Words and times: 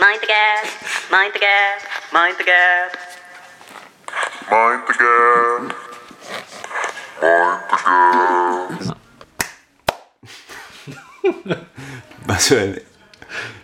Mind 0.00 0.18
the 0.22 0.26
gap, 0.26 0.64
mind 1.10 1.32
the 1.34 1.38
gap, 1.38 1.78
mind 2.12 2.36
the 2.38 2.44
gap. 2.44 2.96
Mind 4.50 4.82
the 4.88 4.94
gap. 4.98 5.76
Was 12.26 12.48
für 12.48 12.60
ein 12.60 12.80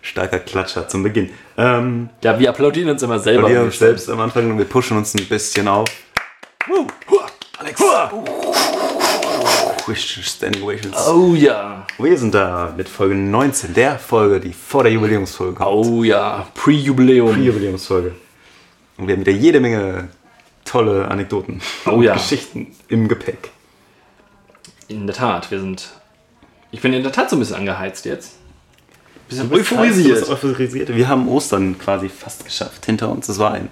starker 0.02 0.38
Klatscher 0.40 0.88
zum 0.88 1.02
Beginn. 1.02 1.32
Ähm, 1.56 2.10
Ja, 2.22 2.38
wir 2.38 2.48
applaudieren 2.50 2.90
uns 2.90 3.02
immer 3.02 3.18
selber. 3.18 3.48
wir 3.48 3.62
uns 3.62 3.78
selbst 3.78 4.08
am 4.10 4.20
Anfang 4.20 4.50
und 4.50 4.58
wir 4.58 4.64
pushen 4.64 4.96
uns 4.96 5.14
ein 5.14 5.26
bisschen 5.26 5.68
auf. 5.68 5.88
Alex. 7.58 7.80
Standing 9.94 10.62
Ovations. 10.62 10.96
Oh 11.08 11.34
ja. 11.34 11.86
Wir 11.98 12.18
sind 12.18 12.34
da 12.34 12.74
mit 12.76 12.88
Folge 12.88 13.14
19, 13.14 13.74
der 13.74 13.98
Folge, 13.98 14.40
die 14.40 14.52
vor 14.52 14.82
der 14.82 14.92
Jubiläumsfolge 14.92 15.54
kommt. 15.54 15.70
Oh 15.70 16.02
ja. 16.02 16.46
Pre-Jubiläum. 16.54 17.36
Die 17.36 17.44
Jubiläumsfolge. 17.46 18.14
Und 18.96 19.06
wir 19.06 19.14
haben 19.14 19.20
wieder 19.20 19.32
jede 19.32 19.60
Menge 19.60 20.08
tolle 20.64 21.08
Anekdoten 21.08 21.60
Oh 21.86 21.90
und 21.90 22.02
ja. 22.02 22.14
Geschichten 22.14 22.74
im 22.88 23.08
Gepäck. 23.08 23.50
In 24.88 25.06
der 25.06 25.14
Tat, 25.14 25.50
wir 25.50 25.60
sind. 25.60 25.88
Ich 26.70 26.80
bin 26.80 26.92
in 26.92 27.02
der 27.02 27.12
Tat 27.12 27.30
so 27.30 27.36
ein 27.36 27.38
bisschen 27.38 27.56
angeheizt 27.56 28.04
jetzt. 28.04 28.34
Bisschen 29.28 29.48
Du 29.50 29.56
bist 29.56 29.72
euphorisiert. 29.72 30.94
Wir 30.94 31.08
haben 31.08 31.28
Ostern 31.28 31.78
quasi 31.78 32.08
fast 32.08 32.44
geschafft 32.44 32.86
hinter 32.86 33.10
uns. 33.10 33.26
Das 33.26 33.38
war 33.38 33.52
ein. 33.52 33.68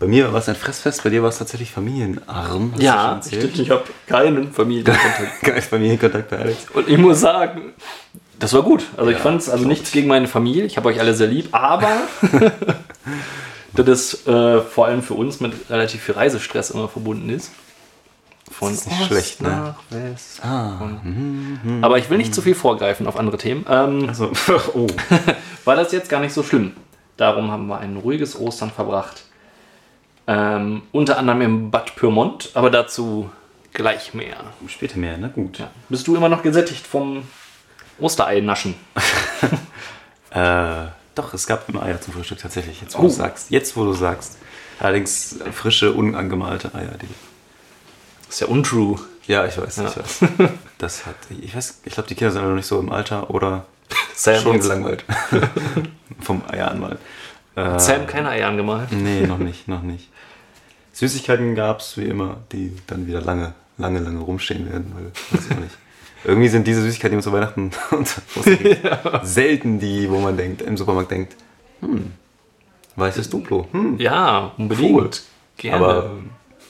Bei 0.00 0.06
mir 0.06 0.32
war 0.32 0.38
es 0.40 0.48
ein 0.48 0.56
Fressfest, 0.56 1.04
bei 1.04 1.10
dir 1.10 1.22
war 1.22 1.28
es 1.28 1.36
tatsächlich 1.38 1.70
familienarm. 1.70 2.72
Ja, 2.78 3.20
stimmt. 3.24 3.58
Ich 3.58 3.70
habe 3.70 3.84
keinen 4.06 4.50
Familienkontakt. 4.50 5.40
Kein 5.42 5.60
Familienkontakt 5.60 6.30
bei 6.30 6.38
Alex. 6.38 6.66
Und 6.72 6.88
ich 6.88 6.96
muss 6.96 7.20
sagen, 7.20 7.74
das 8.38 8.54
war 8.54 8.62
gut. 8.62 8.82
Also 8.96 9.10
ich 9.10 9.18
fand 9.18 9.42
es 9.42 9.50
also 9.50 9.66
nichts 9.68 9.92
gegen 9.92 10.08
meine 10.08 10.26
Familie. 10.26 10.64
Ich 10.64 10.78
habe 10.78 10.88
euch 10.88 10.98
alle 11.00 11.12
sehr 11.12 11.26
lieb, 11.26 11.50
aber 11.52 11.98
dass 13.74 13.86
es 13.88 14.26
äh, 14.26 14.62
vor 14.62 14.86
allem 14.86 15.02
für 15.02 15.12
uns 15.14 15.38
mit 15.40 15.52
relativ 15.68 16.02
viel 16.02 16.14
Reisestress 16.14 16.70
immer 16.70 16.88
verbunden 16.88 17.28
ist. 17.28 17.52
Von 18.50 18.72
ist 18.72 18.86
nicht 18.86 19.00
Ost 19.02 19.08
schlecht, 19.08 19.42
ne? 19.42 19.48
nach 19.50 19.74
West. 19.90 20.42
Ah. 20.42 20.78
Und- 20.80 21.78
Aber 21.82 21.98
ich 21.98 22.08
will 22.08 22.16
nicht 22.16 22.34
zu 22.34 22.40
viel 22.40 22.54
vorgreifen 22.54 23.06
auf 23.06 23.18
andere 23.18 23.36
Themen. 23.36 23.66
Ähm, 23.68 24.08
Also, 24.08 24.32
oh. 24.74 24.86
war 25.66 25.76
das 25.76 25.92
jetzt 25.92 26.08
gar 26.08 26.20
nicht 26.20 26.32
so 26.32 26.42
schlimm. 26.42 26.72
Darum 27.18 27.50
haben 27.50 27.66
wir 27.66 27.78
ein 27.78 27.98
ruhiges 27.98 28.38
Ostern 28.40 28.70
verbracht. 28.70 29.24
Ähm, 30.32 30.82
unter 30.92 31.18
anderem 31.18 31.40
im 31.42 31.70
Bad 31.72 31.96
Pyrmont, 31.96 32.50
aber 32.54 32.70
dazu 32.70 33.30
gleich 33.72 34.14
mehr. 34.14 34.36
Später 34.68 34.96
mehr, 34.98 35.16
na 35.18 35.26
gut. 35.26 35.58
Ja. 35.58 35.70
Bist 35.88 36.06
du 36.06 36.14
immer 36.14 36.28
noch 36.28 36.42
gesättigt 36.44 36.86
vom 36.86 37.24
Osterei-Naschen? 37.98 38.74
Äh, 40.32 40.86
doch, 41.16 41.34
es 41.34 41.46
gab 41.48 41.68
immer 41.68 41.82
Eier 41.82 42.00
zum 42.00 42.14
Frühstück 42.14 42.38
tatsächlich. 42.38 42.80
Jetzt, 42.80 42.94
wo 42.96 43.00
Oh. 43.00 43.02
du 43.02 43.08
sagst. 43.08 43.50
Jetzt, 43.50 43.76
wo 43.76 43.82
du 43.84 43.92
sagst. 43.94 44.38
Allerdings 44.78 45.40
frische, 45.52 45.92
unangemalte 45.92 46.72
Eier. 46.72 46.92
Die 47.02 47.08
Das 48.26 48.34
ist 48.36 48.40
ja 48.40 48.46
untrue. 48.46 48.96
ja, 49.26 49.44
ich 49.44 49.58
weiß, 49.58 49.78
Ja. 49.78 49.86
ich 49.88 49.96
weiß. 49.96 50.20
Das 50.78 51.06
hat, 51.06 51.16
ich 51.42 51.54
weiß, 51.56 51.80
ich 51.84 51.94
glaube, 51.94 52.08
die 52.08 52.14
Kinder 52.14 52.30
sind 52.32 52.44
noch 52.44 52.54
nicht 52.54 52.66
so 52.66 52.78
im 52.78 52.92
Alter 52.92 53.28
oder 53.30 53.66
Sam, 54.14 54.40
schon 54.40 54.60
gelangweilt 54.60 55.04
vom 56.20 56.42
Eier 56.48 56.70
anmalen. 56.70 56.98
Äh, 57.56 57.78
Sam 57.80 58.06
keine 58.06 58.28
Eier 58.30 58.46
angemalt. 58.48 58.92
Nee, 58.92 59.26
noch 59.26 59.38
nicht, 59.38 59.66
noch 59.66 59.82
nicht. 59.82 60.08
Süßigkeiten 61.00 61.54
gab 61.54 61.80
es 61.80 61.96
wie 61.96 62.04
immer, 62.04 62.36
die 62.52 62.76
dann 62.86 63.06
wieder 63.06 63.22
lange, 63.22 63.54
lange, 63.78 64.00
lange 64.00 64.20
rumstehen 64.20 64.70
werden, 64.70 64.92
weil 64.94 65.06
weiß 65.30 65.46
ich 65.46 65.56
auch 65.56 65.60
nicht. 65.60 65.78
Irgendwie 66.24 66.48
sind 66.48 66.66
diese 66.66 66.82
Süßigkeiten, 66.82 67.12
die 67.12 67.16
man 67.16 67.22
zu 67.22 67.32
Weihnachten 67.32 67.70
kriegt, 68.42 68.82
selten 69.22 69.80
die, 69.80 70.10
wo 70.10 70.18
man 70.18 70.36
denkt, 70.36 70.60
im 70.60 70.76
Supermarkt 70.76 71.10
denkt, 71.10 71.36
hm, 71.80 72.12
weißes 72.96 73.30
Duplo, 73.30 73.66
hm, 73.72 73.98
Ja, 73.98 74.52
unbedingt. 74.58 74.92
Cool. 74.92 75.10
Gerne. 75.56 75.76
aber 75.86 76.10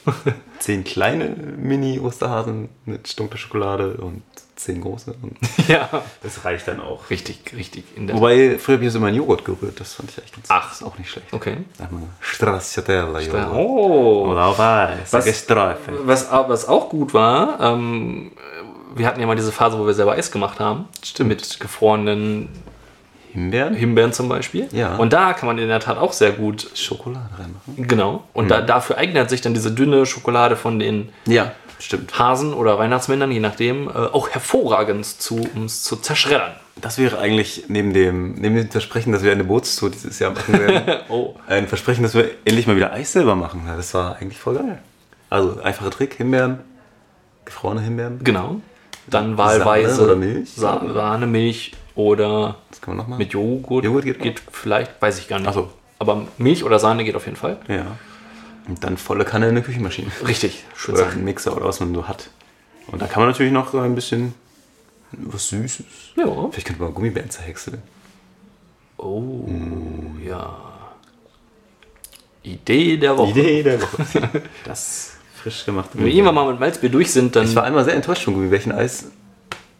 zehn 0.59 0.85
kleine 0.85 1.35
Mini-Osterhasen 1.57 2.69
mit 2.85 3.19
dunkler 3.19 3.37
Schokolade 3.37 3.95
und 3.95 4.23
zehn 4.63 4.81
große. 4.81 5.15
Und 5.21 5.37
ja. 5.67 5.89
das 6.23 6.45
reicht 6.45 6.67
dann 6.67 6.79
auch. 6.79 7.09
Richtig, 7.09 7.53
richtig. 7.55 7.83
In 7.95 8.07
der 8.07 8.15
Wobei, 8.15 8.57
früher 8.59 8.75
habe 8.75 8.85
ich 8.85 8.89
das 8.89 8.95
immer 8.95 9.09
in 9.09 9.15
Joghurt 9.15 9.45
gerührt, 9.45 9.79
das 9.79 9.93
fand 9.93 10.11
ich 10.11 10.17
echt 10.17 10.33
ganz 10.33 10.47
Ach. 10.49 10.71
ist 10.71 10.83
auch 10.83 10.97
nicht 10.97 11.09
schlecht. 11.09 11.31
Okay. 11.31 11.57
Sag 11.77 11.91
mal, 11.91 12.03
Stracciatella-Joghurt. 12.19 13.53
Oh. 13.53 14.27
Oder 14.31 14.59
Eis. 14.59 15.13
Was-. 15.13 15.47
Was, 16.05 16.31
was 16.31 16.67
auch 16.67 16.89
gut 16.89 17.13
war, 17.13 17.59
ähm, 17.59 18.31
wir 18.95 19.07
hatten 19.07 19.19
ja 19.19 19.27
mal 19.27 19.35
diese 19.35 19.51
Phase, 19.51 19.79
wo 19.79 19.85
wir 19.85 19.93
selber 19.93 20.13
Eis 20.13 20.31
gemacht 20.31 20.59
haben. 20.59 20.87
Stimmt. 21.03 21.29
Mit 21.29 21.59
gefrorenen 21.59 22.49
Himbeeren? 23.33 23.73
Himbeeren 23.73 24.11
zum 24.11 24.27
Beispiel. 24.27 24.67
Ja. 24.71 24.97
Und 24.97 25.13
da 25.13 25.33
kann 25.33 25.47
man 25.47 25.57
in 25.57 25.69
der 25.69 25.79
Tat 25.79 25.97
auch 25.97 26.11
sehr 26.11 26.31
gut. 26.31 26.67
Schokolade 26.75 27.29
reinmachen. 27.37 27.87
Genau. 27.87 28.23
Und 28.33 28.49
da, 28.49 28.61
dafür 28.61 28.97
eignet 28.97 29.29
sich 29.29 29.41
dann 29.41 29.53
diese 29.53 29.71
dünne 29.71 30.05
Schokolade 30.05 30.57
von 30.57 30.79
den 30.79 31.09
Ja, 31.25 31.53
stimmt. 31.85 32.17
Hasen 32.17 32.53
oder 32.53 32.77
Weihnachtsmännern, 32.79 33.31
je 33.31 33.39
nachdem, 33.39 33.87
äh, 33.87 33.91
auch 33.91 34.29
hervorragend 34.29 35.05
zu, 35.05 35.47
um 35.55 35.65
es 35.65 35.83
zu 35.83 35.95
zerschreddern. 35.97 36.53
Das 36.75 36.97
wäre 36.97 37.19
eigentlich 37.19 37.65
neben 37.67 37.93
dem, 37.93 38.33
neben 38.35 38.55
dem 38.55 38.69
Versprechen, 38.69 39.11
dass 39.13 39.23
wir 39.23 39.31
eine 39.31 39.43
Bootstour 39.43 39.89
dieses 39.89 40.19
Jahr 40.19 40.31
machen 40.31 40.57
werden, 40.59 41.01
Oh. 41.09 41.35
ein 41.47 41.67
Versprechen, 41.67 42.03
dass 42.03 42.13
wir 42.15 42.29
endlich 42.45 42.65
mal 42.67 42.75
wieder 42.75 42.91
Eis 42.93 43.11
selber 43.11 43.35
machen. 43.35 43.63
Das 43.75 43.93
war 43.93 44.15
eigentlich 44.17 44.39
voll 44.39 44.55
geil. 44.55 44.81
Also, 45.29 45.59
einfacher 45.61 45.91
Trick, 45.91 46.15
Himbeeren, 46.15 46.59
gefrorene 47.45 47.81
Himbeeren. 47.81 48.19
Genau. 48.23 48.61
Dann 49.07 49.35
Sahne 49.35 49.37
wahlweise 49.37 50.03
oder 50.05 50.15
Milch? 50.15 50.51
Sa 50.53 50.81
Sahne, 50.93 51.27
Milch 51.27 51.73
oder 51.95 52.55
Was 52.69 52.81
kann 52.81 52.95
man 52.95 52.97
noch 53.03 53.07
machen? 53.09 53.19
mit 53.19 53.33
Joghurt. 53.33 53.83
Joghurt 53.83 54.05
geht 54.05 54.19
geht 54.19 54.41
vielleicht, 54.51 55.01
weiß 55.01 55.19
ich 55.19 55.27
gar 55.27 55.39
nicht. 55.39 55.47
Ach 55.49 55.53
so. 55.53 55.69
Aber 55.99 56.25
Milch 56.37 56.63
oder 56.63 56.79
Sahne 56.79 57.03
geht 57.03 57.15
auf 57.15 57.25
jeden 57.25 57.37
Fall. 57.37 57.57
Ja. 57.67 57.85
Und 58.67 58.83
dann 58.83 58.97
volle 58.97 59.25
Kanne 59.25 59.49
in 59.49 59.55
der 59.55 59.63
Küchenmaschine. 59.63 60.11
Richtig, 60.27 60.65
Oder 60.87 61.07
einen 61.09 61.23
Mixer 61.23 61.55
oder 61.55 61.65
was 61.65 61.79
man 61.79 61.93
so 61.93 62.07
hat. 62.07 62.29
Und 62.87 63.01
da 63.01 63.07
kann 63.07 63.21
man 63.21 63.29
natürlich 63.29 63.51
noch 63.51 63.73
ein 63.73 63.95
bisschen 63.95 64.33
was 65.11 65.49
Süßes. 65.49 65.85
Ja. 66.15 66.25
Vielleicht 66.51 66.67
könnte 66.67 66.81
man 66.81 66.93
Gummibären 66.93 67.29
zerhäckseln. 67.29 67.81
Oh, 68.97 69.45
ja. 70.23 70.57
Idee 72.43 72.97
der 72.97 73.17
Woche. 73.17 73.31
Idee 73.31 73.63
der 73.63 73.81
Woche. 73.81 74.05
Das 74.65 75.13
frisch 75.41 75.65
gemachte 75.65 75.97
Wenn 75.97 76.05
wir 76.05 76.13
irgendwann 76.13 76.35
mal 76.35 76.51
mit 76.51 76.59
Malzbier 76.59 76.89
durch 76.89 77.11
sind, 77.11 77.35
dann. 77.35 77.45
Ich 77.45 77.55
war 77.55 77.63
einmal 77.63 77.83
sehr 77.83 77.95
enttäuscht 77.95 78.23
von 78.23 78.33
Gummibärchen-Eis. 78.33 79.05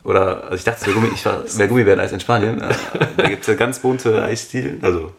Oder, 0.03 0.45
also 0.45 0.55
ich 0.55 0.63
dachte, 0.63 0.79
es 0.81 0.87
wäre 0.87 0.95
Gummi, 0.95 1.09
ich 1.13 1.25
war, 1.25 1.43
es 1.45 1.57
wäre 1.57 1.69
Gummibären-Eis 1.69 2.11
in 2.11 2.19
Spanien. 2.19 2.61
Äh, 2.61 2.73
Da 3.17 3.29
gibt 3.29 3.41
es 3.41 3.47
ja 3.47 3.53
ganz 3.53 3.79
bunte 3.79 4.21
Eisstilen. 4.23 4.79
Also, 4.83 5.11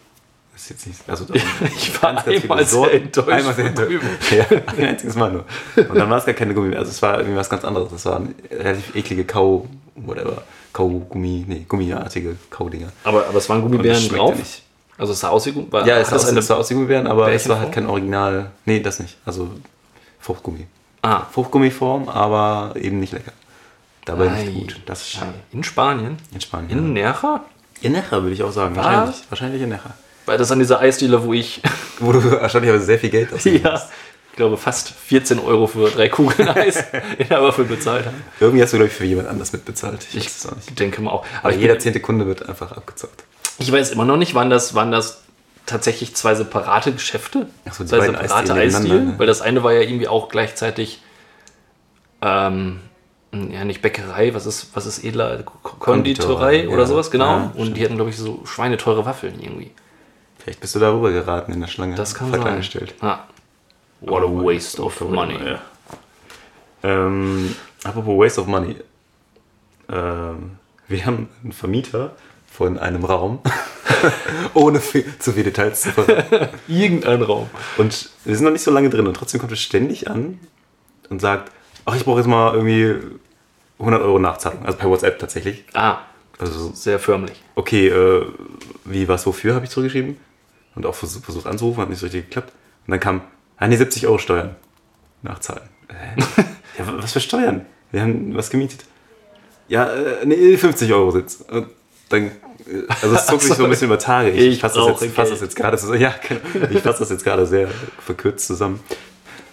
das 0.52 0.62
ist 0.62 0.70
jetzt 0.70 0.86
nicht, 0.86 1.00
also 1.08 1.24
Ich 1.76 2.02
war 2.02 2.14
ganz, 2.14 2.24
ganz 2.26 2.42
einmal 2.42 2.64
sehr 2.66 2.94
enttäuscht 2.94 3.28
Einmal 3.30 3.54
sehr 3.54 3.66
enttäuscht. 3.66 4.02
Ja, 4.30 4.44
ein 4.76 4.84
einziges 4.84 5.14
Mal 5.16 5.32
nur. 5.32 5.44
Und 5.76 5.94
dann 5.96 6.10
war 6.10 6.18
es 6.18 6.24
gar 6.26 6.34
keine 6.34 6.54
Gummibären. 6.54 6.78
Also, 6.80 6.90
es 6.90 7.00
war 7.02 7.18
irgendwie 7.18 7.36
was 7.36 7.48
ganz 7.50 7.64
anderes. 7.64 7.90
Das 7.90 8.04
waren 8.06 8.34
relativ 8.50 8.94
eklige 8.94 9.24
Kau, 9.24 9.66
whatever. 9.96 10.42
Kaugummi, 10.72 11.44
nee, 11.46 11.66
gummiartige 11.68 12.36
Kaudinger. 12.50 12.88
aber, 13.04 13.26
aber 13.26 13.36
es 13.38 13.48
waren 13.48 13.60
Gummibären 13.62 14.08
drauf. 14.08 14.36
nicht. 14.36 14.62
Also 14.98 15.12
es 15.14 15.20
sah 15.20 15.28
aus 15.30 15.44
wie 15.46 15.50
Gumm- 15.52 15.70
war, 15.72 15.86
Ja, 15.86 15.98
es 15.98 16.08
sah, 16.10 16.16
aus, 16.16 16.46
sah 16.46 16.54
aus 16.56 16.70
wie 16.70 16.74
Gummibären, 16.74 17.06
aber 17.06 17.30
es 17.32 17.48
war 17.48 17.58
halt 17.58 17.72
kein 17.72 17.86
Original. 17.86 18.50
Nee, 18.64 18.80
das 18.80 18.98
nicht. 19.00 19.16
Also 19.26 19.50
Fruchtgummi. 20.20 20.66
Ah, 21.02 21.22
Fruchtgummiform, 21.32 22.08
aber 22.08 22.74
eben 22.76 23.00
nicht 23.00 23.12
lecker. 23.12 23.32
Dabei 24.04 24.30
Ei, 24.30 24.44
nicht 24.44 24.54
gut. 24.54 24.80
Das 24.86 25.00
ist 25.02 25.10
schade. 25.10 25.34
in 25.52 25.62
Spanien. 25.64 26.16
In 26.32 26.40
Spanien. 26.40 26.70
In 26.78 26.92
Nerja? 26.92 27.44
In 27.80 27.92
Necha 27.92 28.22
würde 28.22 28.32
ich 28.34 28.42
auch 28.42 28.52
sagen. 28.52 28.76
Was? 28.76 28.84
Wahrscheinlich. 28.84 29.22
Wahrscheinlich 29.30 29.62
in 29.62 29.68
Necha. 29.70 29.90
Weil 30.26 30.38
das 30.38 30.52
an 30.52 30.58
dieser 30.58 30.80
Eisdiele, 30.80 31.24
wo 31.24 31.32
ich, 31.32 31.60
Wo 31.98 32.12
du 32.12 32.30
wahrscheinlich 32.40 32.70
aber 32.70 32.80
sehr 32.80 32.98
viel 32.98 33.10
Geld 33.10 33.32
ausgegeben 33.34 33.64
ja, 33.64 33.72
hast. 33.72 33.90
ich 34.30 34.36
glaube, 34.36 34.56
fast 34.56 34.90
14 34.90 35.38
Euro 35.38 35.66
für 35.66 35.90
drei 35.90 36.08
Kugeln 36.08 36.48
Eis 36.48 36.84
in 37.18 37.28
der 37.28 37.42
Waffel 37.42 37.64
bezahlt 37.64 38.06
habe. 38.06 38.16
Irgendwie 38.40 38.62
hast 38.62 38.72
du, 38.72 38.76
glaube 38.76 38.88
ich, 38.90 38.94
für 38.96 39.04
jemand 39.04 39.28
anders 39.28 39.52
mitbezahlt. 39.52 40.06
Ich. 40.12 40.26
Ich 40.26 40.74
denke 40.74 41.02
mal 41.02 41.10
auch. 41.10 41.24
Aber 41.42 41.48
Aber 41.48 41.56
jeder 41.56 41.74
bin, 41.74 41.80
zehnte 41.80 42.00
Kunde 42.00 42.26
wird 42.26 42.48
einfach 42.48 42.72
abgezockt. 42.72 43.24
ich 43.58 43.70
weiß 43.70 43.90
immer 43.90 44.04
noch 44.04 44.16
nicht, 44.16 44.34
waren 44.34 44.50
das, 44.50 44.74
waren 44.74 44.92
das 44.92 45.22
tatsächlich 45.66 46.14
zwei 46.14 46.34
separate 46.34 46.92
Geschäfte? 46.92 47.46
Ach 47.68 47.74
so, 47.74 47.84
die 47.84 47.90
zwei 47.90 48.06
separate 48.06 48.54
Eisdielen 48.54 49.06
ne? 49.08 49.14
Weil 49.18 49.26
das 49.26 49.42
eine 49.42 49.62
war 49.62 49.72
ja 49.72 49.80
irgendwie 49.80 50.08
auch 50.08 50.28
gleichzeitig, 50.28 51.00
ähm, 52.20 52.80
ja, 53.32 53.64
nicht 53.64 53.80
Bäckerei, 53.80 54.34
was 54.34 54.46
ist, 54.46 54.68
was 54.74 54.86
ist 54.86 55.04
edler? 55.04 55.42
Konditorei 55.42 55.78
Konditorei, 55.78 56.68
oder 56.68 56.82
ja. 56.82 56.86
sowas, 56.86 57.10
genau. 57.10 57.24
Ja, 57.24 57.52
Und 57.54 57.76
die 57.76 57.84
hatten, 57.84 57.96
glaube 57.96 58.10
ich, 58.10 58.16
so 58.16 58.44
schweineteure 58.44 59.06
Waffeln 59.06 59.40
irgendwie. 59.40 59.70
Vielleicht 60.42 60.60
bist 60.60 60.74
du 60.74 60.78
darüber 60.78 61.10
geraten 61.12 61.52
in 61.52 61.60
der 61.60 61.68
Schlange. 61.68 61.94
Das 61.94 62.14
kann 62.14 62.30
sein. 62.32 62.56
gestellt. 62.56 62.94
Ah. 63.00 63.20
What 64.00 64.22
a 64.22 64.26
waste 64.26 64.82
of 64.82 65.00
money. 65.00 65.36
Ja. 65.44 65.60
Ähm, 66.82 67.54
apropos 67.84 68.18
Waste 68.18 68.40
of 68.40 68.48
Money. 68.48 68.76
Ähm, 69.88 70.52
wir 70.88 71.06
haben 71.06 71.28
einen 71.42 71.52
Vermieter 71.52 72.16
von 72.50 72.78
einem 72.78 73.04
Raum, 73.04 73.38
ohne 74.54 74.80
viel, 74.80 75.04
zu 75.18 75.32
viele 75.32 75.44
Details 75.44 75.82
zu 75.82 75.90
verraten. 75.92 76.48
Irgendein 76.68 77.22
Raum. 77.22 77.48
Und 77.78 78.10
wir 78.24 78.34
sind 78.34 78.44
noch 78.44 78.50
nicht 78.52 78.62
so 78.64 78.70
lange 78.72 78.90
drin 78.90 79.06
und 79.06 79.14
trotzdem 79.14 79.40
kommt 79.40 79.52
es 79.52 79.60
ständig 79.60 80.10
an 80.10 80.40
und 81.08 81.20
sagt, 81.20 81.52
ach, 81.84 81.94
ich 81.94 82.04
brauche 82.04 82.18
jetzt 82.18 82.26
mal 82.26 82.54
irgendwie 82.54 82.96
100 83.78 84.02
Euro 84.02 84.18
Nachzahlung. 84.18 84.64
Also 84.66 84.76
per 84.78 84.90
WhatsApp 84.90 85.18
tatsächlich. 85.18 85.64
Ah, 85.74 85.98
Also, 86.38 86.72
Sehr 86.74 86.98
förmlich. 86.98 87.40
okay, 87.54 87.88
äh, 87.88 88.26
wie, 88.84 89.06
was, 89.08 89.24
wofür 89.26 89.54
habe 89.54 89.64
ich 89.64 89.70
zurückgeschrieben? 89.70 90.16
Und 90.74 90.86
auch 90.86 90.94
versucht, 90.94 91.24
versucht 91.24 91.46
anzurufen, 91.46 91.82
hat 91.82 91.90
nicht 91.90 91.98
so 91.98 92.06
richtig 92.06 92.26
geklappt. 92.26 92.52
Und 92.86 92.90
dann 92.92 93.00
kam, 93.00 93.20
ah 93.58 93.68
nee, 93.68 93.76
70 93.76 94.06
Euro 94.06 94.18
Steuern. 94.18 94.56
Nachzahlen. 95.22 95.62
Hä? 95.88 96.20
ja, 96.78 96.86
wa- 96.86 96.94
was 96.98 97.12
für 97.12 97.20
Steuern? 97.20 97.66
Wir 97.90 98.00
haben 98.02 98.34
was 98.34 98.50
gemietet. 98.50 98.84
Ja, 99.68 99.86
äh, 99.92 100.24
nee, 100.24 100.56
50 100.56 100.92
Euro 100.92 101.10
Sitz. 101.10 101.44
Und 101.48 101.68
dann, 102.08 102.24
äh, 102.24 102.30
also 103.02 103.14
es 103.14 103.26
zog 103.26 103.40
sich 103.42 103.54
so 103.54 103.64
ein 103.64 103.70
bisschen 103.70 103.86
über 103.88 103.98
Tage. 103.98 104.30
Ich, 104.30 104.54
Ich 104.54 104.60
fasse 104.60 104.78
das, 104.84 105.04
fass 105.12 105.30
das 105.30 105.40
jetzt 105.42 105.56
gerade 105.56 105.76
so, 105.78 105.94
ja, 105.94 106.14
genau. 106.26 106.66
ich 106.70 106.80
fasse 106.80 107.00
das 107.00 107.10
jetzt 107.10 107.24
gerade 107.24 107.46
sehr 107.46 107.68
verkürzt 108.00 108.46
zusammen. 108.46 108.80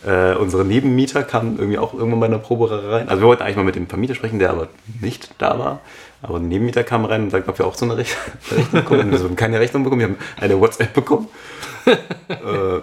Äh, 0.05 0.35
unsere 0.35 0.63
Nebenmieter 0.63 1.23
kamen 1.23 1.57
irgendwie 1.59 1.77
auch 1.77 1.93
irgendwann 1.93 2.21
bei 2.21 2.25
einer 2.27 2.39
Probe 2.39 2.71
rein. 2.89 3.09
Also 3.09 3.21
wir 3.21 3.27
wollten 3.27 3.43
eigentlich 3.43 3.57
mal 3.57 3.65
mit 3.65 3.75
dem 3.75 3.87
Vermieter 3.87 4.15
sprechen, 4.15 4.39
der 4.39 4.51
aber 4.51 4.69
nicht 5.01 5.31
da 5.39 5.59
war. 5.59 5.81
Aber 6.21 6.37
ein 6.37 6.47
Nebenmieter 6.49 6.83
kam 6.83 7.05
rein 7.05 7.23
und 7.23 7.29
sagte, 7.29 7.49
ob 7.49 7.59
wir 7.59 7.65
auch 7.65 7.75
so 7.75 7.85
eine 7.85 7.97
Rech 7.97 8.15
Rechnung 8.51 8.83
bekommen. 8.83 9.11
Wir 9.11 9.19
haben 9.19 9.35
keine 9.35 9.59
Rechnung 9.59 9.83
bekommen, 9.83 10.01
wir 10.01 10.07
haben 10.09 10.17
eine 10.39 10.59
WhatsApp 10.59 10.93
bekommen. 10.93 11.27
äh, 12.27 12.79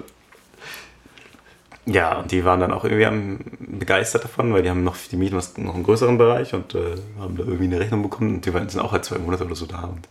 ja, 1.89 2.19
und 2.19 2.33
die 2.33 2.45
waren 2.45 2.61
dann 2.61 2.73
auch 2.73 2.85
irgendwie 2.85 3.07
am, 3.07 3.39
begeistert 3.61 4.25
davon, 4.25 4.53
weil 4.53 4.63
die 4.63 4.71
haben 4.71 4.83
noch, 4.83 4.97
die 5.11 5.17
mieten 5.17 5.37
was- 5.37 5.57
noch 5.57 5.75
einen 5.75 5.85
größeren 5.85 6.19
Bereich 6.19 6.53
und 6.55 6.75
äh, 6.75 6.97
haben 7.21 7.37
da 7.37 7.45
irgendwie 7.45 7.65
eine 7.65 7.79
Rechnung 7.79 8.03
bekommen 8.03 8.37
und 8.37 8.47
die 8.47 8.53
waren, 8.55 8.69
sind 8.69 8.81
auch 8.81 8.93
halt 8.93 9.05
zwei 9.05 9.19
Monate 9.19 9.45
oder 9.45 9.55
so 9.55 9.67
da 9.67 9.83
und 9.83 10.09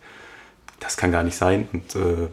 das 0.80 0.96
kann 0.96 1.12
gar 1.12 1.22
nicht 1.22 1.36
sein. 1.36 1.68
Und 1.72 1.94
äh, 1.96 2.28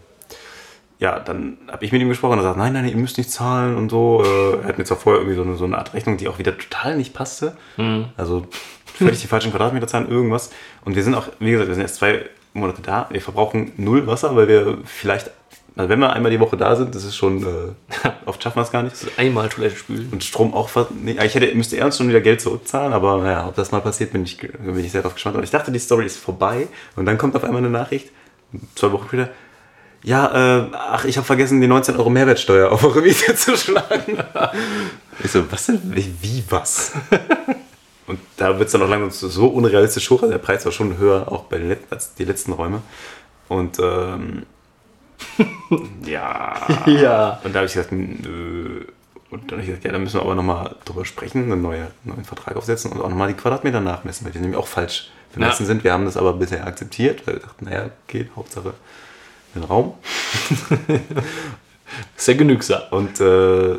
ja, 1.04 1.20
dann 1.20 1.58
habe 1.70 1.84
ich 1.84 1.92
mit 1.92 2.02
ihm 2.02 2.08
gesprochen 2.08 2.34
und 2.34 2.40
er 2.40 2.44
sagt, 2.44 2.58
nein, 2.58 2.72
nein, 2.72 2.88
ihr 2.88 2.96
müsst 2.96 3.18
nicht 3.18 3.30
zahlen 3.30 3.76
und 3.76 3.90
so. 3.90 4.24
Äh, 4.26 4.62
er 4.62 4.68
hat 4.70 4.78
mir 4.78 4.86
zwar 4.86 4.98
vorher 4.98 5.22
irgendwie 5.22 5.36
so 5.36 5.44
eine, 5.44 5.56
so 5.56 5.66
eine 5.66 5.78
Art 5.78 5.94
Rechnung, 5.94 6.16
die 6.18 6.30
auch 6.30 6.40
wieder 6.40 6.58
total 6.58 6.96
nicht 6.96 7.14
passte. 7.14 7.58
Also 8.16 8.48
völlig 8.86 9.20
die 9.22 9.28
falschen 9.28 9.52
Quadratmeter 9.52 9.88
zahlen, 9.88 10.10
irgendwas. 10.10 10.52
Und 10.86 10.96
wir 10.96 11.04
sind 11.04 11.14
auch, 11.16 11.28
wie 11.40 11.52
gesagt, 11.52 11.68
wir 11.68 11.76
sind 11.76 11.82
erst 11.84 11.96
zwei 11.96 12.26
Monate 12.54 12.82
da. 12.82 13.08
Wir 13.12 13.20
verbrauchen 13.22 13.74
null 13.76 14.08
Wasser, 14.08 14.34
weil 14.38 14.48
wir 14.48 14.78
vielleicht, 14.86 15.30
also 15.76 15.90
wenn 15.90 16.00
wir 16.00 16.14
einmal 16.14 16.32
die 16.32 16.40
Woche 16.40 16.56
da 16.56 16.76
sind, 16.78 16.96
das 16.96 17.04
ist 17.04 17.16
schon, 17.18 17.44
äh, 17.44 18.10
oft 18.26 18.42
schaffen 18.42 18.58
wir 18.60 18.62
es 18.64 18.72
gar 18.72 18.84
nicht. 18.84 18.96
Einmal 19.18 19.50
Toilette 19.50 19.76
spülen. 19.76 20.08
Und 20.12 20.24
Strom 20.24 20.54
auch, 20.54 20.70
ver- 20.70 20.88
nee, 21.04 21.18
ich 21.22 21.36
hätte, 21.36 21.54
müsste 21.56 21.76
er 21.76 21.86
uns 21.88 21.98
schon 21.98 22.08
wieder 22.08 22.22
Geld 22.22 22.40
zurückzahlen, 22.40 22.94
aber 22.94 23.18
naja, 23.18 23.46
ob 23.48 23.56
das 23.56 23.72
mal 23.74 23.82
passiert, 23.82 24.14
bin 24.14 24.24
ich, 24.24 24.38
bin 24.38 24.80
ich 24.80 24.92
sehr 24.94 25.02
drauf 25.02 25.16
gespannt. 25.16 25.36
Und 25.36 25.44
ich 25.44 25.52
dachte, 25.52 25.70
die 25.72 25.80
Story 25.80 26.06
ist 26.06 26.18
vorbei 26.18 26.68
und 26.96 27.06
dann 27.08 27.18
kommt 27.18 27.36
auf 27.36 27.44
einmal 27.44 27.58
eine 27.60 27.72
Nachricht, 27.72 28.10
zwei 28.76 28.92
Wochen 28.92 29.08
später, 29.08 29.30
ja, 30.04 30.60
äh, 30.60 30.70
ach, 30.74 31.06
ich 31.06 31.18
habe 31.18 31.26
vergessen, 31.26 31.62
die 31.62 31.68
19 31.68 31.96
Euro 31.96 32.10
Mehrwertsteuer 32.10 32.72
auf 32.72 32.84
eure 32.84 33.02
Miete 33.02 33.36
zu 33.36 33.56
schlagen. 33.58 34.18
ich 35.24 35.32
so, 35.32 35.50
was 35.52 35.66
denn? 35.68 35.82
Wie, 35.84 36.44
was? 36.50 36.92
und 38.08 38.20
da 38.38 38.58
wird 38.60 38.68
es 38.68 38.72
dann 38.74 38.82
auch 38.84 38.90
langsam 38.90 39.12
so- 39.12 39.30
so 39.30 39.48
unrealistisch 39.48 40.10
hoch, 40.10 40.22
also 40.22 40.32
der 40.32 40.40
Preis 40.40 40.66
war 40.66 40.72
schon 40.72 40.98
höher, 40.98 41.32
auch 41.32 41.44
bei 41.46 41.58
den 41.58 41.70
letzten, 41.70 41.94
als 41.94 42.14
die 42.16 42.26
letzten 42.26 42.52
Räume. 42.54 42.82
Und 43.48 43.80
ähm, 43.80 44.44
ja, 46.06 46.56
Ja. 46.86 47.40
und 47.44 47.54
da 47.54 47.60
habe 47.60 47.68
ich 47.68 47.74
gesagt, 47.74 47.92
nö. 47.92 48.86
Und 49.30 49.52
dann 49.52 49.58
habe 49.58 49.62
ich 49.62 49.68
gesagt, 49.68 49.86
ja, 49.86 49.92
da 49.92 49.98
müssen 50.00 50.18
wir 50.18 50.22
aber 50.22 50.36
nochmal 50.36 50.76
drüber 50.86 51.06
sprechen, 51.06 51.52
einen 51.52 51.62
neuen, 51.62 51.88
neuen 52.04 52.24
Vertrag 52.24 52.56
aufsetzen 52.56 52.92
und 52.92 53.02
auch 53.02 53.10
nochmal 53.10 53.30
die 53.30 53.34
Quadratmeter 53.34 53.80
nachmessen, 53.80 54.26
weil 54.26 54.32
die 54.32 54.40
nämlich 54.40 54.58
auch 54.60 54.68
falsch 54.68 55.10
vermessen 55.32 55.64
Ja. 55.64 55.68
sind. 55.68 55.84
Wir 55.84 55.92
haben 55.94 56.06
das 56.06 56.18
aber 56.18 56.34
bisher 56.34 56.68
akzeptiert, 56.68 57.26
weil 57.26 57.36
wir 57.36 57.42
dachten, 57.42 57.66
naja, 57.66 57.90
geht, 58.08 58.30
Hauptsache 58.36 58.74
den 59.56 59.64
Raum. 59.64 59.94
Ist 62.18 62.28
ja 62.28 62.34
genügsam. 62.34 62.82
Und 62.92 63.20
äh, 63.20 63.76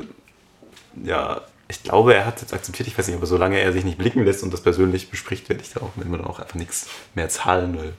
ja, 1.05 1.41
ich 1.69 1.83
glaube, 1.83 2.15
er 2.15 2.27
hat 2.27 2.37
es 2.37 2.43
jetzt 2.43 2.55
akzeptiert. 2.55 2.89
Ich 2.89 2.97
weiß 2.97 3.07
nicht, 3.09 3.17
aber 3.17 3.27
solange 3.27 3.59
er 3.59 3.73
sich 3.73 3.85
nicht 3.85 3.99
blicken 3.99 4.25
lässt 4.25 4.43
und 4.43 4.53
das 4.53 4.61
persönlich 4.61 5.11
bespricht, 5.11 5.49
werde 5.49 5.63
ich 5.63 5.73
da 5.73 5.81
auch, 5.81 5.91
wenn 5.97 6.11
wir 6.11 6.19
dann 6.19 6.27
auch 6.27 6.39
einfach 6.39 6.55
nichts 6.55 6.89
mehr 7.15 7.29
zahlen, 7.29 7.77
weil 7.79 7.93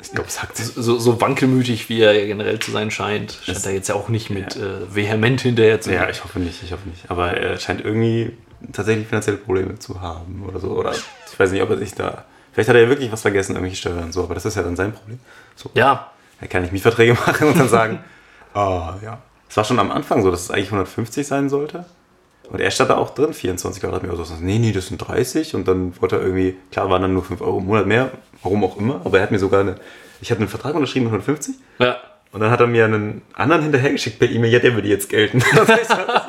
ich 0.00 0.12
glaube, 0.12 0.28
es 0.28 0.40
hackt. 0.42 0.56
So, 0.56 0.98
so 0.98 1.20
wankelmütig, 1.20 1.88
wie 1.88 2.00
er 2.00 2.14
generell 2.26 2.58
zu 2.60 2.70
sein 2.70 2.90
scheint, 2.90 3.38
scheint 3.42 3.66
er 3.66 3.72
jetzt 3.72 3.88
ja 3.88 3.96
auch 3.96 4.08
nicht 4.08 4.30
mit 4.30 4.56
äh, 4.56 4.94
vehement 4.94 5.40
hinterher 5.40 5.80
zu 5.80 5.92
Ja, 5.92 6.08
ich 6.08 6.22
hoffe 6.22 6.38
nicht, 6.38 6.62
ich 6.62 6.72
hoffe 6.72 6.88
nicht. 6.88 7.10
Aber 7.10 7.32
er 7.32 7.58
scheint 7.58 7.84
irgendwie 7.84 8.32
tatsächlich 8.72 9.08
finanzielle 9.08 9.38
Probleme 9.38 9.78
zu 9.78 10.00
haben 10.00 10.44
oder 10.46 10.60
so. 10.60 10.70
Oder 10.70 10.92
ich 10.92 11.38
weiß 11.38 11.50
nicht, 11.50 11.62
ob 11.62 11.70
er 11.70 11.78
sich 11.78 11.94
da. 11.94 12.24
Vielleicht 12.52 12.68
hat 12.68 12.76
er 12.76 12.82
ja 12.82 12.88
wirklich 12.88 13.10
was 13.10 13.22
vergessen, 13.22 13.52
irgendwelche 13.52 13.76
Steuern 13.76 14.04
und 14.04 14.12
so, 14.12 14.22
aber 14.22 14.34
das 14.34 14.44
ist 14.44 14.56
ja 14.56 14.62
dann 14.62 14.76
sein 14.76 14.92
Problem. 14.92 15.18
So. 15.56 15.70
ja. 15.74 16.10
Er 16.40 16.48
kann 16.48 16.62
nicht 16.62 16.72
Mietverträge 16.72 17.14
machen 17.26 17.48
und 17.48 17.58
dann 17.58 17.68
sagen, 17.68 18.00
ah 18.54 18.94
ja. 19.02 19.18
Es 19.48 19.56
war 19.56 19.64
schon 19.64 19.78
am 19.78 19.90
Anfang 19.90 20.22
so, 20.22 20.30
dass 20.30 20.42
es 20.42 20.50
eigentlich 20.50 20.66
150 20.66 21.26
sein 21.26 21.48
sollte. 21.48 21.86
Und 22.50 22.60
er 22.60 22.70
stand 22.70 22.90
da 22.90 22.96
auch 22.96 23.10
drin, 23.10 23.34
24 23.34 23.82
Quadratmeter 23.82 24.14
oder 24.14 24.24
so. 24.24 24.34
Nee, 24.40 24.58
nee, 24.58 24.72
das 24.72 24.86
sind 24.88 24.98
30. 24.98 25.54
Und 25.54 25.68
dann 25.68 26.00
wollte 26.00 26.16
er 26.16 26.22
irgendwie, 26.22 26.56
klar 26.70 26.88
waren 26.90 27.02
dann 27.02 27.12
nur 27.12 27.24
5 27.24 27.40
Euro 27.40 27.58
im 27.58 27.66
Monat 27.66 27.86
mehr, 27.86 28.10
warum 28.42 28.64
auch 28.64 28.78
immer. 28.78 29.02
Aber 29.04 29.18
er 29.18 29.24
hat 29.24 29.30
mir 29.30 29.38
sogar 29.38 29.60
eine, 29.60 29.76
ich 30.20 30.30
hatte 30.30 30.40
einen 30.40 30.48
Vertrag 30.48 30.74
unterschrieben 30.74 31.06
mit 31.06 31.12
150. 31.12 31.54
Ja. 31.78 31.96
Und 32.30 32.40
dann 32.40 32.50
hat 32.50 32.60
er 32.60 32.66
mir 32.66 32.84
einen 32.84 33.22
anderen 33.32 33.62
hinterhergeschickt 33.62 34.18
per 34.18 34.28
E-Mail, 34.28 34.52
ja, 34.52 34.58
der 34.58 34.74
würde 34.74 34.88
jetzt 34.88 35.08
gelten. 35.08 35.42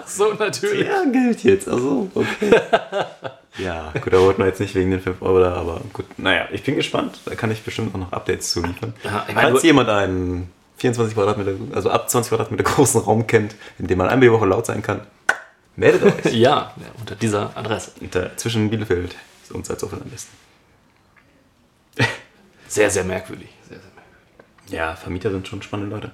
So 0.05 0.33
natürlich. 0.33 0.87
ja, 0.87 1.03
gilt 1.05 1.43
jetzt. 1.43 1.69
Also, 1.69 2.09
okay. 2.15 2.49
ja, 3.59 3.93
gut, 4.01 4.11
da 4.11 4.19
wollten 4.19 4.41
wir 4.41 4.47
jetzt 4.47 4.59
nicht 4.59 4.73
wegen 4.73 4.89
den 4.89 5.01
5 5.01 5.21
Euro 5.21 5.39
da, 5.39 5.53
aber 5.53 5.81
gut. 5.93 6.05
Naja, 6.17 6.47
ich 6.51 6.63
bin 6.63 6.75
gespannt. 6.75 7.19
Da 7.25 7.35
kann 7.35 7.51
ich 7.51 7.61
bestimmt 7.61 7.93
auch 7.93 7.99
noch 7.99 8.11
Updates 8.11 8.51
zu 8.51 8.63
liefern. 8.63 8.93
Ja, 9.03 9.25
ich 9.27 9.35
meine, 9.35 9.51
Falls 9.51 9.63
jemand 9.63 9.89
einen 9.89 10.51
24 10.77 11.15
Quadratmeter, 11.15 11.51
also 11.75 11.91
ab 11.91 12.09
20 12.09 12.29
Quadratmeter 12.29 12.63
großen 12.63 13.01
Raum 13.01 13.27
kennt, 13.27 13.55
in 13.77 13.85
dem 13.85 13.99
man 13.99 14.07
einmal 14.07 14.27
die 14.27 14.31
Woche 14.31 14.47
laut 14.47 14.65
sein 14.65 14.81
kann, 14.81 15.01
meldet 15.75 16.03
euch. 16.03 16.33
Ja, 16.33 16.73
unter 16.99 17.15
dieser 17.15 17.55
Adresse. 17.55 17.91
Äh, 18.01 18.35
zwischen 18.35 18.69
Bielefeld 18.69 19.15
und 19.53 19.65
Salzuflen 19.65 20.01
am 20.01 20.09
besten. 20.09 20.35
Sehr, 22.67 22.89
sehr 22.89 23.03
merkwürdig. 23.03 23.49
Sehr, 23.67 23.77
sehr 23.77 23.77
merkwürdig. 23.77 23.88
Ja, 24.71 24.95
Vermieter 24.95 25.31
sind 25.31 25.47
schon 25.47 25.61
spannende 25.61 25.95
Leute. 25.95 26.11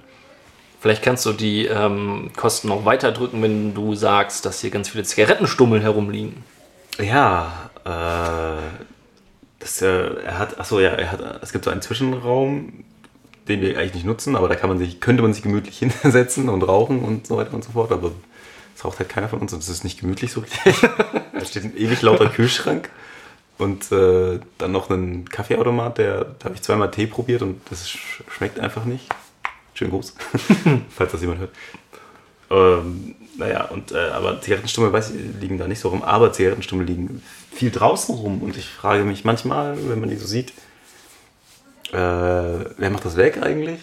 Vielleicht 0.79 1.03
kannst 1.03 1.25
du 1.25 1.33
die 1.33 1.65
ähm, 1.65 2.31
Kosten 2.35 2.67
noch 2.67 2.85
weiter 2.85 3.11
drücken, 3.11 3.41
wenn 3.41 3.73
du 3.73 3.95
sagst, 3.95 4.45
dass 4.45 4.61
hier 4.61 4.69
ganz 4.69 4.89
viele 4.89 5.03
Zigarettenstummel 5.03 5.81
herumliegen. 5.81 6.43
Ja, 6.99 7.71
äh, 7.83 8.61
das, 9.59 9.81
äh, 9.81 10.21
er 10.23 10.37
hat, 10.37 10.59
achso, 10.59 10.79
ja, 10.79 10.91
er 10.91 11.11
hat, 11.11 11.41
es 11.41 11.51
gibt 11.51 11.65
so 11.65 11.71
einen 11.71 11.81
Zwischenraum, 11.81 12.83
den 13.47 13.61
wir 13.61 13.79
eigentlich 13.79 13.95
nicht 13.95 14.05
nutzen, 14.05 14.35
aber 14.35 14.47
da 14.47 14.55
kann 14.55 14.69
man 14.69 14.77
sich, 14.77 15.01
könnte 15.01 15.23
man 15.23 15.33
sich 15.33 15.43
gemütlich 15.43 15.79
hinsetzen 16.01 16.49
und 16.49 16.61
rauchen 16.61 16.99
und 16.99 17.25
so 17.27 17.37
weiter 17.37 17.53
und 17.53 17.63
so 17.63 17.71
fort, 17.71 17.91
aber 17.91 18.11
es 18.75 18.85
raucht 18.85 18.99
halt 18.99 19.09
keiner 19.09 19.29
von 19.29 19.39
uns 19.39 19.53
und 19.53 19.59
es 19.59 19.69
ist 19.69 19.83
nicht 19.83 19.99
gemütlich 19.99 20.31
so 20.31 20.41
richtig. 20.41 20.75
da 21.33 21.45
steht 21.45 21.63
ein 21.63 21.77
ewig 21.77 22.01
lauter 22.01 22.29
Kühlschrank 22.29 22.89
und 23.57 23.91
äh, 23.91 24.39
dann 24.57 24.71
noch 24.71 24.89
ein 24.89 25.29
Kaffeeautomat, 25.29 25.97
der, 25.97 26.25
da 26.39 26.45
habe 26.45 26.55
ich 26.55 26.61
zweimal 26.61 26.91
Tee 26.91 27.07
probiert 27.07 27.41
und 27.41 27.61
das 27.69 27.89
sch 27.89 28.23
schmeckt 28.29 28.59
einfach 28.59 28.85
nicht. 28.85 29.07
Schönen 29.73 29.91
Gruß, 29.91 30.15
falls 30.89 31.11
das 31.11 31.21
jemand 31.21 31.39
hört. 31.39 31.51
Ähm, 32.49 33.15
naja, 33.37 33.65
und, 33.65 33.91
äh, 33.91 34.09
aber 34.09 34.39
Zigarettenstummel 34.41 34.93
weiß 34.93 35.11
liegen 35.41 35.57
da 35.57 35.67
nicht 35.67 35.79
so 35.79 35.89
rum, 35.89 36.03
aber 36.03 36.31
Zigarettenstummel 36.31 36.85
liegen 36.85 37.21
viel 37.51 37.71
draußen 37.71 38.15
rum 38.15 38.41
und 38.41 38.55
ich 38.57 38.69
frage 38.69 39.03
mich 39.03 39.25
manchmal, 39.25 39.77
wenn 39.89 39.99
man 39.99 40.09
die 40.09 40.15
so 40.15 40.27
sieht, 40.27 40.53
äh, 41.91 41.95
wer 41.97 42.89
macht 42.89 43.05
das 43.05 43.15
weg 43.17 43.41
eigentlich? 43.41 43.79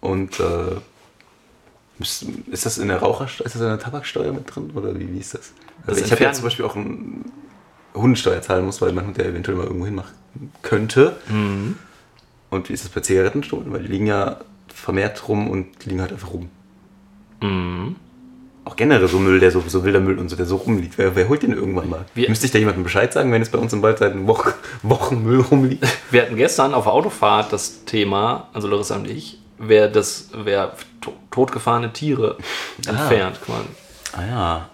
Und 0.00 0.40
äh, 0.40 0.76
müsst- 1.98 2.26
ist 2.50 2.66
das 2.66 2.78
in 2.78 2.88
der 2.88 2.98
Rauchersteuer, 2.98 3.46
ist 3.46 3.54
das 3.54 3.62
in 3.62 3.68
der 3.68 3.78
Tabaksteuer 3.78 4.32
mit 4.32 4.54
drin 4.54 4.70
oder 4.74 4.98
wie, 4.98 5.12
wie 5.12 5.18
ist 5.18 5.34
das? 5.34 5.52
Also 5.86 6.00
Das 6.00 6.06
ich 6.06 6.12
habe 6.12 6.22
ja 6.24 6.32
zum 6.32 6.44
Beispiel 6.44 6.64
auch 6.64 6.76
eine 6.76 7.24
Hundesteuer 7.94 8.40
zahlen 8.42 8.64
muss, 8.64 8.80
weil 8.80 8.92
mein 8.92 9.06
Hund 9.06 9.18
ja 9.18 9.24
eventuell 9.24 9.56
mal 9.56 9.64
irgendwo 9.66 9.84
hinmachen 9.86 10.12
könnte. 10.62 11.16
Und 12.50 12.68
wie 12.68 12.72
ist 12.72 12.84
das 12.84 12.90
bei 12.90 13.00
Zigarettenstummeln? 13.00 13.72
Weil 13.72 13.82
die 13.82 13.88
liegen 13.88 14.06
ja 14.06 14.38
vermehrt 14.74 15.28
rum 15.28 15.48
und 15.50 15.84
liegen 15.84 16.00
halt 16.00 16.12
einfach 16.12 16.32
rum. 16.32 16.48
Auch 18.64 18.76
generell 18.76 19.08
so 19.08 19.18
Müll, 19.18 19.40
der 19.40 19.50
so, 19.50 19.60
so 19.66 19.82
wilder 19.84 19.98
Müll 19.98 20.18
und 20.18 20.28
so, 20.28 20.36
der 20.36 20.46
so 20.46 20.54
rumliegt. 20.56 20.96
Wer, 20.96 21.16
wer 21.16 21.28
holt 21.28 21.42
den 21.42 21.52
irgendwann 21.52 21.90
mal? 21.90 22.04
Wir- 22.14 22.28
Müsste 22.28 22.46
ich 22.46 22.52
da 22.52 22.58
jemandem 22.60 22.84
Bescheid 22.84 23.12
sagen, 23.12 23.32
wenn 23.32 23.42
es 23.42 23.50
bei 23.50 23.58
uns 23.58 23.72
im 23.72 23.82
Wald 23.82 23.98
seit 23.98 24.14
Wochen, 24.26 24.52
Wochen 24.84 25.22
Müll 25.24 25.40
rumliegt? 25.40 25.84
Wir 26.12 26.22
hatten 26.22 26.36
gestern 26.36 26.72
auf 26.72 26.84
der 26.84 26.92
Autofahrt 26.92 27.52
das 27.52 27.84
Thema, 27.84 28.48
also 28.52 28.68
Larissa 28.68 28.94
und 28.94 29.08
ich, 29.10 29.38
wer 29.58 29.88
das, 29.88 30.30
wer 30.44 30.74
to 31.00 31.12
totgefahrene 31.32 31.92
Tiere 31.92 32.36
entfernt. 32.86 33.40
quasi. 33.44 33.66
Ah 34.12 34.26
ja. 34.26 34.68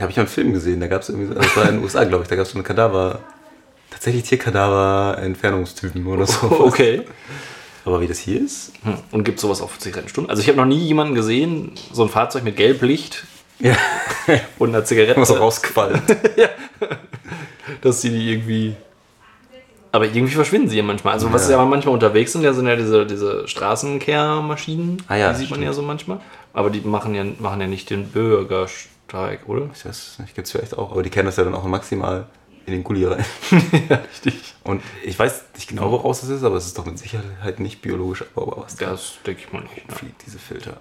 Da 0.00 0.04
habe 0.04 0.12
ich 0.12 0.16
mal 0.16 0.22
einen 0.22 0.30
Film 0.30 0.54
gesehen, 0.54 0.80
da 0.80 0.86
gab 0.86 1.02
es 1.02 1.10
irgendwie, 1.10 1.34
das 1.34 1.54
war 1.58 1.68
in 1.68 1.74
den 1.74 1.84
USA, 1.84 2.04
glaube 2.04 2.22
ich, 2.22 2.28
da 2.30 2.34
gab 2.34 2.46
es 2.46 2.52
so 2.52 2.56
eine 2.56 2.62
Kadaver, 2.62 3.18
tatsächlich 3.90 4.22
Tierkadaver-Entfernungstypen 4.22 6.06
oder 6.06 6.26
so. 6.26 6.50
Okay. 6.50 7.02
Aber 7.84 8.00
wie 8.00 8.06
das 8.06 8.18
hier 8.18 8.40
ist? 8.40 8.72
Hm. 8.82 8.94
Und 9.10 9.24
gibt 9.24 9.38
sowas 9.40 9.60
auch 9.60 9.68
für 9.68 9.78
Zigarettenstummel? 9.78 10.30
Also 10.30 10.40
ich 10.40 10.48
habe 10.48 10.56
noch 10.56 10.64
nie 10.64 10.78
jemanden 10.78 11.14
gesehen, 11.14 11.72
so 11.92 12.02
ein 12.02 12.08
Fahrzeug 12.08 12.44
mit 12.44 12.56
Gelblicht 12.56 13.24
Ja, 13.58 13.76
und 14.58 14.70
einer 14.70 14.86
Zigarette, 14.86 15.12
immer 15.16 15.26
so 15.26 15.34
rausquallt. 15.34 16.00
dass 17.82 18.00
sie 18.00 18.08
die 18.08 18.32
irgendwie... 18.32 18.74
Aber 19.92 20.06
irgendwie 20.06 20.34
verschwinden 20.34 20.70
sie 20.70 20.78
ja 20.78 20.82
manchmal. 20.82 21.12
Also 21.12 21.30
was 21.30 21.46
Ja. 21.50 21.58
ja 21.58 21.64
manchmal 21.66 21.92
unterwegs 21.92 22.32
sind, 22.32 22.42
ja 22.42 22.54
sind 22.54 22.66
ja 22.66 22.76
diese, 22.76 23.04
diese 23.04 23.46
Straßenkehrmaschinen. 23.46 25.02
Ah 25.08 25.16
ja, 25.16 25.32
die 25.32 25.40
sieht 25.40 25.50
man 25.50 25.58
stimmt. 25.58 25.64
ja 25.66 25.72
so 25.74 25.82
manchmal. 25.82 26.20
Aber 26.54 26.70
die 26.70 26.80
machen 26.80 27.14
ja, 27.14 27.24
machen 27.38 27.60
ja 27.60 27.66
nicht 27.66 27.90
den 27.90 28.14
Bürgersteig, 29.10 29.48
oder? 29.48 29.70
Ich 29.74 29.84
weiß 29.84 30.18
nicht, 30.20 30.34
gibt 30.34 30.46
es 30.46 30.52
vielleicht 30.52 30.76
auch, 30.76 30.92
aber 30.92 31.02
die 31.02 31.10
kennen 31.10 31.26
das 31.26 31.36
ja 31.36 31.44
dann 31.44 31.54
auch 31.54 31.64
maximal 31.64 32.26
in 32.66 32.72
den 32.72 32.84
Gully 32.84 33.04
rein. 33.04 33.24
ja, 33.88 33.96
richtig. 33.96 34.54
Und 34.64 34.82
ich 35.04 35.18
weiß 35.18 35.44
nicht 35.56 35.68
genau, 35.68 35.90
woraus 35.90 36.22
es 36.22 36.28
ist, 36.28 36.44
aber 36.44 36.56
es 36.56 36.66
ist 36.66 36.78
doch 36.78 36.86
mit 36.86 36.98
Sicherheit 36.98 37.58
nicht 37.60 37.82
biologisch 37.82 38.22
abbaubar, 38.22 38.64
was 38.64 38.76
da 38.76 38.90
Das 38.90 39.14
denke 39.26 39.42
ich 39.46 39.52
mal 39.52 39.62
nicht. 39.62 39.88
Ja. 39.88 39.94
fliegt, 39.94 40.24
diese 40.26 40.38
Filter. 40.38 40.80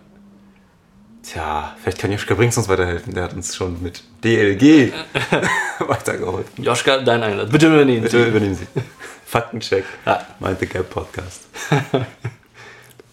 Tja, 1.23 1.75
vielleicht 1.81 1.99
kann 1.99 2.11
Joschka 2.11 2.33
Brinks 2.33 2.57
uns 2.57 2.69
weiterhelfen. 2.69 3.13
Der 3.13 3.23
hat 3.23 3.33
uns 3.33 3.55
schon 3.55 3.81
mit 3.83 4.03
DLG 4.23 4.93
weitergeholfen. 5.79 6.63
Joschka, 6.63 6.99
dein 6.99 7.21
Einsatz. 7.23 7.49
Bitte 7.51 7.67
übernehmen 7.67 8.03
Bitte 8.03 8.23
Sie. 8.23 8.29
übernehmen 8.29 8.55
Sie. 8.55 8.67
Faktencheck. 9.25 9.83
Ja. 10.05 10.25
Meint 10.39 10.59
the 10.59 10.65
Gap 10.65 10.89
Podcast. 10.89 11.43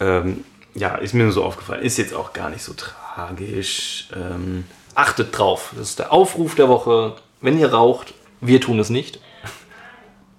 ähm, 0.01 0.45
ja, 0.75 0.95
ist 0.97 1.15
mir 1.15 1.25
nur 1.25 1.33
so 1.33 1.45
aufgefallen. 1.45 1.83
Ist 1.83 1.99
jetzt 1.99 2.15
auch 2.15 2.33
gar 2.33 2.49
nicht 2.49 2.63
so 2.63 2.75
tragisch. 2.75 4.09
Ähm, 4.15 4.65
Achtet 4.97 5.39
drauf. 5.39 5.73
Das 5.77 5.91
ist 5.91 5.99
der 5.99 6.11
Aufruf 6.13 6.55
der 6.55 6.71
Woche. 6.71 7.17
Wenn 7.43 7.59
ihr 7.59 7.71
raucht, 7.73 8.15
wir 8.41 8.63
tun 8.63 8.79
es 8.79 8.89
nicht, 8.89 9.21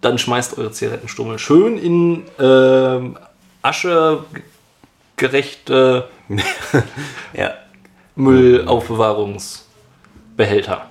dann 0.02 0.18
schmeißt 0.18 0.58
eure 0.58 0.72
Zigarettenstummel 0.72 1.38
schön 1.38 1.78
in 1.78 2.24
ähm, 2.40 3.20
aschegerechte 3.62 6.10
ja. 7.34 7.54
Müllaufbewahrungsbehälter. 8.16 10.88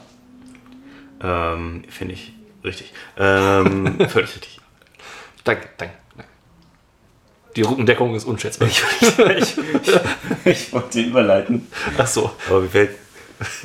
Ähm, 1.20 1.82
Finde 1.88 2.14
ich 2.14 2.32
richtig. 2.62 2.92
Ähm, 3.18 3.98
völlig 4.08 4.36
richtig. 4.36 4.60
Danke, 5.42 5.68
danke, 5.76 5.94
danke. 6.16 6.30
Die 7.56 7.62
Rückendeckung 7.62 8.14
ist 8.14 8.26
unschätzbar. 8.26 8.68
Ich, 8.68 8.80
ich, 9.38 9.56
ich 10.44 10.72
wollte 10.72 11.00
überleiten. 11.00 11.66
Ach 11.98 12.06
so. 12.06 12.30
Aber 12.48 12.60
mir 12.60 12.68
fällt. 12.68 13.05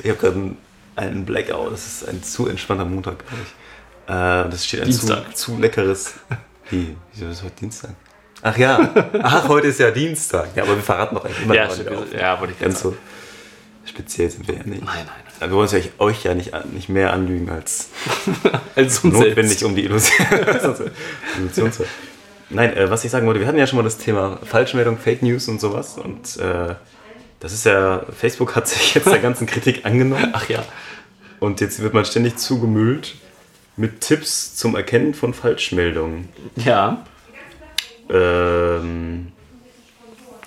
Ich 0.02 0.10
habe 0.10 0.18
gerade 0.18 0.56
einen, 0.96 1.24
Blackout. 1.24 1.72
Das 1.72 1.86
ist 1.86 2.08
ein 2.08 2.22
zu 2.22 2.48
entspannter 2.48 2.84
Montag, 2.84 3.18
glaube 3.26 3.42
ich. 3.42 4.10
Äh, 4.12 4.50
das 4.50 4.66
steht 4.66 4.82
ein 4.82 4.92
zu, 4.92 5.06
Dienstag. 5.06 5.36
zu 5.36 5.58
leckeres. 5.58 6.14
Wie? 6.70 6.96
Wieso 7.14 7.28
ist 7.28 7.42
heute 7.42 7.54
Dienstag? 7.60 7.90
Ach 8.42 8.56
ja. 8.56 8.92
Ach, 9.22 9.48
heute 9.48 9.68
ist 9.68 9.78
ja 9.78 9.90
Dienstag. 9.90 10.48
Ja, 10.56 10.64
aber 10.64 10.76
wir 10.76 10.82
verraten 10.82 11.14
doch 11.14 11.24
eigentlich 11.24 11.42
immer, 11.42 11.54
Ja, 11.54 11.70
stimmt. 11.70 12.12
ja, 12.12 12.38
wollte 12.40 12.52
ich 12.54 12.60
ganz 12.60 12.80
so 12.80 12.96
speziell 13.84 14.30
sind 14.30 14.46
wir 14.48 14.56
ja 14.56 14.62
nicht. 14.64 14.84
Nein, 14.84 15.06
nein. 15.06 15.50
Wir 15.50 15.56
wollen 15.56 15.68
ja 15.70 15.80
euch 15.98 16.22
ja 16.24 16.34
nicht, 16.34 16.52
nicht 16.72 16.88
mehr 16.88 17.12
anlügen 17.12 17.50
als 17.50 17.88
uns 18.76 19.02
notwendig, 19.04 19.58
selbst. 19.58 19.64
um 19.64 19.74
die 19.74 19.84
Illusion, 19.84 20.26
Illusion 21.38 21.72
zu 21.72 21.84
Nein, 22.50 22.76
äh, 22.76 22.90
was 22.90 23.04
ich 23.04 23.10
sagen 23.10 23.26
wollte, 23.26 23.40
wir 23.40 23.46
hatten 23.46 23.58
ja 23.58 23.66
schon 23.66 23.78
mal 23.78 23.82
das 23.82 23.98
Thema 23.98 24.38
Falschmeldung, 24.44 24.98
Fake 24.98 25.22
News 25.22 25.48
und 25.48 25.60
sowas. 25.60 25.98
Und 25.98 26.36
äh, 26.36 26.74
das 27.42 27.52
ist 27.52 27.66
ja, 27.66 28.06
Facebook 28.16 28.54
hat 28.54 28.68
sich 28.68 28.94
jetzt 28.94 29.08
der 29.08 29.18
ganzen 29.18 29.48
Kritik 29.48 29.84
angenommen. 29.84 30.30
Ach 30.32 30.48
ja. 30.48 30.64
Und 31.40 31.60
jetzt 31.60 31.82
wird 31.82 31.92
man 31.92 32.04
ständig 32.04 32.36
zugemüllt 32.36 33.16
mit 33.76 34.00
Tipps 34.00 34.54
zum 34.54 34.76
Erkennen 34.76 35.12
von 35.12 35.34
Falschmeldungen. 35.34 36.28
Ja. 36.54 37.04
Ähm, 38.08 39.32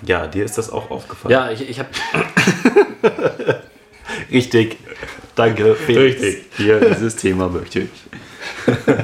ja, 0.06 0.26
dir 0.26 0.46
ist 0.46 0.56
das 0.56 0.70
auch 0.70 0.90
aufgefallen. 0.90 1.32
Ja, 1.32 1.50
ich, 1.50 1.68
ich 1.68 1.78
habe. 1.78 1.90
Richtig. 4.32 4.78
Danke, 5.34 5.74
Felix. 5.74 6.22
Hier, 6.56 6.80
dieses 6.80 7.16
Thema 7.16 7.48
möchte 7.48 7.80
ich. 7.80 7.90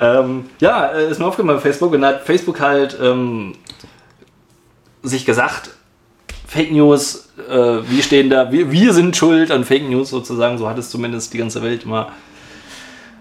Ähm, 0.00 0.48
ja, 0.60 0.92
äh, 0.92 1.10
ist 1.10 1.18
mir 1.18 1.26
aufgefallen 1.26 1.56
bei 1.56 1.60
Facebook 1.60 1.92
und 1.92 2.04
hat 2.04 2.22
Facebook 2.22 2.60
halt 2.60 2.96
ähm, 3.02 3.56
sich 5.02 5.26
gesagt, 5.26 5.70
Fake 6.48 6.72
News, 6.72 7.28
äh, 7.46 7.52
wir 7.52 8.02
stehen 8.02 8.30
da, 8.30 8.50
wir, 8.50 8.72
wir 8.72 8.94
sind 8.94 9.14
schuld 9.14 9.50
an 9.50 9.64
Fake 9.64 9.86
News 9.86 10.08
sozusagen, 10.08 10.56
so 10.56 10.66
hat 10.66 10.78
es 10.78 10.88
zumindest 10.88 11.34
die 11.34 11.38
ganze 11.38 11.62
Welt 11.62 11.84
immer 11.84 12.10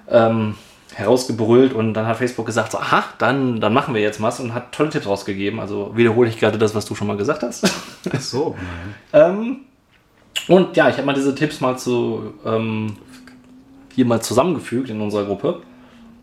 ähm, 0.09 0.55
herausgebrüllt 0.95 1.73
und 1.73 1.93
dann 1.93 2.07
hat 2.07 2.15
Facebook 2.15 2.45
gesagt, 2.45 2.71
so, 2.71 2.77
aha, 2.77 3.03
dann, 3.17 3.59
dann 3.59 3.73
machen 3.73 3.93
wir 3.93 3.99
jetzt 3.99 4.21
was 4.21 4.39
und 4.39 4.53
hat 4.53 4.71
tolle 4.71 4.91
Tipps 4.91 5.07
rausgegeben. 5.07 5.59
Also 5.59 5.91
wiederhole 5.93 6.29
ich 6.29 6.39
gerade 6.39 6.57
das, 6.57 6.73
was 6.73 6.85
du 6.85 6.95
schon 6.95 7.05
mal 7.05 7.17
gesagt 7.17 7.43
hast. 7.43 7.69
Ach 8.11 8.21
so. 8.21 8.55
Ähm, 9.13 9.61
und 10.47 10.77
ja, 10.77 10.87
ich 10.87 10.95
habe 10.95 11.05
mal 11.05 11.13
diese 11.13 11.35
Tipps 11.35 11.59
mal 11.59 11.77
zu 11.77 12.33
ähm, 12.45 12.95
hier 13.93 14.05
mal 14.05 14.21
zusammengefügt 14.21 14.89
in 14.89 15.01
unserer 15.01 15.25
Gruppe. 15.25 15.61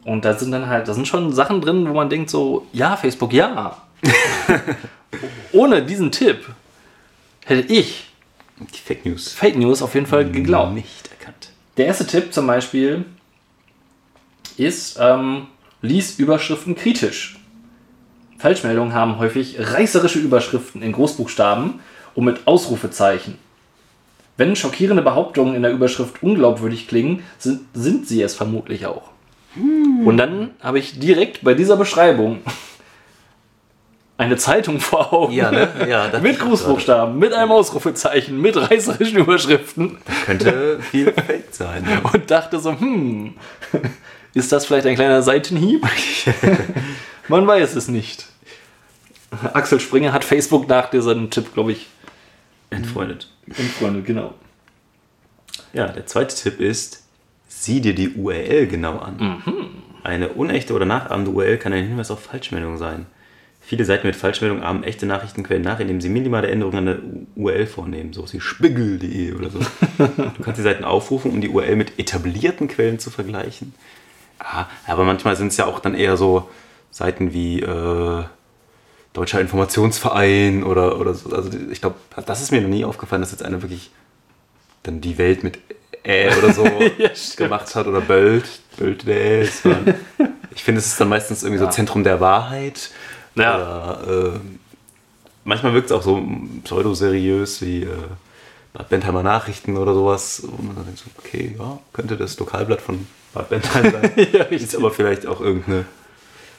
Und 0.04 0.24
da 0.24 0.34
sind 0.34 0.52
dann 0.52 0.68
halt, 0.68 0.88
da 0.88 0.94
sind 0.94 1.08
schon 1.08 1.32
Sachen 1.32 1.60
drin, 1.60 1.88
wo 1.88 1.92
man 1.92 2.08
denkt 2.08 2.30
so, 2.30 2.66
ja, 2.72 2.96
Facebook, 2.96 3.32
ja. 3.32 3.76
Ohne 5.52 5.82
diesen 5.82 6.10
Tipp 6.10 6.46
hätte 7.44 7.72
ich 7.72 8.06
Die 8.72 8.78
Fake 8.78 9.04
News. 9.04 9.32
Fake 9.32 9.56
News 9.56 9.82
auf 9.82 9.94
jeden 9.94 10.06
Fall 10.06 10.30
geglaubt. 10.30 10.74
Nicht 10.74 11.10
erkannt. 11.18 11.50
Der 11.76 11.86
erste 11.86 12.06
Tipp 12.06 12.32
zum 12.32 12.46
Beispiel 12.46 13.04
ist, 14.56 14.96
ähm, 15.00 15.48
lies 15.82 16.18
Überschriften 16.18 16.76
kritisch. 16.76 17.38
Falschmeldungen 18.38 18.94
haben 18.94 19.18
häufig 19.18 19.56
reißerische 19.58 20.18
Überschriften 20.18 20.82
in 20.82 20.92
Großbuchstaben 20.92 21.80
und 22.14 22.24
mit 22.24 22.46
Ausrufezeichen. 22.46 23.38
Wenn 24.36 24.56
schockierende 24.56 25.02
Behauptungen 25.02 25.54
in 25.54 25.62
der 25.62 25.72
Überschrift 25.72 26.22
unglaubwürdig 26.22 26.88
klingen, 26.88 27.22
sind, 27.38 27.62
sind 27.72 28.06
sie 28.06 28.20
es 28.22 28.34
vermutlich 28.34 28.86
auch. 28.86 29.10
Und 29.56 30.16
dann 30.16 30.50
habe 30.60 30.80
ich 30.80 30.98
direkt 30.98 31.44
bei 31.44 31.54
dieser 31.54 31.76
Beschreibung 31.76 32.40
eine 34.16 34.36
Zeitung 34.36 34.80
vor 34.80 35.12
Augen. 35.12 35.32
Ja, 35.32 35.50
ne? 35.50 35.68
Ja, 35.88 36.08
das 36.08 36.22
mit 36.22 36.38
Großbuchstaben, 36.38 37.18
mit 37.18 37.32
einem 37.32 37.50
Ausrufezeichen, 37.50 38.40
mit 38.40 38.56
reißerischen 38.56 39.18
Überschriften 39.18 39.98
könnte 40.24 40.80
viel 40.80 41.12
Fake 41.12 41.48
sein. 41.50 41.82
ne? 41.84 42.00
und 42.12 42.30
dachte 42.30 42.60
so, 42.60 42.78
hm, 42.78 43.34
ist 44.34 44.52
das 44.52 44.66
vielleicht 44.66 44.86
ein 44.86 44.94
kleiner 44.94 45.22
Seitenhieb? 45.22 45.86
Man 47.28 47.46
weiß 47.46 47.74
es 47.74 47.88
nicht. 47.88 48.26
Axel 49.52 49.80
Springer 49.80 50.12
hat 50.12 50.24
Facebook 50.24 50.68
nach 50.68 50.90
diesem 50.90 51.30
Tipp, 51.30 51.52
glaube 51.54 51.72
ich, 51.72 51.88
Entfreundet. 52.70 53.28
entfreundet, 53.46 54.04
genau. 54.04 54.34
Ja, 55.72 55.88
der 55.88 56.06
zweite 56.06 56.34
Tipp 56.36 56.60
ist, 56.60 57.04
sieh 57.48 57.80
dir 57.80 57.94
die 57.94 58.10
URL 58.10 58.66
genau 58.66 58.98
an. 58.98 59.42
Eine 60.04 60.30
unechte 60.30 60.72
oder 60.74 60.84
nachahmende 60.84 61.30
URL 61.32 61.56
kann 61.58 61.72
ein 61.72 61.86
Hinweis 61.86 62.10
auf 62.10 62.22
Falschmeldungen 62.22 62.78
sein. 62.78 63.06
Viele 63.66 63.84
Seiten 63.86 64.06
mit 64.06 64.14
Falschmeldungen 64.16 64.62
ahmen 64.62 64.84
echte 64.84 65.06
Nachrichtenquellen 65.06 65.62
nach, 65.62 65.80
indem 65.80 66.00
sie 66.00 66.10
minimale 66.10 66.48
Änderungen 66.48 66.76
an 66.78 66.84
der 66.86 66.98
URL 67.42 67.66
vornehmen, 67.66 68.12
so 68.12 68.30
wie 68.32 68.40
spiegel.de 68.40 69.32
oder 69.32 69.48
so. 69.50 69.58
du 69.98 70.42
kannst 70.42 70.58
die 70.58 70.62
Seiten 70.62 70.84
aufrufen, 70.84 71.30
um 71.30 71.40
die 71.40 71.48
URL 71.48 71.76
mit 71.76 71.98
etablierten 71.98 72.68
Quellen 72.68 72.98
zu 72.98 73.10
vergleichen. 73.10 73.74
Ah, 74.38 74.66
aber 74.86 75.04
manchmal 75.04 75.36
sind 75.36 75.48
es 75.48 75.56
ja 75.56 75.64
auch 75.66 75.80
dann 75.80 75.94
eher 75.94 76.16
so 76.18 76.48
Seiten 76.90 77.32
wie 77.32 77.60
äh, 77.62 78.24
Deutscher 79.14 79.40
Informationsverein 79.40 80.62
oder, 80.64 81.00
oder 81.00 81.14
so. 81.14 81.30
Also 81.34 81.50
ich 81.70 81.80
glaube, 81.80 81.96
das 82.26 82.42
ist 82.42 82.50
mir 82.52 82.60
noch 82.60 82.68
nie 82.68 82.84
aufgefallen, 82.84 83.22
dass 83.22 83.30
jetzt 83.30 83.42
einer 83.44 83.62
wirklich 83.62 83.90
dann 84.82 85.00
die 85.00 85.16
Welt 85.16 85.42
mit 85.42 85.58
Ä 86.06 86.28
oder 86.36 86.52
so 86.52 86.64
gemacht 87.36 87.74
hat 87.74 87.86
oder 87.86 88.02
Böld. 88.02 88.44
Böld 88.76 89.06
der 89.06 89.40
ist. 89.42 89.64
man- 89.64 89.94
Ich 90.56 90.62
finde, 90.62 90.78
es 90.80 90.86
ist 90.86 91.00
dann 91.00 91.08
meistens 91.08 91.42
irgendwie 91.42 91.58
so 91.64 91.68
Zentrum 91.68 92.04
der 92.04 92.20
Wahrheit. 92.20 92.90
Ja. 93.36 93.56
Oder, 93.56 94.34
äh, 94.34 94.40
manchmal 95.44 95.74
wirkt 95.74 95.86
es 95.86 95.92
auch 95.92 96.02
so 96.02 96.22
pseudoseriös 96.64 97.62
wie 97.62 97.82
äh, 97.82 97.88
Bad 98.72 98.88
Bentheimer 98.88 99.22
Nachrichten 99.22 99.76
oder 99.76 99.94
sowas. 99.94 100.42
Wo 100.46 100.62
man 100.62 100.76
dann 100.76 100.84
denkt, 100.86 101.00
so, 101.00 101.06
okay, 101.18 101.54
ja, 101.58 101.78
könnte 101.92 102.16
das 102.16 102.38
Lokalblatt 102.38 102.80
von 102.80 103.06
Bad 103.32 103.48
Bentheim 103.48 103.92
sein. 103.92 104.12
Ja, 104.32 104.44
ist 104.44 104.76
aber 104.76 104.90
vielleicht 104.90 105.26
auch 105.26 105.40
irgendeine 105.40 105.84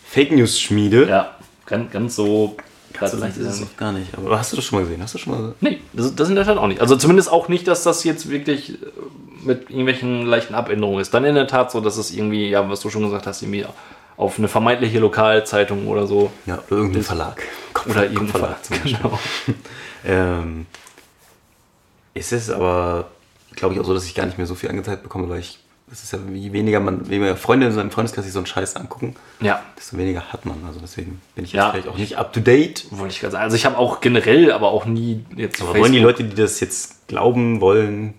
Fake 0.05 0.31
News 0.31 0.59
Schmiede. 0.59 1.07
Ja, 1.07 1.35
ganz, 1.65 1.91
ganz 1.91 2.15
so. 2.15 2.55
Also 2.97 3.17
vielleicht 3.17 3.35
ist 3.35 3.47
es 3.47 3.59
noch 3.59 3.75
gar 3.75 3.91
nicht. 3.91 4.17
Aber 4.17 4.39
hast 4.39 4.53
du 4.53 4.55
das 4.55 4.63
schon 4.63 4.79
mal 4.79 4.85
gesehen? 4.85 5.01
Hast 5.03 5.13
du 5.15 5.17
schon 5.17 5.33
mal 5.33 5.53
Nee, 5.59 5.81
das, 5.91 6.15
das 6.15 6.29
in 6.29 6.35
der 6.35 6.45
Tat 6.45 6.57
auch 6.57 6.67
nicht. 6.67 6.79
Also 6.79 6.95
zumindest 6.95 7.29
auch 7.29 7.49
nicht, 7.49 7.67
dass 7.67 7.83
das 7.83 8.05
jetzt 8.05 8.29
wirklich 8.29 8.81
äh, 8.81 8.85
mit 9.43 9.69
irgendwelchen 9.69 10.25
leichten 10.25 10.55
Abänderungen 10.55 11.01
ist. 11.01 11.13
Dann 11.13 11.25
in 11.25 11.35
der 11.35 11.47
Tat 11.47 11.71
so, 11.71 11.81
dass 11.81 11.97
es 11.97 12.11
irgendwie, 12.11 12.49
ja, 12.49 12.69
was 12.69 12.79
du 12.79 12.89
schon 12.89 13.03
gesagt 13.03 13.27
hast, 13.27 13.41
irgendwie 13.41 13.65
auf 14.17 14.37
eine 14.39 14.47
vermeintliche 14.47 14.99
Lokalzeitung 14.99 15.87
oder 15.87 16.07
so. 16.07 16.31
Ja, 16.45 16.55
oder 16.67 16.77
irgendein 16.77 17.03
Verlag. 17.03 17.41
Kopf- 17.73 17.87
Oder 17.87 18.03
irgendein 18.03 18.27
Verlag. 18.29 18.63
zum 18.65 18.75
Beispiel. 18.77 18.97
Genau. 19.01 19.19
Ähm, 20.07 20.67
es 22.13 22.31
ist 22.31 22.51
aber, 22.51 23.07
glaube 23.55 23.73
ich, 23.73 23.79
auch 23.81 23.85
so, 23.85 23.93
dass 23.95 24.05
ich 24.05 24.13
gar 24.13 24.27
nicht 24.27 24.37
mehr 24.37 24.45
so 24.45 24.53
viel 24.53 24.69
angezeigt 24.69 25.01
bekomme, 25.01 25.27
weil 25.29 25.39
ich, 25.39 25.57
es 25.91 26.03
ist 26.03 26.13
ja, 26.13 26.19
je 26.31 26.53
weniger 26.53 26.79
man, 26.79 27.05
je 27.09 27.17
mehr 27.17 27.35
Freunde 27.35 27.65
in 27.65 27.73
seinem 27.73 27.89
Freundeskreis 27.89 28.25
sich 28.25 28.33
so 28.33 28.39
einen 28.39 28.45
Scheiß 28.45 28.75
angucken, 28.75 29.15
Ja, 29.39 29.63
desto 29.75 29.97
weniger 29.97 30.31
hat 30.31 30.45
man. 30.45 30.63
Also 30.67 30.79
deswegen 30.79 31.21
bin 31.33 31.43
ich 31.45 31.53
Ja. 31.53 31.63
jetzt 31.65 31.71
vielleicht 31.71 31.87
auch 31.87 31.97
nicht 31.97 32.17
up 32.17 32.33
to 32.33 32.39
date. 32.39 32.85
wollte 32.91 33.13
ich 33.15 33.19
gerade 33.19 33.31
sagen. 33.31 33.43
Also 33.45 33.55
ich 33.55 33.65
habe 33.65 33.77
auch 33.79 33.99
generell, 33.99 34.51
aber 34.51 34.67
auch 34.69 34.85
nie 34.85 35.25
jetzt. 35.35 35.59
Aber 35.61 35.75
wollen 35.75 35.91
die 35.91 35.99
Leute, 35.99 36.23
die 36.23 36.35
das 36.35 36.59
jetzt 36.59 37.07
glauben 37.07 37.59
wollen, 37.61 38.13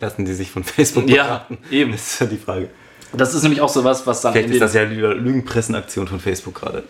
lassen 0.00 0.24
die 0.26 0.34
sich 0.34 0.50
von 0.50 0.64
Facebook 0.64 1.08
Ja, 1.08 1.24
beraten? 1.24 1.58
eben. 1.70 1.92
Das 1.92 2.12
ist 2.12 2.20
ja 2.20 2.26
die 2.26 2.36
Frage. 2.36 2.68
Das 3.12 3.34
ist 3.34 3.42
nämlich 3.42 3.60
auch 3.60 3.68
so 3.68 3.84
was, 3.84 4.06
was 4.06 4.20
dann. 4.22 4.32
Vielleicht 4.32 4.50
ist 4.50 4.60
das 4.60 4.74
ja 4.74 4.84
die 4.84 4.96
Lügenpressenaktion 4.96 6.08
von 6.08 6.20
Facebook 6.20 6.54
gerade. 6.54 6.84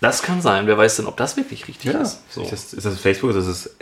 das 0.00 0.22
kann 0.22 0.40
sein. 0.42 0.66
Wer 0.66 0.76
weiß 0.76 0.96
denn, 0.96 1.06
ob 1.06 1.16
das 1.16 1.36
wirklich 1.36 1.68
richtig 1.68 1.94
ist. 1.94 2.22
So. 2.30 2.42
Ist, 2.42 2.52
das, 2.52 2.72
ist 2.72 2.86
das 2.86 2.98
Facebook 2.98 3.30
oder 3.30 3.38
ist 3.40 3.46
es 3.46 3.76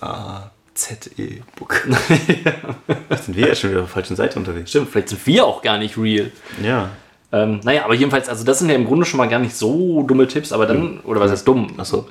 FAZ? 0.00 0.50
Z-E-Book. 0.78 1.88
Jetzt 3.10 3.24
sind 3.24 3.36
wir 3.36 3.48
ja 3.48 3.54
schon 3.54 3.70
wieder 3.70 3.80
auf 3.80 3.86
der 3.86 3.94
falschen 3.94 4.16
Seite 4.16 4.38
unterwegs. 4.38 4.70
Stimmt, 4.70 4.88
vielleicht 4.90 5.08
sind 5.08 5.26
wir 5.26 5.44
auch 5.44 5.60
gar 5.60 5.76
nicht 5.76 5.98
real. 5.98 6.30
Ja. 6.62 6.90
Ähm, 7.32 7.60
naja, 7.64 7.84
aber 7.84 7.94
jedenfalls, 7.94 8.28
also 8.28 8.44
das 8.44 8.60
sind 8.60 8.68
ja 8.68 8.76
im 8.76 8.86
Grunde 8.86 9.04
schon 9.04 9.18
mal 9.18 9.28
gar 9.28 9.40
nicht 9.40 9.56
so 9.56 10.02
dumme 10.04 10.28
Tipps, 10.28 10.52
aber 10.52 10.66
dann, 10.66 11.00
oder 11.00 11.20
was 11.20 11.30
heißt 11.30 11.46
dumm? 11.46 11.74
Achso. 11.76 12.06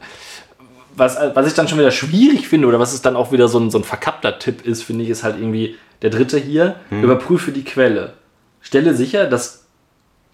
was, 0.95 1.17
was 1.33 1.47
ich 1.47 1.53
dann 1.53 1.67
schon 1.67 1.79
wieder 1.79 1.91
schwierig 1.91 2.47
finde 2.47 2.67
oder 2.67 2.79
was 2.79 2.93
es 2.93 3.01
dann 3.01 3.15
auch 3.15 3.31
wieder 3.31 3.47
so 3.47 3.57
ein, 3.57 3.71
so 3.71 3.79
ein 3.79 3.83
verkappter 3.83 4.37
Tipp 4.37 4.65
ist, 4.65 4.83
finde 4.83 5.05
ich, 5.05 5.09
ist 5.09 5.23
halt 5.23 5.37
irgendwie 5.39 5.75
der 6.01 6.09
dritte 6.09 6.37
hier. 6.37 6.75
Überprüfe 6.91 7.51
die 7.51 7.63
Quelle. 7.63 8.13
Stelle 8.67 8.93
sicher, 8.95 9.27
dass 9.27 9.63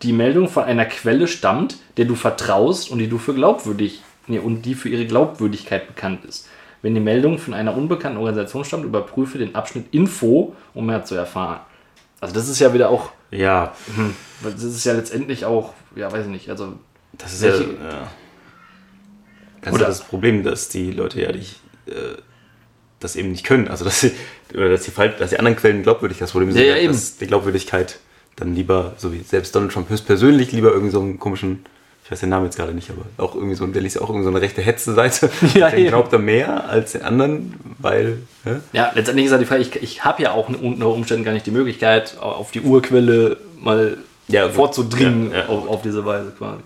die 0.02 0.12
Meldung 0.12 0.50
von 0.50 0.64
einer 0.64 0.86
Quelle 0.86 1.28
stammt, 1.28 1.78
der 1.98 2.06
du 2.06 2.16
vertraust 2.16 2.90
und 2.90 2.98
die 2.98 3.08
du 3.08 3.20
für 3.20 3.36
glaubwürdig 3.36 4.02
nee, 4.26 4.40
und 4.40 4.64
die 4.64 4.74
für 4.74 4.90
ihre 4.90 5.06
Glaubwürdigkeit 5.06 5.86
bekannt 5.86 6.26
ist. 6.26 6.48
Wenn 6.82 6.96
die 6.96 7.00
Meldung 7.00 7.38
von 7.38 7.54
einer 7.54 7.78
unbekannten 7.78 8.18
Organisation 8.18 8.66
stammt, 8.66 8.86
überprüfe 8.86 9.38
den 9.38 9.54
Abschnitt 9.54 9.86
Info, 9.94 10.56
um 10.74 10.88
mehr 10.88 11.06
zu 11.06 11.14
erfahren. 11.14 11.60
Also 12.22 12.34
das 12.34 12.50
ist 12.50 12.58
ja 12.60 12.74
wieder 12.74 12.90
auch, 12.90 13.12
Ja, 13.30 13.76
das 14.42 14.64
ist 14.64 14.84
ja 14.84 14.94
letztendlich 14.94 15.46
auch, 15.46 15.74
ja 15.96 16.12
weiß 16.12 16.26
ich 16.26 16.32
nicht, 16.32 16.50
also 16.50 16.74
das 17.14 17.34
ist 17.34 17.44
ja. 17.44 17.50
Welche- 17.50 17.74
ja. 17.76 18.12
Das 19.62 19.74
Oder- 19.76 19.88
ist 19.90 20.00
das 20.00 20.08
Problem, 20.08 20.42
dass 20.44 20.70
die 20.70 20.92
Leute 20.92 21.22
ja 21.22 21.32
nicht. 21.32 21.60
Äh, 21.86 22.18
das 23.00 23.16
eben 23.16 23.32
nicht 23.32 23.46
können. 23.46 23.68
Also, 23.68 23.84
dass 23.86 24.00
sie, 24.02 24.12
oder 24.56 24.70
dass 24.70 24.84
die, 24.84 24.92
dass 25.20 25.30
die 25.30 25.38
anderen 25.38 25.56
Quellen 25.58 25.84
glaubwürdig 25.84 26.18
das 26.20 26.32
Problem 26.32 26.52
sind, 26.52 26.62
Ja, 26.66 26.76
ja, 26.76 26.82
eben. 26.82 26.98
die 27.20 27.28
Glaubwürdigkeit 27.28 28.00
dann 28.36 28.56
lieber, 28.56 28.94
so 28.98 29.14
wie 29.14 29.20
selbst 29.20 29.56
Donald 29.56 29.72
Trump 29.72 29.90
höchstpersönlich, 29.90 30.52
lieber 30.52 30.72
irgendwie 30.72 30.92
so 30.92 31.00
einen 31.00 31.20
komischen, 31.20 31.66
ich 32.04 32.12
weiß 32.12 32.20
den 32.20 32.30
Namen 32.30 32.46
jetzt 32.46 32.58
gerade 32.58 32.74
nicht, 32.74 32.90
aber 32.90 33.04
auch 33.24 33.36
irgendwie 33.36 33.56
so, 33.56 33.66
der 33.68 33.82
liest 33.82 33.96
ja 33.96 34.02
auch 34.02 34.10
irgendwie 34.10 34.26
so 34.26 34.30
eine 34.30 34.42
rechte 34.42 34.62
Hetze-Seite. 34.62 35.30
Ja, 35.54 35.72
eben. 35.72 35.88
glaubt 35.88 36.12
er 36.14 36.20
mehr 36.20 36.70
als 36.70 36.94
den 36.94 37.04
anderen, 37.04 37.54
weil. 37.80 38.18
hä? 38.44 38.56
Ja, 38.74 38.92
letztendlich 38.96 39.26
ist 39.28 39.32
ja 39.32 39.38
die 39.38 39.46
Frage, 39.46 39.62
ich, 39.62 39.76
ich 39.82 40.04
habe 40.04 40.24
ja 40.24 40.32
auch 40.32 40.50
unter 40.50 40.88
Umständen 40.88 41.24
gar 41.24 41.32
nicht 41.34 41.46
die 41.46 41.52
Möglichkeit, 41.52 42.18
auf 42.20 42.52
die 42.52 42.62
Urquelle 42.62 43.38
mal 43.60 43.98
Ja, 44.28 44.50
vorzudringen 44.50 45.32
Ja, 45.32 45.40
ja. 45.40 45.46
Auf, 45.48 45.68
auf 45.68 45.82
diese 45.82 46.06
Weise 46.06 46.32
quasi. 46.38 46.62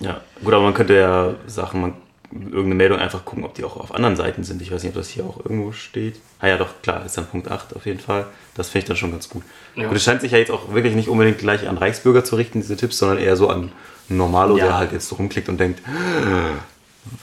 Ja, 0.00 0.20
gut, 0.42 0.52
aber 0.52 0.62
man 0.64 0.74
könnte 0.74 0.94
ja 0.94 1.34
Sachen, 1.46 1.80
man, 1.80 1.92
irgendeine 2.34 2.74
Meldung 2.74 2.98
einfach 2.98 3.24
gucken, 3.24 3.44
ob 3.44 3.54
die 3.54 3.62
auch 3.64 3.76
auf 3.76 3.94
anderen 3.94 4.16
Seiten 4.16 4.42
sind. 4.44 4.60
Ich 4.60 4.72
weiß 4.72 4.82
nicht, 4.82 4.90
ob 4.90 4.96
das 4.96 5.08
hier 5.08 5.24
auch 5.24 5.38
irgendwo 5.38 5.70
steht. 5.72 6.16
Ah 6.40 6.48
ja, 6.48 6.56
doch, 6.56 6.68
klar, 6.82 7.04
ist 7.06 7.16
dann 7.16 7.26
Punkt 7.26 7.48
8 7.50 7.76
auf 7.76 7.86
jeden 7.86 8.00
Fall. 8.00 8.26
Das 8.56 8.70
finde 8.70 8.78
ich 8.84 8.88
dann 8.88 8.96
schon 8.96 9.12
ganz 9.12 9.28
gut. 9.28 9.42
Ja. 9.76 9.88
Und 9.88 9.94
es 9.96 10.02
scheint 10.02 10.20
sich 10.20 10.32
ja 10.32 10.38
jetzt 10.38 10.50
auch 10.50 10.72
wirklich 10.74 10.94
nicht 10.94 11.08
unbedingt 11.08 11.38
gleich 11.38 11.68
an 11.68 11.78
Reichsbürger 11.78 12.24
zu 12.24 12.36
richten, 12.36 12.60
diese 12.60 12.76
Tipps, 12.76 12.98
sondern 12.98 13.18
eher 13.18 13.36
so 13.36 13.48
an 13.48 13.70
Normalo, 14.08 14.56
Ja. 14.58 14.64
der 14.66 14.76
halt 14.78 14.92
jetzt 14.92 15.16
rumklickt 15.16 15.48
und 15.48 15.58
denkt, 15.58 15.80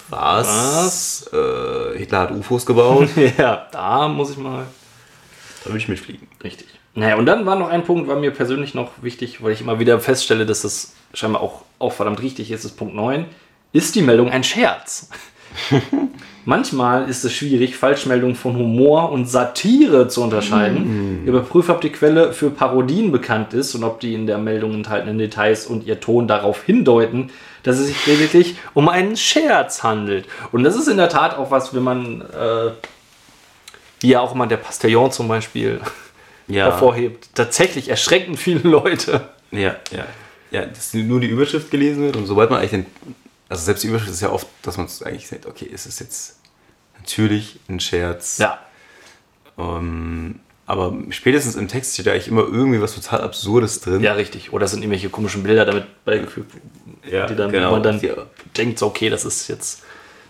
was? 0.09 1.29
Äh, 1.33 1.97
Hitler 1.97 2.19
hat 2.19 2.31
UFOs 2.31 2.65
gebaut, 2.65 3.09
ja, 3.37 3.67
da 3.71 4.07
muss 4.07 4.31
ich 4.31 4.37
mal. 4.37 4.65
da 5.63 5.69
will 5.71 5.77
ich 5.77 5.87
mitfliegen. 5.87 6.27
Richtig. 6.43 6.67
Naja, 6.93 7.15
und 7.15 7.25
dann 7.25 7.45
war 7.45 7.55
noch 7.55 7.69
ein 7.69 7.83
Punkt, 7.83 8.07
war 8.09 8.17
mir 8.17 8.31
persönlich 8.31 8.73
noch 8.73 8.91
wichtig, 9.01 9.41
weil 9.43 9.53
ich 9.53 9.61
immer 9.61 9.79
wieder 9.79 9.99
feststelle, 9.99 10.45
dass 10.45 10.63
das 10.63 10.93
scheinbar 11.13 11.41
auch, 11.41 11.61
auch 11.79 11.93
verdammt 11.93 12.21
richtig 12.21 12.51
ist, 12.51 12.65
ist 12.65 12.77
Punkt 12.77 12.95
9. 12.95 13.25
Ist 13.73 13.95
die 13.95 14.01
Meldung 14.01 14.29
ein 14.29 14.43
Scherz? 14.43 15.09
Manchmal 16.45 17.07
ist 17.07 17.23
es 17.23 17.33
schwierig, 17.33 17.75
Falschmeldungen 17.75 18.35
von 18.35 18.57
Humor 18.57 19.11
und 19.11 19.27
Satire 19.27 20.07
zu 20.07 20.23
unterscheiden. 20.23 21.23
Überprüfe, 21.25 21.71
ob 21.71 21.81
die 21.81 21.91
Quelle 21.91 22.33
für 22.33 22.49
Parodien 22.49 23.11
bekannt 23.11 23.53
ist 23.53 23.75
und 23.75 23.83
ob 23.83 23.99
die 23.99 24.15
in 24.15 24.25
der 24.25 24.39
Meldung 24.39 24.73
enthaltenen 24.73 25.19
Details 25.19 25.67
und 25.67 25.85
ihr 25.85 25.99
Ton 25.99 26.27
darauf 26.27 26.63
hindeuten, 26.63 27.29
dass 27.61 27.77
es 27.77 27.87
sich 27.87 28.05
lediglich 28.07 28.55
um 28.73 28.89
einen 28.89 29.15
Scherz 29.17 29.83
handelt. 29.83 30.25
Und 30.51 30.63
das 30.63 30.75
ist 30.75 30.87
in 30.87 30.97
der 30.97 31.09
Tat 31.09 31.37
auch 31.37 31.51
was, 31.51 31.75
wenn 31.75 31.83
man, 31.83 32.21
äh, 32.21 32.71
wie 33.99 34.09
ja 34.09 34.19
auch 34.19 34.33
mal 34.33 34.47
der 34.47 34.57
Pastillon 34.57 35.11
zum 35.11 35.27
Beispiel 35.27 35.79
Ja, 36.47 36.65
hervorhebt, 36.65 37.29
tatsächlich 37.35 37.87
erschreckend 37.87 38.37
viele 38.37 38.67
Leute. 38.67 39.29
ja, 39.51 39.75
ja. 39.91 40.05
Ja, 40.49 40.65
dass 40.65 40.93
nur 40.93 41.21
die 41.21 41.27
Überschrift 41.27 41.71
gelesen 41.71 42.03
wird 42.03 42.17
und 42.17 42.25
sobald 42.25 42.49
man 42.49 42.59
eigentlich 42.59 42.71
den, 42.71 42.85
also 43.51 43.65
selbst 43.65 43.83
die 43.83 43.87
Überschrift 43.87 44.11
ist 44.13 44.21
ja 44.21 44.29
oft, 44.31 44.47
dass 44.61 44.77
man 44.77 44.87
eigentlich 45.03 45.27
sagt, 45.27 45.45
okay, 45.45 45.65
ist 45.65 45.85
es 45.85 45.99
jetzt 45.99 46.39
natürlich 46.97 47.59
ein 47.67 47.81
Scherz. 47.81 48.37
Ja. 48.37 48.59
Ähm, 49.57 50.39
aber 50.65 50.95
spätestens 51.09 51.55
im 51.55 51.67
Text 51.67 51.93
steht 51.95 52.05
ja 52.05 52.13
eigentlich 52.13 52.29
immer 52.29 52.43
irgendwie 52.43 52.81
was 52.81 52.95
total 52.95 53.21
Absurdes 53.21 53.81
drin. 53.81 54.01
Ja, 54.01 54.13
richtig. 54.13 54.53
Oder 54.53 54.67
sind 54.69 54.79
irgendwelche 54.83 55.09
komischen 55.09 55.43
Bilder 55.43 55.65
damit 55.65 55.83
beigefügt, 56.05 56.53
Ja, 57.03 57.25
die 57.25 57.35
dann, 57.35 57.51
genau. 57.51 57.71
man 57.71 57.83
dann 57.83 57.99
Ja. 57.99 58.13
denkt, 58.55 58.79
so, 58.79 58.87
okay, 58.87 59.09
das 59.09 59.25
ist 59.25 59.49
jetzt 59.49 59.83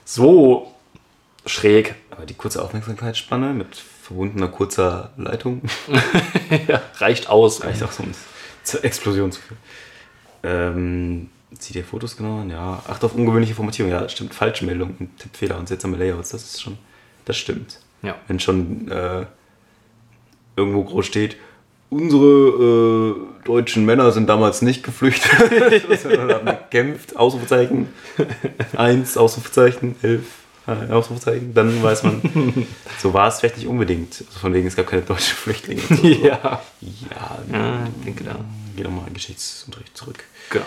so 0.03 0.73
schräg. 1.45 1.93
Aber 2.09 2.25
die 2.25 2.33
kurze 2.33 2.63
Aufmerksamkeitsspanne 2.63 3.53
mit 3.53 3.75
verbundener 3.75 4.47
kurzer 4.47 5.11
Leitung 5.15 5.61
ja, 6.67 6.81
reicht 6.97 7.29
aus. 7.29 7.63
reicht 7.63 7.83
auch 7.83 7.91
so, 7.91 8.01
um 8.01 8.11
zur 8.63 8.83
Explosion 8.83 9.31
zu 9.31 9.41
führen. 9.41 9.59
Ähm, 10.43 11.29
zieht 11.57 11.75
ihr 11.75 11.83
Fotos 11.83 12.17
genau 12.17 12.41
an? 12.41 12.49
Ja. 12.49 12.83
Acht 12.87 13.03
auf 13.03 13.15
ungewöhnliche 13.15 13.55
Formatierung. 13.55 13.91
Ja, 13.91 14.07
stimmt. 14.09 14.33
Falschmeldung, 14.33 15.09
Tippfehler 15.17 15.57
und 15.57 15.67
seltsame 15.67 15.97
Layouts. 15.97 16.29
Das 16.29 16.43
ist 16.43 16.61
schon, 16.61 16.77
das 17.25 17.37
stimmt. 17.37 17.79
Ja. 18.01 18.15
Wenn 18.27 18.39
schon 18.39 18.89
äh, 18.89 19.25
irgendwo 20.55 20.83
groß 20.83 21.05
steht, 21.05 21.37
unsere 21.89 23.15
äh, 23.43 23.45
deutschen 23.45 23.85
Männer 23.85 24.11
sind 24.11 24.27
damals 24.27 24.61
nicht 24.61 24.83
geflüchtet, 24.83 25.31
haben 26.19 26.45
gekämpft, 26.45 27.15
Ausrufezeichen, 27.17 27.89
eins, 28.77 29.17
Ausrufezeichen, 29.17 29.95
elf, 30.01 30.23
äh, 30.67 30.91
Ausrufezeichen, 30.91 31.53
dann 31.53 31.83
weiß 31.83 32.03
man, 32.03 32.21
so 32.97 33.13
war 33.13 33.27
es 33.27 33.39
vielleicht 33.39 33.57
nicht 33.57 33.67
unbedingt. 33.67 34.23
Also 34.27 34.39
von 34.39 34.53
wegen, 34.53 34.67
es 34.67 34.75
gab 34.75 34.87
keine 34.87 35.01
deutschen 35.01 35.35
Flüchtlinge. 35.35 35.81
So. 35.81 35.95
Ja. 36.07 36.61
Ja, 36.79 37.39
ja, 37.51 37.87
ich 37.97 38.05
denke 38.05 38.23
da. 38.23 38.35
geh 38.75 38.83
doch 38.83 38.91
mal 38.91 39.07
in 39.07 39.13
Geschichtsunterricht 39.13 39.95
zurück. 39.95 40.23
Genau. 40.49 40.65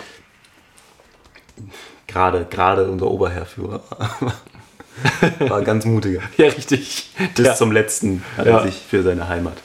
Gerade, 2.07 2.45
gerade 2.49 2.89
unser 2.89 3.07
Oberherrführer 3.09 3.81
war 5.39 5.61
ganz 5.63 5.85
mutiger. 5.85 6.21
Ja, 6.37 6.47
richtig. 6.47 7.09
Bis 7.35 7.45
Ja. 7.47 7.55
zum 7.55 7.71
letzten 7.71 8.23
hat 8.37 8.45
Ja. 8.45 8.57
er 8.59 8.63
sich 8.63 8.75
für 8.75 9.03
seine 9.03 9.27
Heimat. 9.27 9.57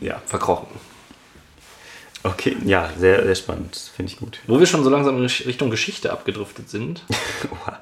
Ja, 0.00 0.20
Verkrochen. 0.26 0.68
okay, 2.24 2.56
ja, 2.64 2.90
sehr, 2.98 3.22
sehr 3.24 3.34
spannend. 3.34 3.76
Finde 3.94 4.12
ich 4.12 4.18
gut. 4.18 4.40
Wo 4.46 4.58
wir 4.58 4.66
schon 4.66 4.84
so 4.84 4.90
langsam 4.90 5.16
in 5.18 5.24
Richtung 5.26 5.70
Geschichte 5.70 6.12
abgedriftet 6.12 6.68
sind. 6.70 7.02
Oha, 7.50 7.80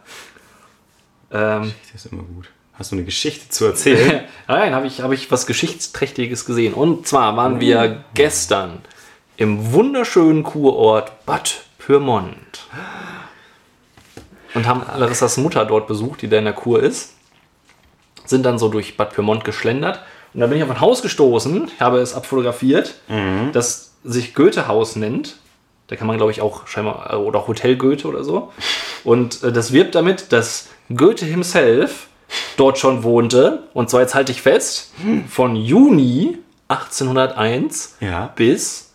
Ähm, 1.32 1.72
das 1.92 2.04
ist 2.04 2.12
immer 2.12 2.22
gut. 2.24 2.48
Hast 2.74 2.92
du 2.92 2.96
eine 2.96 3.04
Geschichte 3.04 3.48
zu 3.50 3.66
erzählen? 3.66 4.22
Nein, 4.48 4.74
habe 4.74 4.86
ich, 4.86 5.00
hab 5.02 5.12
ich 5.12 5.30
was 5.30 5.46
Geschichtsträchtiges 5.46 6.44
gesehen. 6.46 6.72
Und 6.74 7.06
zwar 7.06 7.36
waren 7.36 7.60
wir 7.60 8.04
gestern 8.14 8.80
im 9.36 9.72
wunderschönen 9.72 10.42
Kurort 10.42 11.24
Bad 11.26 11.62
Pyrmont. 11.78 12.49
Und 14.54 14.66
haben 14.66 14.82
Larissas 14.98 15.36
Mutter 15.36 15.64
dort 15.64 15.86
besucht, 15.86 16.22
die 16.22 16.28
da 16.28 16.38
in 16.38 16.44
der 16.44 16.52
Kur 16.52 16.82
ist. 16.82 17.14
Sind 18.26 18.44
dann 18.44 18.58
so 18.58 18.68
durch 18.68 18.96
Bad 18.96 19.12
Pyrmont 19.14 19.44
geschlendert. 19.44 20.00
Und 20.34 20.40
da 20.40 20.46
bin 20.46 20.58
ich 20.58 20.64
auf 20.64 20.70
ein 20.70 20.80
Haus 20.80 21.02
gestoßen, 21.02 21.70
habe 21.80 21.98
es 21.98 22.14
abfotografiert, 22.14 22.94
das 23.52 23.92
sich 24.04 24.34
Goethe-Haus 24.34 24.96
nennt. 24.96 25.36
Da 25.88 25.96
kann 25.96 26.06
man, 26.06 26.16
glaube 26.18 26.30
ich, 26.30 26.40
auch 26.40 26.68
scheinbar, 26.68 27.12
äh, 27.12 27.16
oder 27.16 27.48
Hotel 27.48 27.76
Goethe 27.76 28.06
oder 28.06 28.22
so. 28.22 28.52
Und 29.02 29.42
äh, 29.42 29.50
das 29.52 29.72
wirbt 29.72 29.96
damit, 29.96 30.30
dass 30.32 30.68
Goethe 30.94 31.26
himself 31.26 32.06
dort 32.56 32.78
schon 32.78 33.02
wohnte. 33.02 33.64
Und 33.74 33.90
zwar, 33.90 34.02
jetzt 34.02 34.14
halte 34.14 34.30
ich 34.30 34.40
fest, 34.40 34.92
von 35.28 35.56
Juni 35.56 36.38
1801 36.68 37.96
Ja. 37.98 38.30
bis 38.36 38.89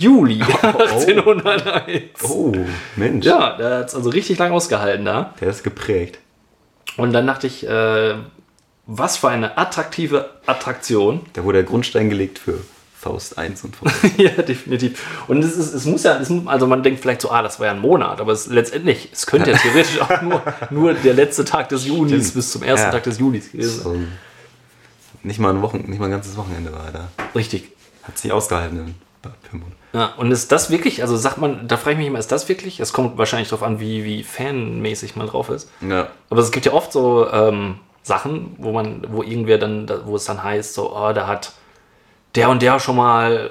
Juli 0.00 0.40
1801. 0.62 2.02
Oh, 2.28 2.52
Mensch. 2.96 3.26
Ja, 3.26 3.56
der 3.56 3.78
hat 3.78 3.88
es 3.88 3.94
also 3.94 4.08
richtig 4.10 4.38
lang 4.38 4.50
ausgehalten 4.52 5.04
da. 5.04 5.34
Der 5.40 5.48
ist 5.50 5.62
geprägt. 5.62 6.18
Und 6.96 7.12
dann 7.12 7.26
dachte 7.26 7.46
ich, 7.46 7.66
äh, 7.68 8.14
was 8.86 9.18
für 9.18 9.28
eine 9.28 9.58
attraktive 9.58 10.30
Attraktion. 10.46 11.20
Da 11.34 11.44
wurde 11.44 11.58
der 11.58 11.64
Grundstein 11.66 12.08
gelegt 12.08 12.38
für 12.38 12.60
Faust 12.98 13.36
1 13.38 13.62
und 13.64 13.76
Faust 13.76 13.94
ja, 14.16 14.30
definitiv. 14.30 15.02
Und 15.28 15.44
es, 15.44 15.56
ist, 15.56 15.74
es 15.74 15.84
muss 15.84 16.02
ja, 16.02 16.18
es, 16.18 16.32
also 16.46 16.66
man 16.66 16.82
denkt 16.82 17.00
vielleicht 17.00 17.20
so, 17.20 17.30
ah, 17.30 17.42
das 17.42 17.60
war 17.60 17.66
ja 17.66 17.72
ein 17.72 17.78
Monat, 17.80 18.20
aber 18.20 18.32
es, 18.32 18.46
letztendlich, 18.46 19.10
es 19.12 19.26
könnte 19.26 19.50
ja 19.50 19.58
theoretisch 19.62 20.00
auch 20.00 20.22
nur, 20.22 20.42
nur 20.70 20.94
der 20.94 21.12
letzte 21.14 21.44
Tag 21.44 21.68
des 21.68 21.86
Junis 21.86 22.12
Stimmt. 22.22 22.34
bis 22.34 22.52
zum 22.52 22.62
ersten 22.62 22.86
Ja. 22.86 22.90
Tag 22.92 23.02
des 23.04 23.18
Julis 23.18 23.52
gewesen. 23.52 23.82
so. 23.82 23.96
Nicht 25.22 25.38
mal 25.38 25.50
ein 25.54 25.60
Wochen, 25.60 25.84
nicht 25.86 25.98
mal 25.98 26.06
ein 26.06 26.10
ganzes 26.12 26.36
Wochenende 26.38 26.72
war 26.72 26.86
er 26.86 26.92
da. 26.92 27.08
Richtig. 27.34 27.70
Hat 28.02 28.16
sich 28.16 28.32
ausgehalten 28.32 28.78
in 28.78 28.94
Bad 29.20 29.34
Pyrmont. 29.42 29.74
Ja, 29.92 30.12
und 30.16 30.30
ist 30.30 30.52
das 30.52 30.70
wirklich, 30.70 31.02
also 31.02 31.16
sagt 31.16 31.38
man, 31.38 31.66
da 31.66 31.76
frage 31.76 31.92
ich 31.92 31.98
mich 31.98 32.06
immer, 32.06 32.18
ist 32.20 32.30
das 32.30 32.48
wirklich? 32.48 32.78
Es 32.80 32.92
kommt 32.92 33.18
wahrscheinlich 33.18 33.48
darauf 33.48 33.64
an, 33.66 33.80
wie, 33.80 34.04
wie 34.04 34.22
fanmäßig 34.22 35.16
man 35.16 35.26
drauf 35.26 35.48
ist. 35.50 35.68
Ja. 35.80 36.08
Aber 36.30 36.40
es 36.40 36.52
gibt 36.52 36.66
ja 36.66 36.72
oft 36.72 36.92
so 36.92 37.28
ähm, 37.30 37.76
Sachen, 38.02 38.54
wo 38.58 38.70
man, 38.72 39.04
wo 39.10 39.22
irgendwer 39.22 39.58
dann, 39.58 39.86
da- 39.86 40.06
wo 40.06 40.14
es 40.16 40.24
dann 40.24 40.42
heißt, 40.44 40.74
so, 40.74 40.96
oh, 40.96 41.12
da 41.12 41.26
hat 41.26 41.52
der 42.36 42.48
und 42.50 42.62
der 42.62 42.78
schon 42.78 42.94
mal 42.96 43.50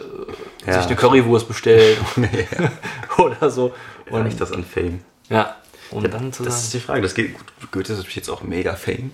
äh, 0.65 0.67
Ja. 0.71 0.77
sich 0.77 0.85
eine 0.87 0.95
Currywurst 0.95 1.47
bestellt 1.47 1.97
oder 3.17 3.49
so. 3.49 3.73
Und 4.09 4.23
nicht 4.23 4.39
das 4.39 4.51
an 4.53 4.63
Fame. 4.63 5.01
Ja. 5.29 5.55
Um 5.91 6.03
dann 6.09 6.31
zu 6.31 6.43
Das 6.43 6.53
sagen, 6.53 6.63
ist 6.65 6.73
die 6.73 6.79
Frage. 6.79 7.01
Das 7.01 7.15
geht, 7.15 7.35
Goethe 7.71 7.91
ist 7.93 7.97
natürlich 7.97 8.15
jetzt 8.15 8.29
auch 8.29 8.43
mega 8.43 8.75
Fame. 8.75 9.11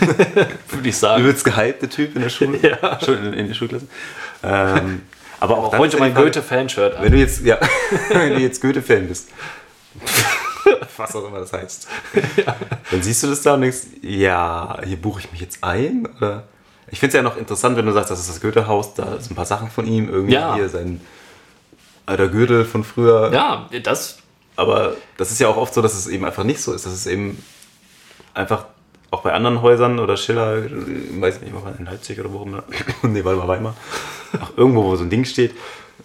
würde 0.70 0.88
ich 0.88 0.96
sagen. 0.96 1.22
Übelst 1.22 1.44
gehypte 1.44 1.88
Typ 1.88 2.16
in 2.16 2.22
der 2.22 2.30
Schule. 2.30 2.58
Ja. 2.62 2.98
Schul- 3.00 3.18
in, 3.18 3.32
in 3.34 3.46
der 3.48 3.54
Schulklasse. 3.54 3.86
Ähm, 4.42 5.02
aber 5.44 5.58
auch 5.58 5.64
Auch 5.72 5.78
heute 5.78 5.96
ist 5.96 6.00
ja 6.02 6.08
mein 6.08 6.14
Goethe-Fanshirt 6.14 7.00
Wenn 7.00 7.12
du 7.12 7.18
jetzt, 7.18 7.44
ja, 7.44 7.58
wenn 8.10 8.34
du 8.34 8.40
jetzt 8.40 8.60
Goethe-Fan 8.60 9.08
bist. 9.08 9.28
Was 10.96 11.14
auch 11.14 11.26
immer 11.28 11.40
das 11.40 11.52
heißt. 11.52 11.88
Dann 12.90 13.02
siehst 13.02 13.22
du 13.22 13.26
das 13.26 13.42
da 13.42 13.54
und 13.54 13.60
denkst, 13.62 13.78
ja, 14.02 14.78
hier 14.84 14.96
buche 14.96 15.20
ich 15.20 15.30
mich 15.32 15.40
jetzt 15.40 15.62
ein? 15.62 16.08
Oder? 16.16 16.44
Ich 16.88 17.00
finde 17.00 17.08
es 17.08 17.14
ja 17.14 17.22
noch 17.22 17.36
interessant, 17.36 17.76
wenn 17.76 17.84
du 17.86 17.92
sagst, 17.92 18.10
das 18.10 18.20
ist 18.20 18.28
das 18.30 18.40
Goethe-Haus, 18.40 18.94
da 18.94 19.18
sind 19.18 19.32
ein 19.32 19.34
paar 19.34 19.44
Sachen 19.46 19.70
von 19.70 19.86
ihm, 19.86 20.08
irgendwie 20.08 20.34
Ja. 20.34 20.54
hier 20.54 20.68
sein 20.68 21.00
alter 22.06 22.28
Gürtel 22.28 22.64
von 22.64 22.84
früher. 22.84 23.30
Ja, 23.32 23.68
das, 23.82 24.18
Aber 24.56 24.94
das 25.16 25.30
ist 25.30 25.40
ja 25.40 25.48
auch 25.48 25.56
oft 25.56 25.74
so, 25.74 25.82
dass 25.82 25.94
es 25.94 26.06
eben 26.06 26.24
einfach 26.24 26.44
nicht 26.44 26.60
so 26.60 26.72
ist. 26.72 26.86
Dass 26.86 26.92
es 26.92 27.06
eben 27.06 27.42
einfach 28.34 28.66
auch 29.14 29.22
bei 29.22 29.32
anderen 29.32 29.62
Häusern 29.62 29.98
oder 29.98 30.16
Schiller, 30.16 30.56
äh, 30.58 30.68
weiß 31.20 31.40
nicht, 31.40 31.54
war 31.54 31.72
in 31.78 31.86
Leipzig 31.86 32.20
oder 32.20 32.32
warum, 32.32 32.56
nee, 33.02 33.24
warte 33.24 33.38
mal, 33.38 33.48
Weimar, 33.48 33.74
auch 34.40 34.56
irgendwo, 34.56 34.84
wo 34.84 34.96
so 34.96 35.04
ein 35.04 35.10
Ding 35.10 35.24
steht, 35.24 35.52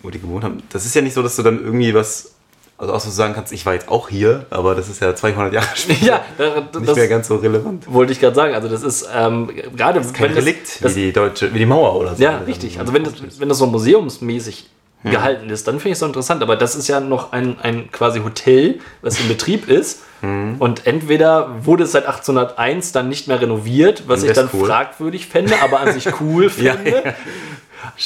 wo 0.01 0.09
die 0.09 0.19
gewohnt 0.19 0.43
haben. 0.43 0.63
Das 0.69 0.85
ist 0.85 0.95
ja 0.95 1.01
nicht 1.01 1.13
so, 1.13 1.21
dass 1.21 1.35
du 1.35 1.43
dann 1.43 1.59
irgendwie 1.63 1.93
was, 1.93 2.33
also 2.77 2.93
auch 2.93 2.99
so 3.01 3.09
sagen 3.09 3.33
kannst, 3.33 3.51
ich 3.51 3.65
war 3.65 3.73
jetzt 3.73 3.89
auch 3.89 4.07
hier, 4.07 4.45
aber 4.51 4.73
das 4.75 4.87
ist 4.87 5.01
ja 5.01 5.13
200 5.13 5.51
Jahre 5.53 5.67
später 5.75 6.05
ja, 6.05 6.21
da- 6.37 6.55
nicht 6.79 6.87
das 6.89 6.95
mehr 6.95 7.07
ganz 7.09 7.27
so 7.27 7.35
relevant. 7.35 7.91
wollte 7.91 8.13
ich 8.13 8.19
gerade 8.21 8.35
sagen. 8.35 8.53
Also 8.53 8.69
das 8.69 8.83
ist 8.83 9.05
ähm, 9.13 9.51
gerade 9.75 9.99
Kein 9.99 10.13
wenn 10.29 10.35
das, 10.35 10.37
Relikt, 10.45 10.83
das, 10.83 10.95
wie 10.95 11.05
die 11.07 11.11
deutsche, 11.13 11.53
wie 11.53 11.59
die 11.59 11.65
Mauer 11.65 11.95
oder 11.95 12.15
so. 12.15 12.23
Ja, 12.23 12.37
richtig. 12.37 12.79
Also 12.79 12.93
wenn 12.93 13.03
das, 13.03 13.13
wenn 13.39 13.49
das 13.49 13.57
so 13.57 13.65
museumsmäßig 13.67 14.69
gehalten 15.03 15.49
ist, 15.49 15.67
dann 15.67 15.75
finde 15.75 15.89
ich 15.89 15.93
es 15.93 15.99
so 15.99 16.05
interessant. 16.05 16.43
Aber 16.43 16.55
das 16.55 16.75
ist 16.75 16.87
ja 16.87 16.99
noch 16.99 17.31
ein, 17.31 17.57
ein 17.61 17.91
quasi 17.91 18.19
Hotel, 18.21 18.79
was 19.01 19.19
in 19.19 19.27
Betrieb 19.27 19.69
ist. 19.69 20.01
Mhm. 20.21 20.57
Und 20.59 20.85
entweder 20.87 21.65
wurde 21.65 21.85
es 21.85 21.93
seit 21.93 22.05
1801 22.05 22.91
dann 22.91 23.07
nicht 23.07 23.27
mehr 23.27 23.39
renoviert, 23.39 24.03
was 24.07 24.23
ich 24.23 24.33
dann 24.33 24.49
cool. 24.53 24.67
fragwürdig 24.67 25.27
fände, 25.27 25.61
aber 25.61 25.79
an 25.79 25.93
sich 25.93 26.07
cool 26.21 26.51
Ja, 26.57 26.73
fände. 26.73 27.15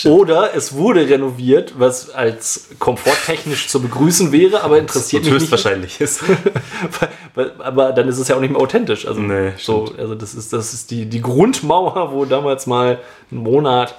Oder 0.06 0.56
es 0.56 0.74
wurde 0.74 1.10
renoviert, 1.10 1.74
was 1.80 2.12
als 2.12 2.70
komforttechnisch 2.78 3.68
zu 3.70 3.82
begrüßen 3.82 4.32
wäre, 4.32 4.64
aber 4.64 4.78
interessiert 4.78 5.24
mich 5.24 5.32
nicht. 5.34 5.42
höchstwahrscheinlich 5.42 6.00
ist. 6.00 6.22
Aber 7.58 7.92
dann 7.92 8.08
ist 8.08 8.20
es 8.20 8.28
ja 8.28 8.36
auch 8.36 8.40
nicht 8.40 8.52
mehr 8.52 8.62
authentisch. 8.62 9.08
Also, 9.08 9.20
Nee, 9.20 9.54
so, 9.58 9.92
also 9.98 10.14
das 10.14 10.36
ist, 10.36 10.54
das 10.54 10.74
ist 10.74 10.92
die, 10.92 11.08
die 11.08 11.22
Grundmauer, 11.22 12.12
wo 12.12 12.26
damals 12.26 12.68
mal 12.68 13.00
einen 13.32 13.42
Monat 13.42 13.96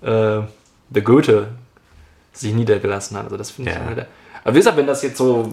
äh, 0.00 0.40
der 0.90 1.02
Goethe 1.02 1.48
sich 2.32 2.52
niedergelassen 2.54 3.16
hat. 3.16 3.24
Also 3.24 3.36
das 3.36 3.50
finde 3.50 3.70
ich 3.70 3.76
Ja. 3.76 3.82
immer 3.82 3.94
der. 3.94 4.06
Aber 4.44 4.54
wie 4.54 4.58
gesagt, 4.58 4.76
wenn 4.76 4.86
das 4.86 5.02
jetzt 5.02 5.18
so, 5.18 5.52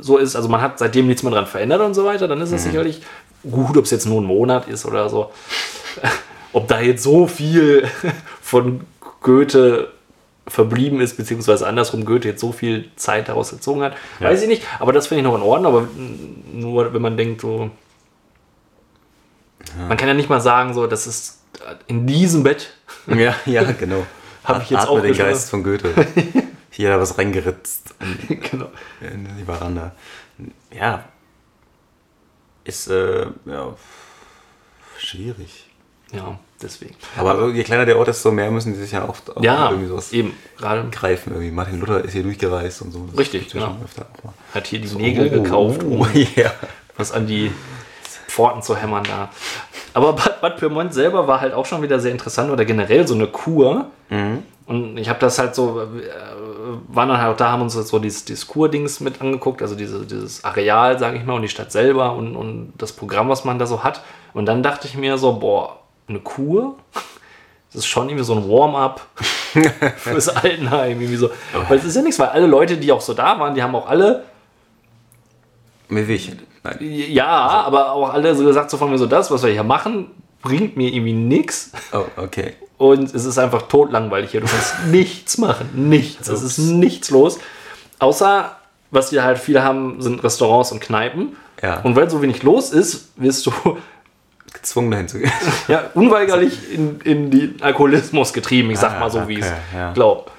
so 0.00 0.18
ist, 0.18 0.36
also 0.36 0.48
man 0.48 0.60
hat 0.60 0.78
seitdem 0.78 1.06
nichts 1.06 1.22
mehr 1.22 1.32
dran 1.32 1.46
verändert 1.46 1.80
und 1.80 1.94
so 1.94 2.04
weiter, 2.04 2.28
dann 2.28 2.38
Mhm. 2.38 2.44
ist 2.44 2.52
es 2.52 2.64
sicherlich 2.64 3.00
gut, 3.50 3.76
ob 3.78 3.84
es 3.84 3.90
jetzt 3.90 4.04
nur 4.06 4.20
ein 4.20 4.24
Monat 4.26 4.68
ist 4.68 4.84
oder 4.84 5.08
so. 5.08 5.30
Ob 6.52 6.66
da 6.66 6.80
jetzt 6.80 7.04
so 7.04 7.28
viel 7.28 7.88
von 8.42 8.80
Goethe 9.22 9.92
verblieben 10.48 11.00
ist, 11.00 11.16
beziehungsweise 11.16 11.64
andersrum 11.64 12.04
Goethe 12.04 12.26
jetzt 12.26 12.40
so 12.40 12.50
viel 12.50 12.90
Zeit 12.96 13.28
daraus 13.28 13.50
gezogen 13.50 13.82
hat, 13.82 13.94
weiß 14.18 14.42
ich 14.42 14.48
nicht. 14.48 14.62
Aber 14.80 14.92
das 14.92 15.06
finde 15.06 15.20
ich 15.20 15.24
noch 15.28 15.36
in 15.36 15.42
Ordnung. 15.42 15.72
Aber 15.72 15.88
nur 16.52 16.92
wenn 16.92 17.00
man 17.02 17.16
denkt, 17.16 17.40
so. 17.42 17.70
Man 19.88 19.96
kann 19.96 20.08
ja 20.08 20.14
nicht 20.14 20.28
mal 20.28 20.40
sagen, 20.40 20.74
so, 20.74 20.86
das 20.88 21.06
ist 21.06 21.38
in 21.86 22.06
diesem 22.06 22.42
Bett. 22.42 22.70
Ja, 23.06 23.34
ja, 23.46 23.62
genau. 23.78 24.04
Hab 24.56 24.62
ich 24.62 24.70
jetzt 24.70 24.80
Atme 24.82 24.90
auch 24.92 25.00
den. 25.00 25.16
Geist 25.16 25.50
von 25.50 25.62
Goethe. 25.62 25.94
Hier 26.70 26.92
hat 26.92 27.00
was 27.00 27.18
reingeritzt 27.18 27.94
genau. 28.50 28.70
in 29.00 29.28
die 29.38 29.44
Veranda. 29.44 29.92
Ja. 30.72 31.04
Ist, 32.64 32.88
äh, 32.88 33.26
ja, 33.46 33.74
schwierig. 34.98 35.66
Ja, 36.12 36.38
deswegen. 36.60 36.94
Aber 37.16 37.36
so, 37.36 37.48
je 37.50 37.62
kleiner 37.62 37.86
der 37.86 37.96
Ort 37.98 38.08
ist, 38.08 38.22
so 38.22 38.32
mehr 38.32 38.50
müssen 38.50 38.72
die 38.72 38.78
sich 38.80 38.92
ja 38.92 39.08
oft 39.08 39.36
auch 39.36 39.42
Ja, 39.42 39.70
irgendwie 39.70 39.88
sowas 39.88 40.12
eben. 40.12 40.34
Gerade 40.56 40.88
greifen. 40.90 41.32
Irgendwie. 41.32 41.50
Martin 41.52 41.80
Luther 41.80 42.04
ist 42.04 42.12
hier 42.12 42.22
durchgereist 42.24 42.82
und 42.82 42.92
so. 42.92 43.06
Das 43.10 43.18
Richtig, 43.18 43.50
genau. 43.50 43.76
hat 44.52 44.66
hier 44.66 44.80
die 44.80 44.88
Nägel 44.96 45.30
Oh, 45.38 45.42
gekauft, 45.42 45.82
Oh, 45.84 46.02
um 46.02 46.08
ja. 46.36 46.52
was 46.96 47.12
an 47.12 47.26
die 47.26 47.50
Pforten 48.30 48.62
zu 48.62 48.76
hämmern 48.76 49.04
da. 49.04 49.28
Aber 49.92 50.12
Bad, 50.12 50.40
Bad 50.40 50.56
Pyrmont 50.56 50.94
selber 50.94 51.26
war 51.26 51.40
halt 51.40 51.52
auch 51.52 51.66
schon 51.66 51.82
wieder 51.82 51.98
sehr 51.98 52.12
interessant 52.12 52.50
oder 52.50 52.64
generell 52.64 53.06
so 53.06 53.14
eine 53.14 53.26
Kur. 53.26 53.86
Und 54.66 54.98
ich 54.98 55.08
habe 55.08 55.18
das 55.18 55.38
halt 55.38 55.56
so, 55.56 55.80
äh, 55.80 55.86
waren 56.88 57.08
dann 57.08 57.18
halt 57.18 57.32
auch 57.32 57.36
da, 57.36 57.50
haben 57.50 57.62
uns 57.62 57.72
so 57.72 57.98
dieses, 57.98 58.24
dieses 58.24 58.46
Kur-Dings 58.46 59.00
mit 59.00 59.20
angeguckt, 59.20 59.62
also 59.62 59.74
diese, 59.74 60.06
dieses 60.06 60.44
Areal, 60.44 60.98
sage 60.98 61.18
ich 61.18 61.24
mal, 61.24 61.34
und 61.34 61.42
die 61.42 61.48
Stadt 61.48 61.72
selber 61.72 62.14
und, 62.14 62.36
und 62.36 62.72
das 62.78 62.92
Programm, 62.92 63.28
was 63.28 63.44
man 63.44 63.58
da 63.58 63.66
so 63.66 63.82
hat. 63.82 64.02
Und 64.32 64.46
dann 64.46 64.62
dachte 64.62 64.86
ich 64.86 64.96
mir 64.96 65.18
so, 65.18 65.32
boah, 65.32 65.80
eine 66.08 66.20
Kur? 66.20 66.76
Das 67.72 67.80
ist 67.80 67.86
schon 67.86 68.08
irgendwie 68.08 68.24
so 68.24 68.34
ein 68.34 68.48
Warm-up 68.48 69.06
fürs 69.96 70.28
Altenheim. 70.28 71.00
Irgendwie 71.00 71.16
so. 71.16 71.30
Weil 71.68 71.78
es 71.78 71.84
ist 71.84 71.96
ja 71.96 72.02
nichts, 72.02 72.18
weil 72.18 72.28
alle 72.28 72.46
Leute, 72.46 72.76
die 72.76 72.92
auch 72.92 73.00
so 73.00 73.14
da 73.14 73.38
waren, 73.38 73.54
die 73.54 73.62
haben 73.62 73.74
auch 73.74 73.88
alle 73.88 74.24
Mit 75.88 76.06
Wehchen. 76.06 76.49
Nein. 76.62 76.76
ja, 76.80 77.26
aber 77.26 77.92
auch 77.92 78.12
alle 78.12 78.34
so 78.34 78.44
gesagt 78.44 78.70
so 78.70 78.76
von 78.76 78.90
mir 78.90 78.98
so, 78.98 79.06
das, 79.06 79.30
was 79.30 79.42
wir 79.42 79.50
hier 79.50 79.62
machen, 79.64 80.10
bringt 80.42 80.76
mir 80.76 80.92
irgendwie 80.92 81.12
nichts. 81.14 81.72
Oh, 81.92 82.04
okay. 82.16 82.54
Und 82.76 83.14
es 83.14 83.24
ist 83.24 83.38
einfach 83.38 83.62
totlangweilig 83.62 84.30
hier. 84.30 84.40
Du 84.40 84.46
kannst 84.46 84.74
nichts 84.86 85.38
machen. 85.38 85.70
Nichts. 85.74 86.28
Es 86.28 86.42
ist 86.42 86.58
nichts 86.58 87.10
los. 87.10 87.38
Außer, 87.98 88.56
was 88.90 89.12
wir 89.12 89.22
halt 89.24 89.38
viele 89.38 89.62
haben, 89.62 90.00
sind 90.02 90.22
Restaurants 90.24 90.72
und 90.72 90.80
Kneipen. 90.80 91.36
Ja. 91.62 91.80
Und 91.80 91.94
weil 91.96 92.08
so 92.08 92.22
wenig 92.22 92.42
los 92.42 92.70
ist, 92.70 93.10
wirst 93.16 93.44
du 93.46 93.52
Gezwungen 94.52 94.90
dahin 94.90 95.08
zu 95.08 95.18
gehen. 95.18 95.32
ja, 95.68 95.90
unweigerlich 95.94 96.72
in, 96.74 97.00
in 97.02 97.30
den 97.30 97.62
Alkoholismus 97.62 98.32
getrieben. 98.32 98.70
Ich 98.70 98.78
sag 98.78 98.94
Ah, 98.96 99.00
mal 99.00 99.10
so, 99.10 99.28
wie 99.28 99.34
ich 99.34 99.40
es 99.40 99.46
okay, 99.46 99.56
ja. 99.76 99.92
glaube. 99.92 100.30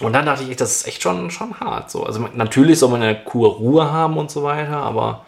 Und 0.00 0.12
dann 0.14 0.26
dachte 0.26 0.44
ich, 0.44 0.56
das 0.56 0.76
ist 0.76 0.86
echt 0.88 1.02
schon, 1.02 1.30
schon 1.30 1.58
hart. 1.60 1.90
So. 1.90 2.04
Also 2.04 2.26
natürlich 2.34 2.78
soll 2.78 2.88
man 2.90 3.02
eine 3.02 3.22
Kur 3.22 3.50
Ruhe 3.56 3.90
haben 3.92 4.16
und 4.16 4.30
so 4.30 4.42
weiter, 4.42 4.78
aber 4.78 5.24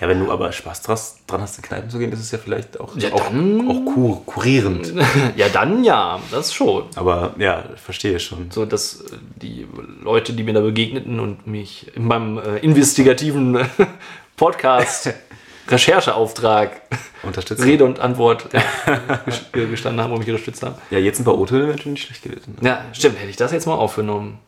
Ja, 0.00 0.08
wenn 0.08 0.24
du 0.24 0.32
aber 0.32 0.50
Spaß 0.50 0.82
dran 0.82 1.40
hast, 1.42 1.58
in 1.58 1.62
Kneipen 1.62 1.88
zu 1.90 1.98
gehen, 1.98 2.10
ist 2.12 2.20
es 2.20 2.30
ja 2.32 2.38
vielleicht 2.38 2.80
auch, 2.80 2.96
Ja, 2.96 3.12
auch, 3.12 3.20
dann- 3.28 3.68
auch 3.70 3.84
kur 3.94 4.26
kurierend. 4.26 4.92
ja, 5.36 5.48
dann 5.48 5.84
ja, 5.84 6.18
das 6.30 6.52
schon. 6.52 6.84
Aber 6.96 7.34
ja, 7.38 7.62
verstehe 7.76 8.16
ich 8.16 8.24
schon. 8.24 8.50
So, 8.50 8.64
dass 8.64 9.00
äh, 9.02 9.16
die 9.40 9.66
Leute, 10.02 10.32
die 10.32 10.42
mir 10.42 10.54
da 10.54 10.60
begegneten 10.60 11.20
und 11.20 11.46
mich 11.46 11.94
in 11.96 12.06
meinem 12.06 12.38
äh, 12.38 12.58
investigativen 12.58 13.58
Podcast 14.36 15.12
Rechercheauftrag 15.68 16.80
Unterstützt. 17.22 17.64
Rede 17.64 17.84
und 17.84 18.00
Antwort 18.00 18.48
ja, 18.52 18.60
ges- 19.26 19.68
gestanden 19.70 20.02
haben 20.02 20.12
und 20.12 20.18
mich 20.20 20.28
unterstützt 20.28 20.62
haben. 20.62 20.74
Ja, 20.90 20.98
jetzt 20.98 21.20
ein 21.20 21.24
paar 21.24 21.38
O-Töne 21.38 21.68
wären 21.68 21.78
schon 21.78 21.92
nicht 21.92 22.06
schlecht 22.06 22.22
gewesen. 22.22 22.56
Ne? 22.60 22.68
Ja, 22.68 22.84
stimmt, 22.92 23.18
hätte 23.18 23.30
ich 23.30 23.36
das 23.36 23.52
jetzt 23.52 23.66
mal 23.66 23.74
aufgenommen. 23.74 24.38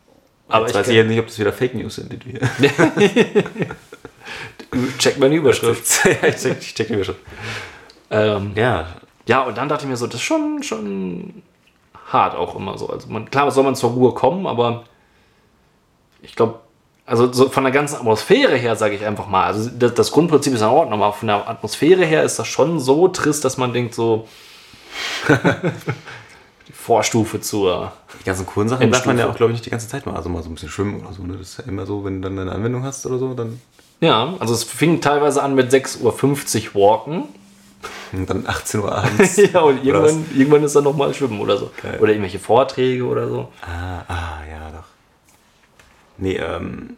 Aber 0.47 0.65
Jetzt 0.67 0.71
ich 0.71 0.75
weiß 0.81 0.87
ich 0.89 0.95
ja 0.95 1.03
nicht, 1.03 1.19
ob 1.19 1.27
das 1.27 1.39
wieder 1.39 1.53
Fake 1.53 1.73
News 1.73 1.95
sind, 1.95 2.11
die 2.11 2.33
wir. 2.33 2.39
check 4.99 5.17
meine 5.19 5.35
Überschrift. 5.35 6.05
ja, 6.21 6.27
ich 6.27 6.35
check, 6.35 6.57
ich 6.59 6.75
check 6.75 6.87
die 6.87 7.03
schon. 7.03 7.15
ähm, 8.11 8.51
Ja, 8.55 8.87
ja, 9.27 9.41
und 9.43 9.57
dann 9.57 9.69
dachte 9.69 9.85
ich 9.85 9.89
mir 9.89 9.97
so, 9.97 10.05
das 10.05 10.15
ist 10.15 10.21
schon, 10.23 10.61
schon 10.61 11.41
hart 12.07 12.35
auch 12.35 12.55
immer 12.55 12.77
so. 12.77 12.89
Also 12.89 13.07
man, 13.09 13.29
klar, 13.31 13.49
soll 13.51 13.63
man 13.63 13.75
zur 13.75 13.91
Ruhe 13.91 14.13
kommen, 14.13 14.45
aber 14.45 14.83
ich 16.21 16.35
glaube, 16.35 16.59
also 17.05 17.31
so 17.31 17.49
von 17.49 17.63
der 17.63 17.71
ganzen 17.71 17.95
Atmosphäre 17.97 18.55
her, 18.55 18.75
sage 18.75 18.95
ich 18.95 19.05
einfach 19.05 19.27
mal, 19.27 19.45
also 19.45 19.69
das, 19.69 19.93
das 19.93 20.11
Grundprinzip 20.11 20.53
ist 20.53 20.61
in 20.61 20.67
Ordnung, 20.67 21.01
aber 21.01 21.13
von 21.13 21.27
der 21.27 21.47
Atmosphäre 21.47 22.05
her 22.05 22.23
ist 22.23 22.39
das 22.39 22.47
schon 22.47 22.79
so 22.79 23.07
trist, 23.07 23.45
dass 23.45 23.57
man 23.57 23.73
denkt 23.73 23.93
so, 23.93 24.27
die 26.67 26.73
Vorstufe 26.73 27.41
zur, 27.41 27.91
die 28.19 28.23
ganzen 28.23 28.45
coolen 28.45 28.69
Sachen 28.69 28.89
darf 28.89 29.05
man 29.05 29.19
ja 29.19 29.29
auch, 29.29 29.35
glaube 29.35 29.51
ich, 29.51 29.57
nicht 29.57 29.65
die 29.65 29.69
ganze 29.69 29.87
Zeit 29.87 30.05
machen. 30.05 30.17
Also 30.17 30.29
mal 30.29 30.41
so 30.41 30.49
ein 30.49 30.55
bisschen 30.55 30.69
schwimmen 30.69 31.01
oder 31.01 31.13
so. 31.13 31.23
Ne? 31.23 31.33
Das 31.33 31.49
ist 31.49 31.57
ja 31.59 31.65
immer 31.65 31.85
so, 31.85 32.03
wenn 32.05 32.21
du 32.21 32.29
dann 32.29 32.39
eine 32.39 32.51
Anwendung 32.51 32.83
hast 32.83 33.05
oder 33.05 33.19
so, 33.19 33.33
dann 33.33 33.59
ja, 34.01 34.33
also 34.39 34.53
es 34.53 34.63
fing 34.63 34.99
teilweise 34.99 35.41
an 35.41 35.55
mit 35.55 35.71
6.50 35.71 36.75
Uhr 36.75 36.81
Walken. 36.81 37.23
und 38.11 38.29
dann 38.29 38.45
18 38.45 38.81
Uhr 38.81 38.91
abends. 38.95 39.37
ja, 39.37 39.61
und 39.61 39.83
irgendwann, 39.85 40.25
irgendwann 40.35 40.63
ist 40.63 40.75
dann 40.75 40.83
nochmal 40.83 41.13
Schwimmen 41.13 41.39
oder 41.39 41.57
so. 41.57 41.71
Geil. 41.81 41.99
Oder 42.01 42.11
irgendwelche 42.11 42.39
Vorträge 42.39 43.05
oder 43.05 43.29
so. 43.29 43.47
Ah, 43.61 44.03
ah, 44.07 44.39
ja, 44.49 44.69
doch. 44.71 44.94
Nee, 46.17 46.37
ähm, 46.37 46.97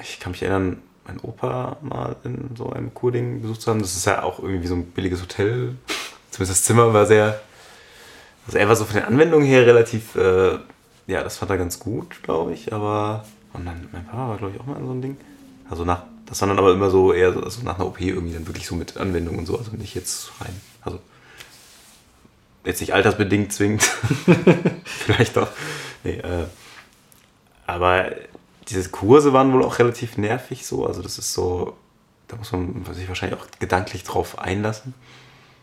ich 0.00 0.20
kann 0.20 0.32
mich 0.32 0.42
erinnern, 0.42 0.82
mein 1.06 1.20
Opa 1.20 1.76
mal 1.82 2.16
in 2.24 2.50
so 2.56 2.70
einem 2.70 2.92
Kurding 2.92 3.42
besucht 3.42 3.62
zu 3.62 3.70
haben. 3.70 3.80
Das 3.80 3.96
ist 3.96 4.06
ja 4.06 4.22
auch 4.22 4.40
irgendwie 4.40 4.66
so 4.66 4.74
ein 4.74 4.86
billiges 4.86 5.22
Hotel. 5.22 5.76
Zumindest 6.30 6.60
das 6.60 6.64
Zimmer 6.64 6.92
war 6.92 7.06
sehr. 7.06 7.40
Also 8.46 8.58
er 8.58 8.68
war 8.68 8.76
so 8.76 8.84
von 8.84 8.96
den 8.96 9.04
Anwendungen 9.04 9.46
her 9.46 9.66
relativ, 9.66 10.14
äh, 10.16 10.58
ja, 11.06 11.22
das 11.22 11.36
fand 11.36 11.50
er 11.50 11.58
ganz 11.58 11.78
gut, 11.78 12.22
glaube 12.22 12.52
ich. 12.52 12.72
Aber. 12.72 13.24
Und 13.52 13.64
dann, 13.64 13.88
mein 13.92 14.04
Papa 14.04 14.28
war, 14.28 14.36
glaube 14.36 14.52
ich, 14.54 14.60
auch 14.60 14.66
mal 14.66 14.78
in 14.78 14.84
so 14.86 14.92
einem 14.92 15.02
Ding. 15.02 15.16
Also 15.70 15.84
nach, 15.84 16.02
das 16.26 16.40
war 16.40 16.48
dann 16.48 16.58
aber 16.58 16.72
immer 16.72 16.90
so 16.90 17.12
eher 17.12 17.32
so, 17.32 17.40
also 17.42 17.62
nach 17.62 17.76
einer 17.76 17.86
OP 17.86 18.00
irgendwie 18.00 18.34
dann 18.34 18.46
wirklich 18.46 18.66
so 18.66 18.74
mit 18.74 18.96
Anwendungen 18.96 19.40
und 19.40 19.46
so, 19.46 19.56
also 19.56 19.72
nicht 19.72 19.94
jetzt 19.94 20.30
rein. 20.40 20.60
Also 20.82 21.00
jetzt 22.64 22.80
nicht 22.80 22.94
altersbedingt 22.94 23.52
zwingend. 23.52 23.82
Vielleicht 24.84 25.36
doch. 25.36 25.48
Nee, 26.04 26.18
äh, 26.18 26.46
aber 27.66 28.12
diese 28.68 28.88
Kurse 28.88 29.32
waren 29.32 29.52
wohl 29.52 29.62
auch 29.62 29.78
relativ 29.78 30.16
nervig 30.16 30.66
so. 30.66 30.86
Also 30.86 31.02
das 31.02 31.18
ist 31.18 31.32
so, 31.32 31.76
da 32.28 32.36
muss 32.36 32.52
man 32.52 32.84
sich 32.92 33.08
wahrscheinlich 33.08 33.38
auch 33.38 33.46
gedanklich 33.58 34.04
drauf 34.04 34.38
einlassen. 34.38 34.94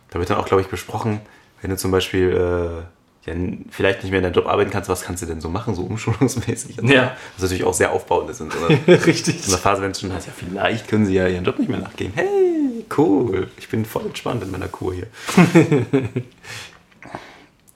Da 0.10 0.20
wird 0.20 0.30
dann 0.30 0.38
auch, 0.38 0.46
glaube 0.46 0.62
ich, 0.62 0.68
besprochen, 0.68 1.22
wenn 1.62 1.72
du 1.72 1.78
zum 1.78 1.92
Beispiel 1.92 2.30
äh, 2.32 2.84
ja, 3.26 3.34
vielleicht 3.70 4.04
nicht 4.04 4.12
mehr 4.12 4.20
in 4.20 4.24
deinem 4.24 4.34
Job 4.34 4.48
arbeiten 4.48 4.70
kannst, 4.70 4.90
was 4.90 5.02
kannst 5.02 5.24
du 5.24 5.28
denn 5.28 5.40
so 5.40 5.50
machen, 5.50 5.76
so 5.76 5.84
umschulungsmäßig? 5.84 6.80
und 6.80 6.88
so. 6.88 6.94
Ja. 6.94 7.16
Was 7.36 7.44
natürlich 7.44 7.64
auch 7.64 7.74
sehr 7.74 7.92
aufbauend 7.92 8.30
ist 8.30 8.42
in 8.42 8.52
so 8.52 8.58
einer, 8.58 8.88
Richtig. 9.06 9.36
in 9.36 9.42
so 9.42 9.52
einer 9.54 9.62
Phase, 9.62 9.82
wenn 9.82 9.92
es 9.92 10.00
schon 10.00 10.12
heißt, 10.12 10.28
ja, 10.28 10.34
vielleicht 10.36 10.88
können 10.88 11.06
sie 11.06 11.14
ja 11.14 11.28
ihren 11.28 11.46
Job 11.46 11.58
nicht 11.58 11.70
mehr 11.70 11.80
nachgehen. 11.80 12.12
Hey, 12.16 12.86
cool, 12.98 13.50
ich 13.58 13.70
bin 13.70 13.86
voll 13.86 14.06
entspannt 14.06 14.44
in 14.44 14.52
meiner 14.52 14.68
Kur 14.68 14.94
hier. 14.94 15.08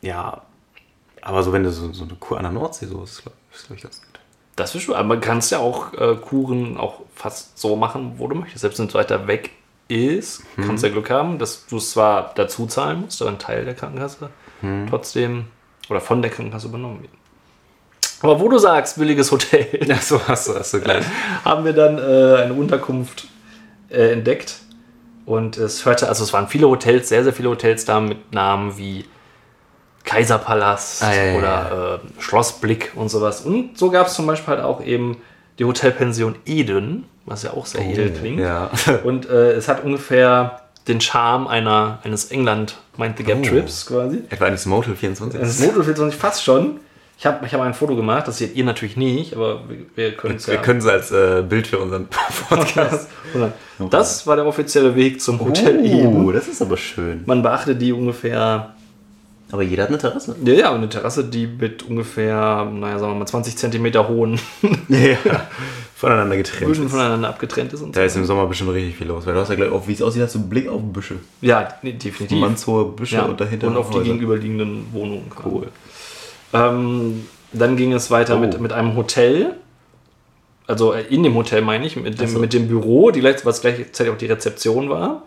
ja, 0.02 0.42
aber 1.22 1.44
so 1.44 1.54
wenn 1.54 1.64
du 1.64 1.72
so, 1.72 1.94
so 1.94 2.04
eine 2.04 2.16
Kur 2.16 2.38
an 2.38 2.44
der 2.44 2.52
Nordsee 2.52 2.88
so 2.88 3.04
ist, 3.04 3.22
glaube 3.22 3.38
ich, 3.54 3.66
glaub 3.66 3.78
ich 3.78 3.84
ganz 3.84 4.02
gut. 4.02 4.07
Das 4.58 4.76
ist 4.76 4.84
schon, 4.84 4.96
aber 4.96 5.08
man 5.08 5.22
kann 5.22 5.38
es 5.38 5.50
ja 5.50 5.60
auch 5.60 5.94
äh, 5.94 6.16
Kuren 6.16 6.78
auch 6.78 7.02
fast 7.16 7.58
so 7.58 7.78
machen, 7.78 8.16
wo 8.18 8.28
du 8.28 8.36
möchtest. 8.36 8.62
Selbst 8.62 8.80
wenn 8.80 8.88
es 8.88 8.94
weiter 8.94 9.28
weg 9.28 9.52
ist, 9.88 10.44
kannst 10.58 10.84
du 10.84 10.88
ja 10.88 10.94
Glück 10.94 11.10
haben, 11.10 11.40
dass 11.40 11.66
du 11.68 11.78
es 11.78 11.92
zwar 11.92 12.34
dazu 12.36 12.66
zahlen 12.66 13.02
musst, 13.02 13.22
aber 13.22 13.32
ein 13.32 13.40
Teil 13.40 13.64
der 13.64 13.74
Krankenkasse 13.74 14.30
trotzdem 14.90 15.46
oder 15.90 16.02
von 16.02 16.22
der 16.22 16.30
Krankenkasse 16.30 16.68
übernommen 16.68 17.02
wird. 17.02 17.12
Aber 18.22 18.40
wo 18.40 18.50
du 18.50 18.58
sagst, 18.58 18.98
billiges 18.98 19.32
Hotel, 19.32 19.68
Ja, 19.88 19.98
so 19.98 20.20
hast 20.28 20.50
du, 20.50 20.56
hast 20.56 20.74
du 20.74 20.82
gleich. 20.82 21.06
haben 21.46 21.64
wir 21.64 21.74
dann 21.74 21.98
äh, 22.00 22.42
eine 22.42 22.54
Unterkunft 22.54 23.28
äh, 23.90 24.12
entdeckt. 24.12 24.60
Und 25.26 25.58
es 25.58 25.86
hörte, 25.86 26.08
also 26.08 26.24
es 26.24 26.32
waren 26.34 26.48
viele 26.48 26.68
Hotels, 26.68 27.10
sehr, 27.10 27.24
sehr 27.24 27.34
viele 27.34 27.50
Hotels 27.50 27.86
da 27.86 28.00
mit 28.00 28.34
Namen 28.34 28.78
wie 28.78 29.06
Kaiserpalast 30.08 31.04
Ah, 31.04 31.14
ja, 31.14 31.38
oder 31.38 32.00
Äh, 32.04 32.22
Schlossblick 32.22 32.92
und 32.96 33.10
sowas. 33.10 33.42
Und 33.42 33.78
so 33.78 33.92
gab 33.92 34.08
es 34.08 34.14
zum 34.14 34.26
Beispiel 34.26 34.56
halt 34.56 34.64
auch 34.64 34.84
eben 34.84 35.18
die 35.60 35.66
Hotelpension 35.66 36.36
Eden, 36.46 37.06
was 37.26 37.44
ja 37.44 37.52
auch 37.52 37.66
sehr 37.66 37.82
edel 37.82 38.12
klingt. 38.12 38.40
Oh, 38.40 38.44
Ja. 38.44 38.72
Und 39.04 39.30
äh, 39.30 39.52
es 39.54 39.68
hat 39.68 39.84
ungefähr 39.84 40.62
den 40.88 41.02
Charme 41.02 41.48
einer, 41.48 42.00
eines 42.04 42.26
England 42.32 42.78
Mind 42.98 43.18
the 43.18 43.24
Gap 43.24 43.40
Oh. 43.42 43.46
Trips 43.48 43.86
quasi. 43.86 44.24
Etwa 44.30 44.46
eines 44.46 44.66
Motel 44.66 44.96
24. 44.96 45.40
Das 45.40 45.60
Motel 45.60 45.84
24 45.84 46.18
fast 46.20 46.44
schon. 46.44 46.80
Ich 47.20 47.26
habe 47.26 47.44
ich 47.48 47.54
hab 47.54 47.62
ein 47.62 47.74
Foto 47.74 47.96
gemacht, 47.96 48.28
das 48.28 48.38
seht 48.38 48.56
ihr 48.56 48.64
natürlich 48.64 48.96
nicht, 48.96 49.34
aber 49.36 49.62
wir, 49.96 50.16
können 50.16 50.36
es 50.36 50.46
ja. 50.46 50.54
Wir 50.54 50.62
können 50.62 50.78
es 50.80 50.86
als 50.86 51.12
äh, 51.12 51.42
Bild 51.42 51.66
für 51.66 51.80
unseren 51.80 52.08
Podcast. 52.50 53.10
Das 53.90 54.28
war 54.28 54.36
der 54.36 54.46
offizielle 54.46 54.96
Weg 54.96 55.20
zum 55.20 55.40
Hotel 55.40 55.84
Eden. 55.84 56.26
Oh, 56.28 56.32
das 56.32 56.48
ist 56.48 56.62
aber 56.62 56.78
schön. 56.78 57.24
Man 57.26 57.42
beachtet 57.42 57.82
die 57.82 57.92
ungefähr, 57.92 58.76
Aber 59.52 59.62
jeder 59.64 59.84
hat 59.84 59.90
eine 59.90 59.98
Terrasse. 59.98 60.36
ja, 60.44 60.54
ja, 60.54 60.74
eine 60.74 60.90
Terrasse, 60.90 61.24
die 61.24 61.48
mit 61.48 61.84
ungefähr, 61.84 62.66
naja, 62.72 63.00
sagen 63.00 63.14
wir 63.14 63.20
mal 63.20 63.26
20 63.26 63.58
Zentimeter 63.58 64.08
hohen 64.10 64.38
Ja. 64.90 65.18
Voneinander 65.96 66.36
getrennt. 66.38 66.74
Böden 66.74 66.90
voneinander 66.90 67.30
abgetrennt 67.30 67.72
ist. 67.74 67.82
Und 67.82 67.96
Da 67.96 68.02
so. 68.02 68.06
ist 68.06 68.16
im 68.18 68.26
Sommer 68.26 68.46
bestimmt 68.46 68.72
richtig 68.72 68.98
viel 68.98 69.08
los, 69.08 69.26
weil 69.26 69.34
du 69.34 69.40
hast 69.40 69.50
ja 69.50 69.56
gleich, 69.56 69.70
wie 69.88 69.94
es 69.94 70.02
aussieht, 70.02 70.22
hast 70.22 70.36
du 70.36 70.40
einen 70.40 70.50
Blick 70.50 70.68
auf 70.68 70.82
Büsche. 70.84 71.16
Ja, 71.42 71.70
nee, 71.82 71.94
definitiv. 71.94 72.38
Mannshohe 72.40 72.86
Büsche 72.92 73.16
ja. 73.16 73.24
und 73.24 73.40
dahinter 73.40 73.68
und 73.68 73.78
auf 73.78 73.90
die 73.90 73.96
Häuser. 73.96 74.04
gegenüberliegenden 74.06 74.88
Wohnungen. 74.92 75.32
Cool. 75.46 75.68
Ähm, 76.54 77.26
dann 77.54 77.78
ging 77.78 77.94
es 77.94 78.12
weiter 78.12 78.36
Oh. 78.36 78.40
mit, 78.40 78.60
mit 78.60 78.74
einem 78.74 78.96
Hotel. 78.96 79.54
Also 80.68 80.92
äh, 80.94 81.04
in 81.04 81.24
dem 81.24 81.34
Hotel 81.36 81.62
meine 81.62 81.88
ich, 81.88 81.96
mit 81.96 82.20
dem, 82.20 82.28
so. 82.28 82.40
mit 82.40 82.54
dem 82.54 82.68
Büro, 82.68 83.12
die, 83.12 83.24
was 83.24 83.62
gleichzeitig 83.62 84.14
auch 84.14 84.18
die 84.18 84.26
Rezeption 84.28 84.90
war. 84.90 85.24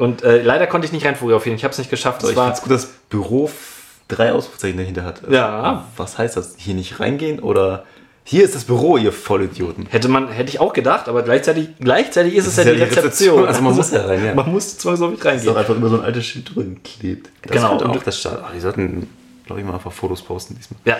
Und 0.00 0.22
äh, 0.22 0.42
leider 0.42 0.66
konnte 0.66 0.86
ich 0.86 0.92
nicht 0.92 1.04
rein 1.06 1.14
fotografieren, 1.14 1.56
ich 1.56 1.62
habe 1.64 1.72
es 1.72 1.78
nicht 1.78 1.90
geschafft. 1.90 2.22
Es 2.22 2.30
ich 2.30 2.36
war, 2.36 2.44
finde 2.46 2.56
es 2.56 2.62
gut, 2.62 2.72
dass 2.72 2.82
das 2.82 2.90
Büro 3.10 3.50
drei 4.08 4.32
Ausrufezeichen 4.32 4.78
dahinter 4.78 5.04
hat. 5.04 5.22
Also, 5.22 5.34
Ja. 5.34 5.84
Was 5.96 6.16
heißt 6.18 6.36
das? 6.36 6.54
Hier 6.56 6.74
nicht 6.74 6.98
reingehen 7.00 7.38
oder 7.38 7.84
hier 8.24 8.44
ist 8.44 8.54
das 8.54 8.64
Büro, 8.64 8.96
ihr 8.96 9.12
Vollidioten. 9.12 9.86
hätte, 9.90 10.08
man, 10.08 10.28
hätte 10.28 10.50
ich 10.50 10.58
auch 10.60 10.72
gedacht, 10.72 11.08
aber 11.08 11.22
gleichzeitig, 11.22 11.68
gleichzeitig 11.80 12.34
ist 12.34 12.46
es 12.46 12.56
ja 12.56 12.64
die 12.64 12.70
Rezeption. 12.82 13.44
Also 13.48 13.60
man 13.62 13.74
muss 13.74 13.90
ja 13.92 14.00
rein, 14.06 14.24
ja. 14.24 14.34
Man 14.34 14.50
muss 14.50 14.78
zwangsläufig 14.78 15.16
Ist 15.18 15.24
doch 15.24 15.30
reingehen. 15.30 15.56
einfach 15.56 15.74
über 15.76 15.88
so 15.88 15.98
ein 15.98 16.04
altes 16.04 16.24
Schild 16.26 16.54
drin 16.54 16.80
klebt. 16.82 17.28
Das 17.42 17.52
Genau. 17.52 17.72
Und- 17.78 17.84
auch 17.84 18.02
das 18.02 18.18
Start. 18.18 18.42
Oh, 18.42 18.52
die 18.54 18.60
sollten, 18.60 19.08
glaube 19.46 19.60
ich, 19.60 19.66
mal 19.66 19.74
einfach 19.74 19.92
Fotos 19.92 20.22
posten 20.22 20.56
diesmal. 20.56 20.80
Ja. 20.84 20.96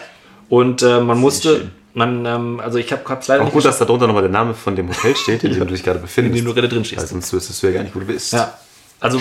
Und 0.49 0.83
äh, 0.83 1.01
man 1.01 1.19
musste, 1.19 1.71
man, 1.95 2.27
ähm, 2.27 2.61
also 2.61 2.79
ich 2.79 2.93
habe 2.93 3.03
es 3.19 3.29
leider 3.29 3.43
Auch 3.43 3.47
nicht 3.47 3.55
gut, 3.55 3.65
dass 3.65 3.79
da 3.79 3.85
drunter 3.87 4.07
nochmal 4.09 4.23
der 4.25 4.33
Name 4.33 4.53
von 4.55 4.75
dem 4.77 4.89
Hotel 4.89 5.15
steht, 5.17 5.45
in 5.45 5.53
dem 5.53 5.61
du 5.67 5.67
dich 5.73 5.83
gerade 5.85 6.01
befindest. 6.01 6.37
In 6.37 6.45
dem 6.45 6.49
du 6.49 6.55
gerade 6.55 6.69
drin 6.69 6.85
stehst. 6.85 7.01
Weil 7.03 7.09
sonst 7.09 7.33
wüsstest 7.33 7.63
du 7.63 7.69
ja 7.69 7.73
gar 7.75 7.83
nicht, 7.85 7.95
wo 7.95 8.01
du 8.01 8.07
bist. 8.07 8.33
Ja. 8.33 8.53
Also 9.01 9.21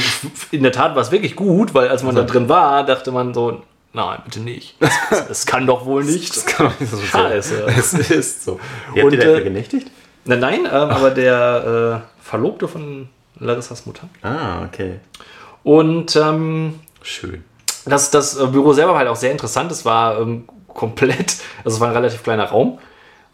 in 0.52 0.64
der 0.64 0.72
Tat 0.72 0.96
war 0.96 1.02
es 1.02 1.12
wirklich 1.12 1.36
gut, 1.36 1.74
weil 1.74 1.88
als 1.88 2.04
man 2.04 2.16
da 2.16 2.24
drin 2.24 2.50
war, 2.50 2.86
dachte 2.86 3.12
man 3.12 3.34
so, 3.34 3.62
nein, 3.94 4.20
bitte 4.26 4.42
nicht. 4.42 4.76
Das 5.10 5.46
kann 5.46 5.66
doch 5.66 5.86
wohl 5.86 6.04
nicht. 6.04 6.36
Das 6.36 6.46
kann 6.46 6.68
doch 6.68 6.80
nicht 6.80 6.92
so 6.92 6.98
sein. 6.98 7.32
Es 7.32 7.94
ist 7.94 8.44
so. 8.44 8.60
Wie 8.94 9.02
habt 9.02 9.14
ihr 9.14 9.20
da 9.20 9.38
äh, 9.38 9.44
genächtigt? 9.44 9.90
Nein, 10.26 10.40
nein, 10.40 10.60
ähm, 10.66 10.90
aber 10.90 11.12
der 11.12 12.04
äh, 12.06 12.24
Verlobte 12.24 12.68
von 12.68 13.08
Larissas 13.40 13.86
Mutter. 13.86 14.10
Ah, 14.22 14.64
okay. 14.66 15.00
Und 15.64 16.16
ähm, 16.16 16.80
Schön. 17.02 17.44
das, 17.86 18.12
das 18.12 18.38
äh, 18.38 18.48
Büro 18.48 18.74
selber 18.74 18.92
war 18.92 19.00
halt 19.00 19.10
auch 19.10 19.16
sehr 19.16 19.32
interessant. 19.32 19.72
Es 19.72 19.86
war 19.86 20.20
ähm, 20.20 20.48
komplett, 20.68 21.38
also 21.64 21.76
es 21.76 21.80
war 21.80 21.90
ein 21.90 21.96
relativ 21.96 22.24
kleiner 22.24 22.46
Raum, 22.46 22.80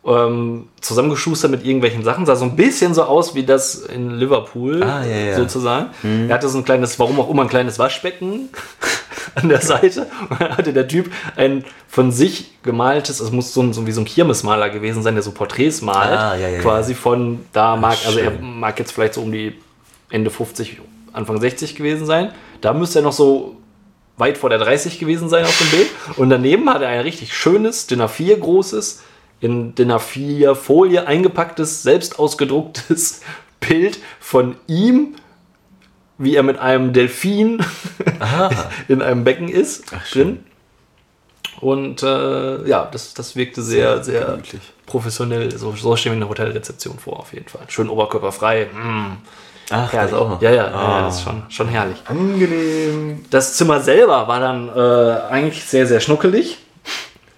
ähm, 0.06 0.68
zusammengeschustert 0.82 1.50
mit 1.52 1.66
irgendwelchen 1.66 2.04
Sachen. 2.04 2.26
Sah 2.26 2.36
so 2.36 2.46
ein 2.46 2.56
bisschen 2.56 2.94
so 2.94 3.04
aus 3.04 3.34
wie 3.36 3.44
das 3.44 3.76
in 3.76 4.12
Liverpool, 4.12 4.84
Ah, 4.84 5.04
ja, 5.06 5.18
ja. 5.18 5.36
sozusagen. 5.36 5.90
Er 6.30 6.36
hatte 6.36 6.48
so 6.50 6.58
ein 6.60 6.64
kleines, 6.66 7.00
warum 7.00 7.20
auch 7.20 7.30
immer, 7.30 7.42
ein 7.44 7.48
kleines 7.50 7.80
Waschbecken 7.80 8.50
an 9.36 9.50
der 9.50 9.62
Seite. 9.62 10.08
Und 10.30 10.40
dann 10.42 10.58
hatte 10.58 10.74
der 10.74 10.88
Typ 10.88 11.12
ein 11.36 11.66
von 11.88 12.12
sich 12.12 12.52
gemaltes, 12.62 13.20
es 13.20 13.32
muss 13.32 13.54
so, 13.54 13.62
ein, 13.64 13.74
so 13.74 13.88
wie 13.88 13.92
so 13.92 14.02
ein 14.02 14.06
Kirmesmaler 14.06 14.70
gewesen 14.70 15.02
sein, 15.02 15.16
der 15.16 15.24
so 15.24 15.32
Porträts 15.32 15.82
malt, 15.82 16.20
Ah, 16.20 16.36
ja, 16.36 16.60
quasi 16.60 16.94
von 16.94 17.40
da 17.54 17.76
mag, 17.76 17.98
also 18.06 18.20
er 18.20 18.32
mag 18.32 18.78
jetzt 18.80 18.92
vielleicht 18.92 19.16
so 19.16 19.22
um 19.22 19.32
die 19.32 19.54
Ende 20.10 20.30
50, 20.30 20.82
Anfang 21.14 21.40
60 21.40 21.76
gewesen 21.76 22.06
sein. 22.06 22.32
Da 22.62 22.74
müsste 22.74 23.00
er 23.00 23.02
noch 23.04 23.14
so 23.14 23.56
weit 24.18 24.38
vor 24.38 24.50
der 24.50 24.60
30 24.60 25.00
gewesen 25.00 25.30
sein 25.30 25.46
auf 25.46 25.58
dem 25.58 25.70
Bild. 25.72 25.90
Und 26.18 26.30
daneben 26.30 26.70
hat 26.70 26.82
er 26.82 26.90
ein 26.90 27.00
richtig 27.02 27.34
schönes, 27.36 27.88
DIN 27.88 28.02
A4 28.02 28.38
großes, 28.38 29.02
in 29.40 29.76
DIN 29.76 29.92
A4 29.92 30.56
Folie 30.56 31.06
eingepacktes, 31.08 31.84
selbst 31.84 32.20
ausgedrucktes 32.20 33.22
Bild 33.60 34.00
von 34.20 34.56
ihm, 34.68 35.16
wie 36.18 36.36
er 36.36 36.44
mit 36.44 36.58
einem 36.60 36.94
Delfin 36.94 37.64
in 38.88 39.02
einem 39.02 39.24
Becken 39.24 39.50
ist, 39.50 39.86
drin. 40.12 40.44
Und 41.62 42.04
äh, 42.04 42.68
ja, 42.68 42.88
das, 42.92 43.14
das 43.14 43.36
wirkte 43.36 43.62
sehr, 43.62 44.04
sehr, 44.04 44.26
gemütlich. 44.26 44.62
professionell. 44.86 45.58
So, 45.58 45.72
so 45.74 45.96
stehen 45.96 46.12
wir 46.12 46.16
in 46.16 46.20
der 46.22 46.30
Hotelrezeption 46.30 47.00
vor, 47.00 47.20
auf 47.20 47.34
jeden 47.34 47.48
Fall. 47.48 47.62
Schön 47.70 47.90
oberkörperfrei. 47.90 48.66
Mm, 48.74 49.18
Ach, 49.70 49.92
herrlich. 49.94 50.12
das 50.12 50.20
auch 50.20 50.30
noch. 50.30 50.42
Ja, 50.42 50.50
ja, 50.52 50.68
ja, 50.70 50.74
Ah. 50.76 51.00
ja, 51.00 51.06
das 51.06 51.16
ist 51.18 51.24
schon, 51.24 51.44
schon 51.50 51.68
herrlich. 51.70 51.98
Angenehm. 52.08 53.26
Das 53.30 53.56
Zimmer 53.56 53.80
selber 53.80 54.28
war 54.28 54.40
dann 54.42 54.70
äh, 54.70 55.32
eigentlich 55.32 55.64
sehr, 55.64 55.88
sehr 55.88 56.02
schnuckelig. 56.02 56.58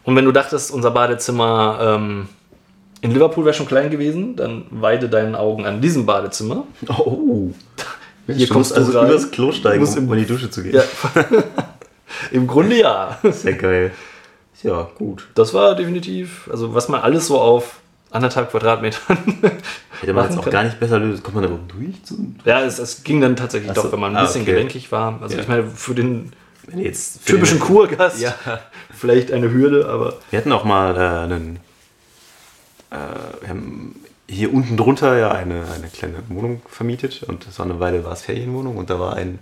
Und 0.08 0.16
wenn 0.16 0.24
du 0.24 0.32
dachtest, 0.32 0.72
unser 0.72 0.90
Badezimmer 0.92 1.80
ähm, 1.82 2.30
in 3.02 3.12
Liverpool 3.12 3.44
wäre 3.44 3.54
schon 3.54 3.66
klein 3.68 3.90
gewesen, 3.92 4.38
dann 4.38 4.64
weide 4.70 5.10
deinen 5.10 5.36
Augen 5.36 5.66
an 5.66 5.82
diesem 5.82 6.06
Badezimmer. 6.06 6.64
Oh. 6.88 7.52
Hier 8.26 8.48
du 8.48 8.54
kommst 8.54 8.74
also 8.74 8.98
rein. 8.98 9.10
übers 9.10 9.32
Klo 9.32 9.52
steigen, 9.52 9.86
um 9.86 9.98
im- 9.98 10.14
in 10.14 10.20
die 10.20 10.26
Dusche 10.26 10.50
zu 10.50 10.64
gehen. 10.64 10.76
Ja. 10.76 10.84
Im 12.32 12.48
Grunde 12.48 12.78
ja. 12.80 13.18
Sehr 13.32 13.54
geil. 13.54 13.92
Ja, 14.64 14.90
gut. 14.98 15.28
Das 15.36 15.54
war 15.54 15.76
definitiv, 15.76 16.48
also 16.52 16.74
was 16.74 16.88
man 16.90 17.02
alles 17.02 17.28
so 17.28 17.40
auf 17.40 17.80
anderthalb 18.10 18.50
Quadratmetern. 18.52 19.18
Hätte 20.00 20.14
man 20.14 20.26
jetzt 20.26 20.38
auch 20.38 20.44
kann. 20.44 20.52
gar 20.54 20.64
nicht 20.64 20.80
besser 20.80 21.00
lösen. 21.00 21.22
Kommt 21.22 21.36
man 21.36 21.44
da 21.44 21.50
überhaupt 21.50 21.74
durch? 21.74 22.02
Zu, 22.04 22.34
ja, 22.46 22.62
es, 22.62 22.80
es 22.80 23.04
ging 23.04 23.20
dann 23.22 23.36
tatsächlich 23.36 23.74
so. 23.76 23.84
doch, 23.84 23.92
wenn 23.92 24.00
man 24.00 24.12
ein 24.16 24.18
Ah, 24.18 24.22
bisschen 24.26 24.44
okay. 24.44 24.52
gelenkig 24.54 24.92
war. 24.92 25.20
Also 25.22 25.36
Ja. 25.36 25.42
ich 25.42 25.48
meine, 25.50 25.64
für 25.68 25.94
den 25.94 26.32
wenn 26.68 26.80
jetzt 26.80 27.26
typischen 27.26 27.60
Kurgast 27.60 28.20
Ja. 28.20 28.36
vielleicht 28.96 29.32
eine 29.32 29.52
Hürde, 29.52 29.88
aber 29.90 30.18
Wir 30.32 30.40
hatten 30.40 30.52
auch 30.52 30.64
mal 30.64 30.96
äh, 30.96 31.00
einen. 31.34 31.60
Äh, 32.92 32.96
wir 33.42 33.50
haben 33.50 33.96
hier 34.30 34.54
unten 34.54 34.76
drunter 34.78 35.18
ja 35.18 35.32
eine, 35.32 35.64
eine 35.74 35.88
kleine 35.88 36.16
Wohnung 36.30 36.62
vermietet 36.68 37.24
und 37.24 37.48
das 37.48 37.58
war 37.60 37.66
eine 37.66 37.80
Weile 37.80 38.04
war 38.04 38.14
es 38.14 38.22
Ferienwohnung 38.24 38.78
und 38.78 38.90
da 38.90 39.00
war 39.00 39.16
ein. 39.16 39.40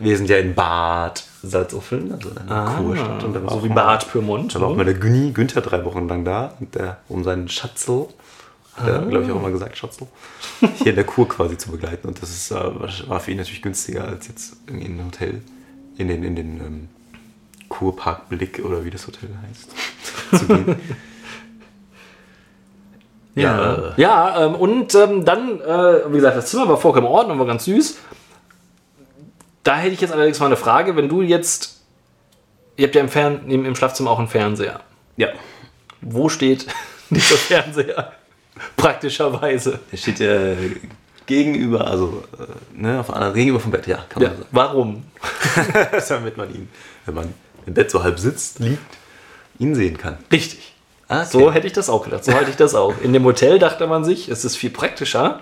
Wir 0.00 0.16
sind 0.16 0.28
ja 0.28 0.38
in 0.38 0.56
Bad 0.56 1.22
Salzuffeln, 1.44 2.10
also 2.10 2.30
in 2.30 2.38
einer 2.38 2.64
Kurstadt. 2.78 3.22
Und 3.22 3.32
da 3.32 3.40
war 3.42 3.48
Ah, 3.48 3.52
so 3.52 3.58
auch 3.60 3.64
wie 3.64 3.68
mal- 3.68 3.74
Bad 3.76 4.10
Pyrmont. 4.10 4.52
Da 4.56 4.60
war 4.60 4.68
auch 4.68 4.74
mal 4.76 4.84
der 4.84 4.94
Günni, 4.94 5.30
Günther 5.30 5.60
drei 5.60 5.84
Wochen 5.84 6.08
lang 6.08 6.24
da, 6.24 6.54
und 6.58 6.74
der, 6.74 6.98
um 7.08 7.22
seinen 7.22 7.48
Schatzel, 7.48 8.08
hat 8.74 8.88
er, 8.88 9.02
glaube 9.02 9.24
ich, 9.26 9.30
auch 9.30 9.36
immer 9.36 9.50
gesagt, 9.52 9.76
Schatzel, 9.78 10.08
hier 10.78 10.86
in 10.88 10.96
der 10.96 11.04
Kur 11.04 11.28
quasi 11.28 11.56
zu 11.56 11.70
begleiten. 11.70 12.08
Und 12.08 12.20
das 12.20 12.30
ist, 12.30 12.50
äh, 12.50 12.56
war 13.08 13.20
für 13.20 13.30
ihn 13.30 13.36
natürlich 13.36 13.62
günstiger, 13.62 14.02
als 14.08 14.26
jetzt 14.26 14.56
irgendwie 14.66 14.86
in 14.86 14.98
ein 14.98 15.06
Hotel, 15.06 15.42
in 15.98 16.08
den, 16.08 16.22
in 16.22 16.36
den 16.36 16.60
ähm, 16.60 16.88
Kurpark 17.68 18.28
Blick 18.28 18.62
oder 18.64 18.84
wie 18.84 18.90
das 18.90 19.06
Hotel 19.06 19.30
heißt, 19.48 19.70
zu 20.40 20.46
gehen. 20.46 20.76
Ja, 23.34 23.94
ja 23.96 24.46
ähm, 24.46 24.54
und 24.54 24.94
ähm, 24.94 25.24
dann, 25.24 25.60
äh, 25.60 26.10
wie 26.12 26.16
gesagt, 26.16 26.36
das 26.36 26.50
Zimmer 26.50 26.68
war 26.68 26.76
vollkommen 26.76 27.06
in 27.06 27.12
Ordnung, 27.12 27.38
war 27.38 27.46
ganz 27.46 27.64
süß. 27.64 27.98
Da 29.62 29.76
hätte 29.76 29.94
ich 29.94 30.00
jetzt 30.00 30.12
allerdings 30.12 30.40
mal 30.40 30.46
eine 30.46 30.56
Frage, 30.56 30.96
wenn 30.96 31.08
du 31.08 31.22
jetzt, 31.22 31.82
ihr 32.76 32.86
habt 32.86 32.94
ja 32.94 33.00
im, 33.00 33.08
Fern 33.08 33.48
im, 33.48 33.64
im 33.64 33.76
Schlafzimmer 33.76 34.10
auch 34.10 34.18
einen 34.18 34.28
Fernseher. 34.28 34.80
Ja. 35.16 35.28
Wo 36.00 36.28
steht 36.28 36.66
dieser 37.10 37.36
Fernseher. 37.36 38.12
Praktischerweise. 38.76 39.78
Der 39.92 39.96
steht 39.96 40.18
ja 40.20 40.54
gegenüber, 41.28 41.86
also 41.86 42.24
äh, 42.38 42.80
ne, 42.80 42.98
auf 42.98 43.12
einer 43.14 43.32
gegenüber 43.32 43.60
vom 43.60 43.70
Bett, 43.70 43.86
ja, 43.86 44.04
kann 44.08 44.20
Ja, 44.22 44.30
man 44.30 44.38
sagen. 44.38 44.48
warum? 44.50 45.04
Damit 46.08 46.36
man 46.36 46.52
ihn, 46.52 46.68
wenn 47.06 47.14
man 47.14 47.34
im 47.66 47.74
Bett 47.74 47.90
so 47.92 48.02
halb 48.02 48.18
sitzt, 48.18 48.58
liegt, 48.58 48.80
ihn 49.60 49.76
sehen 49.76 49.96
kann. 49.96 50.18
Richtig. 50.32 50.74
Ah, 51.06 51.20
okay. 51.20 51.28
So 51.30 51.52
hätte 51.52 51.66
ich 51.68 51.72
das 51.72 51.88
auch 51.88 52.02
gedacht. 52.04 52.24
So 52.24 52.34
halte 52.34 52.50
ich 52.50 52.56
das 52.56 52.74
auch. 52.74 52.94
In 53.00 53.12
dem 53.12 53.24
Hotel 53.24 53.58
dachte 53.58 53.86
man 53.86 54.04
sich, 54.04 54.28
es 54.28 54.44
ist 54.44 54.56
viel 54.56 54.70
praktischer, 54.70 55.40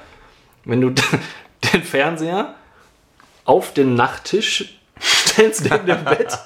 wenn 0.65 0.81
du 0.81 0.91
den 1.73 1.83
Fernseher 1.83 2.55
auf 3.45 3.73
den 3.73 3.95
Nachttisch 3.95 4.79
stellst 5.01 5.65
neben 5.65 5.87
dem 5.87 6.05
Bett, 6.05 6.39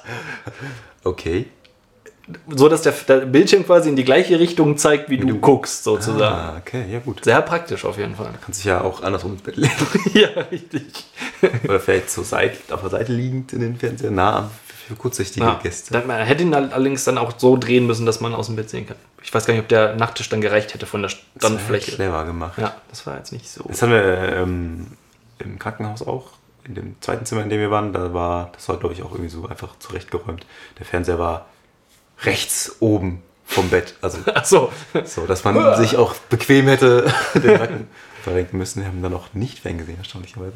Okay. 1.03 1.47
So 2.47 2.69
dass 2.69 2.81
der, 2.81 2.93
der 3.07 3.17
Bildschirm 3.25 3.65
quasi 3.65 3.89
in 3.89 3.95
die 3.95 4.03
gleiche 4.03 4.39
Richtung 4.39 4.77
zeigt, 4.77 5.09
wie 5.09 5.17
du, 5.17 5.37
guckst, 5.39 5.83
sozusagen. 5.83 6.35
Ah, 6.35 6.57
okay, 6.59 6.85
ja 6.91 6.99
gut. 6.99 7.23
Sehr 7.23 7.41
praktisch 7.41 7.85
auf 7.85 7.97
jeden 7.97 8.15
Fall. 8.15 8.29
Kannst 8.43 8.59
dich 8.59 8.65
ja 8.65 8.81
auch 8.81 9.01
andersrum 9.03 9.33
ins 9.33 9.41
Bett 9.41 9.55
legen. 9.57 9.73
ja, 10.13 10.29
richtig. 10.51 10.83
Oder 11.63 11.79
vielleicht 11.79 12.09
zur 12.09 12.23
Seite, 12.23 12.57
auf 12.73 12.81
der 12.81 12.89
Seite 12.89 13.11
liegend 13.13 13.53
in 13.53 13.61
den 13.61 13.75
Fernseher, 13.77 14.11
nah 14.11 14.37
am- 14.39 14.51
für 14.87 14.95
kurzsichtige 14.95 15.45
Ja, 15.45 15.59
Gäste. 15.61 15.93
dann, 15.93 16.07
man 16.07 16.21
hätte 16.25 16.43
ihn 16.43 16.53
allerdings 16.53 17.03
dann 17.03 17.17
auch 17.17 17.33
so 17.37 17.55
drehen 17.55 17.85
müssen, 17.87 18.05
dass 18.05 18.19
man 18.19 18.33
aus 18.33 18.47
dem 18.47 18.55
Bett 18.55 18.69
sehen 18.69 18.87
kann. 18.87 18.97
Ich 19.23 19.33
weiß 19.33 19.45
gar 19.45 19.53
nicht, 19.53 19.61
ob 19.61 19.69
der 19.69 19.95
Nachttisch 19.95 20.27
dann 20.29 20.41
gereicht 20.41 20.73
hätte 20.73 20.85
von 20.87 21.01
der 21.03 21.09
Standfläche. 21.09 21.91
Clever 21.93 22.25
gemacht. 22.25 22.57
Ja, 22.57 22.75
das 22.89 23.05
war 23.05 23.17
jetzt 23.17 23.31
nicht 23.31 23.47
so. 23.49 23.63
Das 23.67 23.81
haben 23.81 23.91
wir 23.91 24.03
ähm, 24.37 24.87
im 25.39 25.59
Krankenhaus 25.59 26.01
auch. 26.05 26.29
In 26.63 26.75
dem 26.75 26.95
zweiten 27.01 27.25
Zimmer, 27.25 27.41
in 27.43 27.49
dem 27.49 27.59
wir 27.59 27.71
waren, 27.71 27.93
da 27.93 28.13
war, 28.13 28.49
das 28.53 28.67
war 28.69 28.77
glaube 28.77 28.93
ich 28.93 29.01
auch 29.03 29.11
irgendwie 29.11 29.29
so 29.29 29.47
einfach 29.47 29.77
zurechtgeräumt. 29.79 30.45
Der 30.77 30.85
Fernseher 30.85 31.17
war 31.19 31.45
rechts 32.23 32.75
oben 32.79 33.21
vom 33.45 33.69
Bett. 33.69 33.95
Also 34.01 34.19
Ach 34.33 34.45
so. 34.45 34.71
so, 35.05 35.25
dass 35.25 35.43
man 35.43 35.75
sich 35.77 35.97
auch 35.97 36.13
bequem 36.29 36.67
hätte 36.67 37.11
den 37.35 37.53
Nacken 37.57 37.87
verrenken 38.23 38.57
müssen. 38.57 38.81
Wir 38.81 38.87
haben 38.87 39.01
dann 39.01 39.13
auch 39.13 39.33
nicht 39.33 39.59
ferngesehen, 39.59 39.97
erstaunlicherweise. 39.97 40.53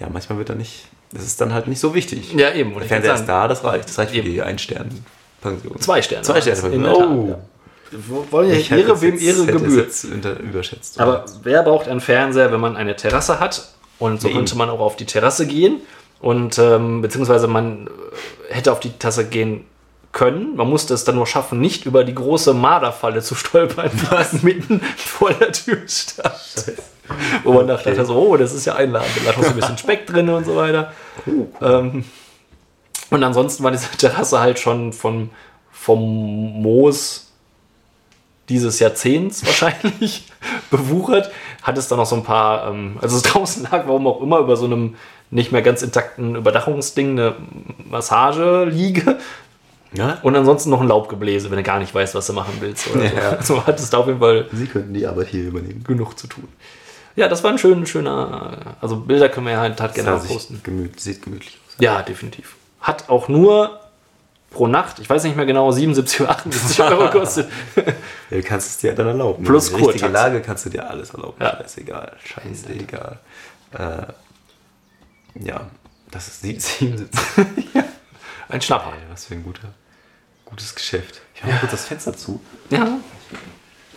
Ja, 0.00 0.08
manchmal 0.10 0.38
wird 0.38 0.48
da 0.50 0.54
nicht, 0.54 0.86
das 1.12 1.22
ist 1.24 1.40
dann 1.40 1.52
halt 1.52 1.68
nicht 1.68 1.78
so 1.80 1.94
wichtig. 1.94 2.32
Ja, 2.34 2.52
eben. 2.52 2.74
Der 2.74 2.82
Fernseher 2.82 3.14
ist 3.14 3.26
da, 3.26 3.46
das 3.48 3.62
reicht. 3.64 3.88
Das 3.88 3.98
reicht 3.98 4.10
für 4.12 4.18
Eben. 4.18 4.30
die 4.32 4.42
Ein-Sterne-Pension. 4.42 5.80
Zwei 5.80 6.02
Sterne. 6.02 6.22
Zwei 6.24 6.40
Sterne. 6.40 6.60
Tat, 6.60 6.96
Oh. 7.08 7.26
ja. 7.28 7.38
Wir 7.92 8.32
wollen 8.32 8.48
ja 8.50 8.56
Ich 8.56 8.70
es 8.70 9.02
wem 9.02 9.18
jetzt 9.18 10.04
unter, 10.06 10.38
überschätzt. 10.40 10.98
Aber 10.98 11.26
wer 11.42 11.62
braucht 11.62 11.88
einen 11.88 12.00
Fernseher, 12.00 12.50
wenn 12.50 12.60
man 12.60 12.76
eine 12.76 12.96
Terrasse 12.96 13.38
hat? 13.38 13.68
Und 13.98 14.20
so 14.22 14.28
Ja, 14.28 14.34
könnte 14.34 14.52
eben. 14.52 14.58
man 14.58 14.70
auch 14.70 14.80
auf 14.80 14.96
die 14.96 15.04
Terrasse 15.04 15.46
gehen. 15.46 15.82
Und 16.20 16.58
ähm, 16.58 17.02
beziehungsweise 17.02 17.48
man 17.48 17.90
hätte 18.48 18.72
auf 18.72 18.80
die 18.80 18.90
Terrasse 18.92 19.26
gehen 19.26 19.64
können. 20.12 20.56
Man 20.56 20.68
musste 20.68 20.94
es 20.94 21.04
dann 21.04 21.16
nur 21.16 21.26
schaffen, 21.26 21.60
nicht 21.60 21.86
über 21.86 22.04
die 22.04 22.14
große 22.14 22.54
Marderfalle 22.54 23.22
zu 23.22 23.34
stolpern, 23.34 23.90
die 24.32 24.46
mitten 24.46 24.80
vor 24.96 25.32
der 25.32 25.52
Tür 25.52 25.78
stand. 25.86 26.76
Wo 27.44 27.52
man 27.52 27.66
dachte, 27.66 27.90
Okay. 27.90 28.04
so, 28.04 28.14
oh, 28.14 28.36
das 28.36 28.52
ist 28.52 28.64
ja 28.64 28.74
einladend. 28.76 29.10
Da 29.24 29.32
noch 29.32 29.42
so 29.42 29.50
ein 29.50 29.56
bisschen 29.56 29.78
Speck 29.78 30.06
drin 30.06 30.28
und 30.28 30.44
so 30.44 30.54
weiter. 30.56 30.92
ähm, 31.60 32.04
und 33.10 33.22
ansonsten 33.24 33.64
war 33.64 33.70
diese 33.70 33.90
Terrasse 33.90 34.40
halt 34.40 34.58
schon 34.58 34.92
von, 34.92 35.30
vom 35.70 36.00
Moos 36.62 37.32
dieses 38.48 38.78
Jahrzehnts 38.78 39.44
wahrscheinlich 39.44 40.26
bewuchert. 40.70 41.30
Hat 41.62 41.76
es 41.78 41.88
dann 41.88 41.98
noch 41.98 42.06
so 42.06 42.16
ein 42.16 42.24
paar, 42.24 42.68
ähm, 42.68 42.98
also 43.00 43.16
es 43.16 43.22
draußen 43.32 43.64
lag, 43.64 43.86
warum 43.86 44.06
auch 44.06 44.20
immer, 44.22 44.38
über 44.38 44.56
so 44.56 44.66
einem 44.66 44.96
nicht 45.30 45.50
mehr 45.50 45.62
ganz 45.62 45.82
intakten 45.82 46.36
Überdachungsding 46.36 47.12
eine 47.18 47.34
Massageliege 47.88 49.18
ja? 49.94 50.18
und 50.22 50.34
ansonsten 50.36 50.70
noch 50.70 50.80
ein 50.80 50.88
Laubgebläse, 50.88 51.50
wenn 51.50 51.56
du 51.58 51.62
gar 51.62 51.78
nicht 51.78 51.94
weißt, 51.94 52.14
was 52.14 52.26
du 52.26 52.32
machen 52.32 52.54
willst. 52.60 52.90
Oder 52.90 53.08
so. 53.08 53.16
Ja. 53.16 53.30
Also 53.30 53.66
hat 53.66 53.78
es 53.80 53.90
da 53.90 53.98
auf 53.98 54.06
jeden 54.06 54.20
Fall 54.20 54.46
Sie 54.52 54.66
könnten 54.66 54.94
die 54.94 55.06
Arbeit 55.06 55.28
hier 55.28 55.44
übernehmen. 55.48 55.84
genug 55.84 56.18
zu 56.18 56.26
tun. 56.26 56.48
Ja, 57.14 57.28
das 57.28 57.44
war 57.44 57.50
ein 57.50 57.58
schön, 57.58 57.84
schöner, 57.86 58.76
also 58.80 58.96
Bilder 58.96 59.28
können 59.28 59.46
wir 59.46 59.52
ja 59.54 59.60
halt, 59.60 59.78
halt 59.80 59.94
gerne 59.94 60.10
Ja, 60.10 60.16
posten. 60.16 60.60
gemüt, 60.62 60.98
sieht 60.98 61.22
gemütlich 61.22 61.58
aus. 61.66 61.74
Ja, 61.78 62.00
definitiv. 62.02 62.56
Hat 62.80 63.08
auch 63.10 63.28
nur 63.28 63.78
pro 64.50 64.66
Nacht, 64.66 64.98
ich 64.98 65.08
weiß 65.10 65.24
nicht 65.24 65.36
mehr 65.36 65.44
genau, 65.46 65.70
77 65.70 66.22
oder 66.22 66.30
78 66.30 66.82
Euro 66.82 67.10
kostet. 67.18 67.48
Ja, 67.76 67.82
du 68.30 68.42
kannst 68.42 68.68
es 68.70 68.78
dir 68.78 68.94
dann 68.94 69.06
erlauben. 69.08 69.44
Plus 69.44 69.68
In 69.68 69.76
der 69.76 69.86
richtigen 69.88 70.06
Kurtaxe. 70.12 70.28
Lage 70.30 70.40
kannst 70.42 70.64
du 70.66 70.70
dir 70.70 70.88
alles 70.88 71.10
erlauben. 71.10 71.34
Ja. 71.40 71.56
Scheißegal. 71.58 72.16
Scheißegal. 72.24 73.18
Äh, 73.72 75.42
ja, 75.44 75.70
das 76.10 76.28
ist 76.28 76.42
sie- 76.42 76.58
77. 76.58 77.08
Ein 78.48 78.60
Schnapper. 78.60 78.92
Was 79.10 79.24
für 79.26 79.34
ein 79.34 79.42
guter, 79.44 79.68
gutes 80.52 80.74
Geschäft. 80.74 81.20
Ich 81.34 81.42
mache 81.42 81.52
mal 81.52 81.60
kurz 81.60 81.72
das 81.72 81.84
Fenster 81.86 82.14
zu. 82.14 82.40
Ja. 82.68 82.98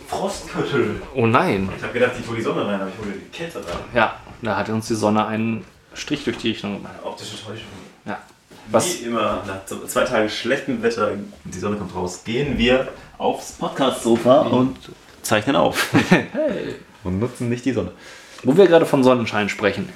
Frostköttel. 0.08 1.02
Oh 1.14 1.26
nein. 1.26 1.68
Ich 1.76 1.82
habe 1.82 1.92
gedacht, 1.92 2.12
ich 2.18 2.26
hole 2.26 2.38
die 2.38 2.42
Sonne 2.42 2.66
rein, 2.66 2.80
aber 2.80 2.90
ich 2.90 2.98
hole 2.98 3.12
die 3.12 3.28
Kälte 3.36 3.58
rein. 3.58 3.76
Ja, 3.94 4.16
da 4.40 4.56
hat 4.56 4.68
uns 4.70 4.88
die 4.88 4.94
Sonne 4.94 5.26
einen 5.26 5.64
Strich 5.94 6.24
durch 6.24 6.38
die 6.38 6.52
Rechnung 6.52 6.78
gemacht. 6.78 6.94
Optische 7.02 7.36
Täuschung. 7.36 7.66
Ja. 8.06 8.18
Was? 8.70 9.00
Wie 9.00 9.04
immer, 9.04 9.42
nach 9.46 9.64
zwei 9.86 10.04
Tagen 10.04 10.28
schlechtem 10.30 10.82
Wetter, 10.82 11.12
die 11.44 11.58
Sonne 11.58 11.76
kommt 11.76 11.94
raus, 11.94 12.22
gehen 12.24 12.56
wir 12.56 12.88
aufs 13.18 13.52
Podcast-Sofa 13.52 14.40
und 14.40 14.76
zeichnen 15.22 15.56
auf. 15.56 15.92
Hey. 16.08 16.76
Und 17.04 17.20
nutzen 17.20 17.48
nicht 17.48 17.64
die 17.64 17.72
Sonne. 17.72 17.92
Wo 18.42 18.56
wir 18.56 18.66
gerade 18.66 18.86
von 18.86 19.04
Sonnenschein 19.04 19.48
sprechen. 19.48 19.88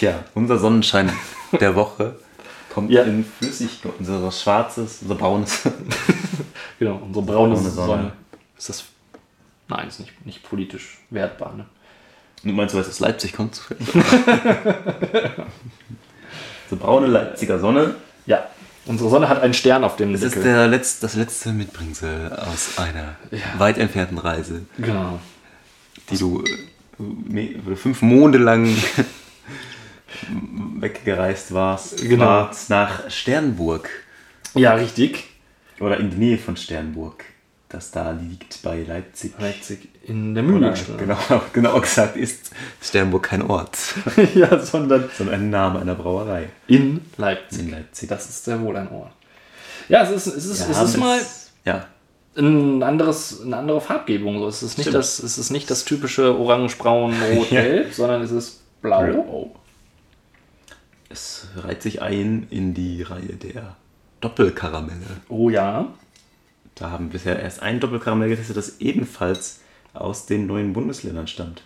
Ja, 0.00 0.24
unser 0.34 0.58
Sonnenschein 0.58 1.12
der 1.60 1.74
Woche 1.74 2.16
kommt 2.76 2.90
Ja. 2.90 3.02
in 3.04 3.24
flüssig, 3.24 3.70
unser 3.98 4.30
schwarzes, 4.30 4.98
unser 5.02 5.14
braunes. 5.14 5.62
Genau, 6.78 6.96
unsere 6.96 7.24
braune 7.24 7.54
Braune 7.54 7.70
Sonne. 7.70 7.86
Sonne. 7.86 8.12
Ist 8.58 8.68
das. 8.68 8.84
Nein, 9.68 9.88
ist 9.88 9.98
nicht, 9.98 10.26
nicht 10.26 10.42
politisch 10.42 10.98
wertbar. 11.08 11.54
Ne? 11.56 11.64
Du 12.42 12.50
meinst, 12.52 12.74
du 12.74 12.78
weißt, 12.78 12.88
dass 12.90 13.00
Leipzig 13.00 13.32
kommt? 13.32 13.54
so 16.68 16.76
braune 16.76 17.06
Leipziger 17.06 17.58
Sonne. 17.58 17.94
Ja. 18.26 18.46
Unsere 18.84 19.08
Sonne 19.10 19.28
hat 19.28 19.40
einen 19.40 19.54
Stern 19.54 19.84
auf 19.84 19.96
dem 19.96 20.12
Das 20.12 20.20
ist 20.22 20.34
Deckel. 20.36 20.52
der 20.52 20.68
letzt, 20.68 21.02
das 21.02 21.14
letzte 21.14 21.52
Mitbringsel 21.52 22.30
aus 22.34 22.76
einer 22.78 23.16
weit 23.58 23.78
entfernten 23.78 24.18
Reise, 24.18 24.66
Genau. 24.76 25.18
die 26.10 26.18
du 26.18 26.44
äh, 26.98 27.54
du 27.64 27.74
fünf 27.76 28.02
Monde 28.02 28.36
lang 28.38 28.68
weggereist 30.80 31.52
warst. 31.52 32.02
Genau. 32.02 32.24
warst 32.24 32.70
nach 32.70 33.10
Sternburg. 33.10 33.88
Ja, 34.54 34.74
richtig. 34.74 35.24
Oder 35.80 35.98
in 35.98 36.10
die 36.10 36.16
Nähe 36.16 36.38
von 36.38 36.56
Sternburg. 36.56 37.24
Das 37.68 37.90
da 37.90 38.12
liegt 38.12 38.62
bei 38.62 38.84
Leipzig. 38.84 39.34
Leipzig 39.38 39.88
in 40.04 40.34
der 40.34 40.44
Mühlenstraße. 40.44 40.96
genau, 40.98 41.18
genau 41.52 41.80
gesagt 41.80 42.16
ist 42.16 42.52
Sternburg 42.80 43.24
kein 43.24 43.42
Ort, 43.42 43.76
ja, 44.36 44.58
sondern 44.60 45.10
sondern 45.16 45.34
ein 45.34 45.50
Name 45.50 45.80
einer 45.80 45.96
Brauerei 45.96 46.48
in 46.68 47.00
Leipzig. 47.16 47.60
in 47.62 47.70
Leipzig. 47.72 48.08
Das 48.08 48.28
ist 48.28 48.44
sehr 48.44 48.60
wohl 48.60 48.76
ein 48.76 48.88
Ort. 48.92 49.10
Ja, 49.88 50.02
es 50.04 50.10
ist, 50.10 50.26
es 50.28 50.46
ist, 50.46 50.68
Wir 50.68 50.76
es 50.76 50.90
ist 50.90 50.96
mal 50.96 51.20
Ja, 51.64 51.86
ein 52.38 52.82
anderes, 52.82 53.42
eine 53.42 53.56
andere 53.56 53.80
Farbgebung. 53.80 54.38
So. 54.38 54.48
Es, 54.48 54.62
ist 54.62 54.78
nicht 54.78 54.88
Stimmt. 54.88 54.96
das, 54.96 55.18
es 55.18 55.38
ist 55.38 55.50
nicht 55.50 55.70
das 55.70 55.84
typische 55.84 56.38
Orange, 56.38 56.76
Braun, 56.76 57.14
Rot, 57.34 57.50
Ja. 57.50 57.62
Gelb, 57.62 57.92
sondern 57.92 58.22
es 58.22 58.30
ist 58.30 58.60
Blau. 58.82 59.04
Blau. 59.04 59.50
Es 61.08 61.48
reiht 61.56 61.82
sich 61.82 62.02
ein 62.02 62.46
in 62.50 62.74
die 62.74 63.02
Reihe 63.02 63.34
der 63.34 63.76
Doppelkaramelle. 64.20 65.06
Oh 65.28 65.50
ja. 65.50 65.92
Da 66.74 66.90
haben 66.90 67.06
wir 67.06 67.12
bisher 67.12 67.38
erst 67.38 67.62
ein 67.62 67.80
Doppelkaramell 67.80 68.28
getestet, 68.28 68.56
das 68.56 68.80
ebenfalls 68.80 69.60
aus 69.94 70.26
den 70.26 70.46
neuen 70.46 70.72
Bundesländern 70.72 71.26
stammt. 71.26 71.62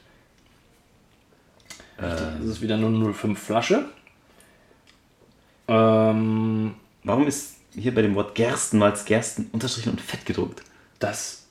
Das 1.96 2.44
ist 2.44 2.62
wieder 2.62 2.78
nur 2.78 3.12
05 3.12 3.38
Flasche. 3.38 3.84
Ähm, 5.68 6.74
Warum 7.04 7.26
ist 7.26 7.56
hier 7.74 7.94
bei 7.94 8.02
dem 8.02 8.14
Wort 8.14 8.34
Gerstenmalz 8.34 9.04
Gersten 9.04 9.48
unterstrichen 9.52 9.90
und 9.90 10.00
fett 10.00 10.24
gedruckt? 10.24 10.62
das 11.00 11.46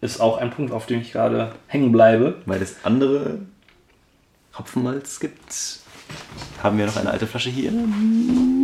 ist 0.00 0.20
auch 0.20 0.38
ein 0.38 0.50
Punkt, 0.50 0.72
auf 0.72 0.86
dem 0.86 1.00
ich 1.00 1.12
gerade 1.12 1.54
hängen 1.66 1.92
bleibe. 1.92 2.40
Weil 2.46 2.62
es 2.62 2.84
andere 2.84 3.40
Hopfenmalz 4.56 5.20
gibt. 5.20 5.80
Haben 6.62 6.78
wir 6.78 6.86
noch 6.86 6.96
eine 6.96 7.10
alte 7.10 7.26
Flasche 7.26 7.50
hier? 7.50 7.72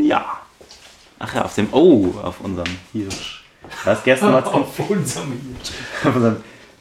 Ja. 0.04 0.40
Ach 1.18 1.34
ja, 1.34 1.44
auf 1.44 1.54
dem. 1.54 1.68
Oh, 1.72 2.14
auf 2.22 2.40
unserem 2.40 2.70
Hirsch. 2.92 3.44
Da 3.84 3.92
ist 3.92 4.04
Gerstenmalz. 4.04 4.46
Auf 4.48 4.78
unserem 4.90 5.32
auf 6.04 6.16
unserem 6.16 6.36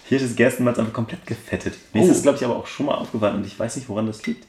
Hirsch 0.05 0.23
ist 0.23 0.35
Gerstenmalz 0.35 0.79
einfach 0.79 0.93
komplett 0.93 1.25
gefettet. 1.27 1.75
Mir 1.93 2.01
ist 2.03 2.09
Oh. 2.09 2.13
das, 2.13 2.21
glaube 2.23 2.37
ich, 2.39 2.45
aber 2.45 2.55
auch 2.55 2.65
schon 2.67 2.87
mal 2.87 2.95
aufgefallen 2.95 3.35
und 3.35 3.45
ich 3.45 3.57
weiß 3.59 3.75
nicht, 3.75 3.87
woran 3.87 4.07
das 4.07 4.25
liegt. 4.25 4.47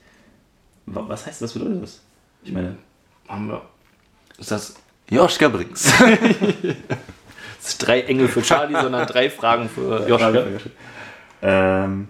Wa- 0.86 1.04
Was 1.08 1.26
heißt 1.26 1.42
das? 1.42 1.54
Was 1.54 1.60
bedeutet 1.62 1.82
das? 1.82 2.00
Ich 2.42 2.52
meine. 2.52 2.76
haben 3.28 3.48
wir. 3.48 3.62
Ist 4.38 4.50
das, 4.50 4.74
Joschka 5.10 5.48
Brings. 5.48 5.92
das 6.62 7.68
ist 7.68 7.78
drei 7.78 8.00
Engel 8.02 8.28
für 8.28 8.42
Charlie, 8.42 8.80
sondern 8.80 9.06
drei 9.06 9.28
Fragen 9.30 9.68
für 9.68 10.08
Joschka? 10.08 10.42
ähm, 11.42 12.08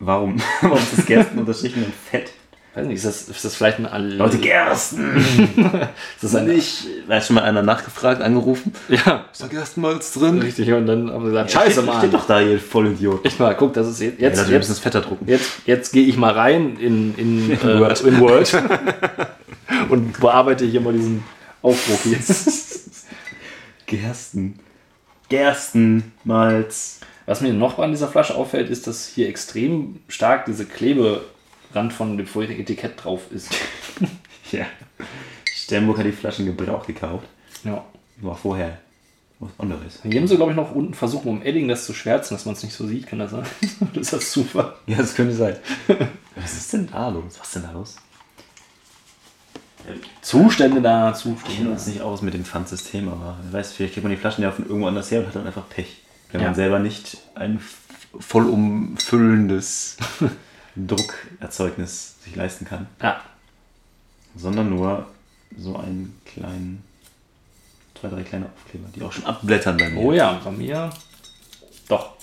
warum? 0.00 0.36
warum 0.60 0.78
ist 0.78 0.98
das 0.98 1.06
Gersten 1.06 1.38
unterstrichen 1.38 1.84
und 1.84 1.94
fett? 1.94 2.32
Weiß 2.72 2.86
nicht, 2.86 2.98
ist 2.98 3.04
das, 3.06 3.28
ist 3.28 3.44
das 3.44 3.56
vielleicht 3.56 3.78
ein 3.80 3.86
Al 3.86 4.12
Leute, 4.12 4.38
Gersten! 4.38 5.16
ist 5.16 6.22
das 6.22 6.36
ein, 6.36 6.46
Nicht. 6.46 6.86
Da 7.08 7.16
hat 7.16 7.24
schon 7.24 7.34
mal 7.34 7.42
einer 7.42 7.62
nachgefragt, 7.62 8.22
angerufen. 8.22 8.72
Ja, 8.88 9.24
Ist 9.32 9.42
da 9.42 9.48
Gerstenmalz 9.48 10.12
drin? 10.12 10.38
richtig. 10.38 10.72
Und 10.72 10.86
dann 10.86 11.10
haben 11.10 11.24
sie 11.24 11.30
gesagt, 11.30 11.50
scheiße, 11.50 11.72
steht, 11.72 11.86
Mann. 11.86 11.98
Steht 11.98 12.14
doch 12.14 12.26
da, 12.28 12.40
ihr 12.40 12.60
Vollidiot. 12.60 13.26
Ich 13.26 13.40
mal, 13.40 13.56
guck, 13.56 13.72
das 13.72 13.88
ist 13.88 14.00
jetzt, 14.00 14.20
Ja, 14.20 14.28
jetzt, 14.28 14.38
Leute, 14.38 14.50
wir 14.50 14.58
müssen 14.58 14.70
es 14.70 14.78
jetzt, 14.78 14.84
fetter 14.84 15.00
drucken. 15.00 15.26
jetzt, 15.28 15.50
jetzt 15.66 15.92
gehe 15.92 16.06
ich 16.06 16.16
mal 16.16 16.32
rein 16.32 16.76
in, 16.76 17.14
in, 17.16 17.50
äh, 17.60 17.80
Word. 17.80 18.00
in 18.02 18.20
Word 18.20 18.56
und 19.88 20.20
bearbeite 20.20 20.64
hier 20.64 20.80
mal 20.80 20.92
diesen 20.92 21.24
Aufbruch 21.62 21.98
hier. 22.04 22.18
Gersten. 23.86 24.60
Gerstenmalz. 25.28 27.00
Was 27.30 27.40
mir 27.40 27.52
noch 27.52 27.78
an 27.78 27.92
dieser 27.92 28.08
Flasche 28.08 28.34
auffällt, 28.34 28.70
ist, 28.70 28.88
dass 28.88 29.06
hier 29.06 29.28
extrem 29.28 30.00
stark 30.08 30.46
diese 30.46 30.66
Kleberand 30.66 31.92
von 31.92 32.16
dem 32.16 32.26
vorherigen 32.26 32.60
Etikett 32.60 33.04
drauf 33.04 33.30
ist. 33.30 33.52
Ja. 34.50 34.66
Sternburg 35.44 35.98
hat 35.98 36.06
die 36.06 36.10
Flaschen 36.10 36.44
gebraucht 36.44 36.88
gekauft. 36.88 37.28
Ja. 37.62 37.84
War 38.16 38.34
vorher 38.34 38.78
was 39.38 39.50
anderes. 39.58 40.00
Hier 40.02 40.18
haben 40.20 40.26
sie, 40.26 40.34
glaube 40.34 40.50
ich, 40.50 40.56
noch 40.56 40.74
unten 40.74 40.92
versucht, 40.92 41.24
um 41.24 41.40
Edding 41.42 41.68
das 41.68 41.86
zu 41.86 41.94
schwärzen, 41.94 42.34
dass 42.34 42.46
man 42.46 42.56
es 42.56 42.64
nicht 42.64 42.74
so 42.74 42.84
sieht. 42.88 43.06
Kann 43.06 43.20
das 43.20 43.30
sein? 43.30 43.46
Oder 43.80 44.00
ist 44.00 44.12
das 44.12 44.32
Zufall? 44.32 44.74
Ja, 44.88 44.96
das 44.96 45.14
könnte 45.14 45.32
sein. 45.32 45.54
Was 46.34 46.54
ist 46.54 46.72
denn 46.72 46.88
da 46.90 47.10
los? 47.10 47.38
Was 47.38 47.46
ist 47.46 47.54
denn 47.54 47.62
da 47.62 47.70
los? 47.70 47.96
Zustände 50.20 50.82
da, 50.82 51.14
Wir 51.14 51.22
kennen 51.22 51.36
Zustände. 51.38 51.70
uns 51.70 51.86
nicht 51.86 52.00
aus 52.00 52.22
mit 52.22 52.34
dem 52.34 52.44
Pfandsystem, 52.44 53.08
aber 53.08 53.36
wer 53.44 53.60
weiß, 53.60 53.70
vielleicht 53.70 53.94
kriegt 53.94 54.02
man 54.02 54.10
die 54.10 54.18
Flaschen 54.18 54.42
ja 54.42 54.50
von 54.50 54.66
irgendwo 54.66 54.88
anders 54.88 55.12
her 55.12 55.20
und 55.20 55.28
hat 55.28 55.36
dann 55.36 55.46
einfach 55.46 55.68
Pech. 55.68 56.02
Wenn 56.32 56.40
Ja. 56.40 56.46
man 56.48 56.54
selber 56.54 56.78
nicht 56.78 57.18
ein 57.34 57.60
vollumfüllendes 58.18 59.96
Druckerzeugnis 60.76 62.14
sich 62.24 62.36
leisten 62.36 62.64
kann, 62.66 62.86
Ja, 63.02 63.20
sondern 64.36 64.70
nur 64.70 65.06
so 65.58 65.76
einen 65.76 66.20
kleinen, 66.24 66.82
zwei, 68.00 68.08
drei 68.08 68.22
kleine 68.22 68.46
Aufkleber, 68.46 68.88
die 68.94 69.02
auch 69.02 69.12
schon 69.12 69.24
abblättern 69.26 69.76
bei 69.76 69.90
mir. 69.90 70.00
oh 70.00 70.12
ja, 70.12 70.40
bei 70.44 70.50
mir. 70.50 70.90
Doch. 71.88 72.14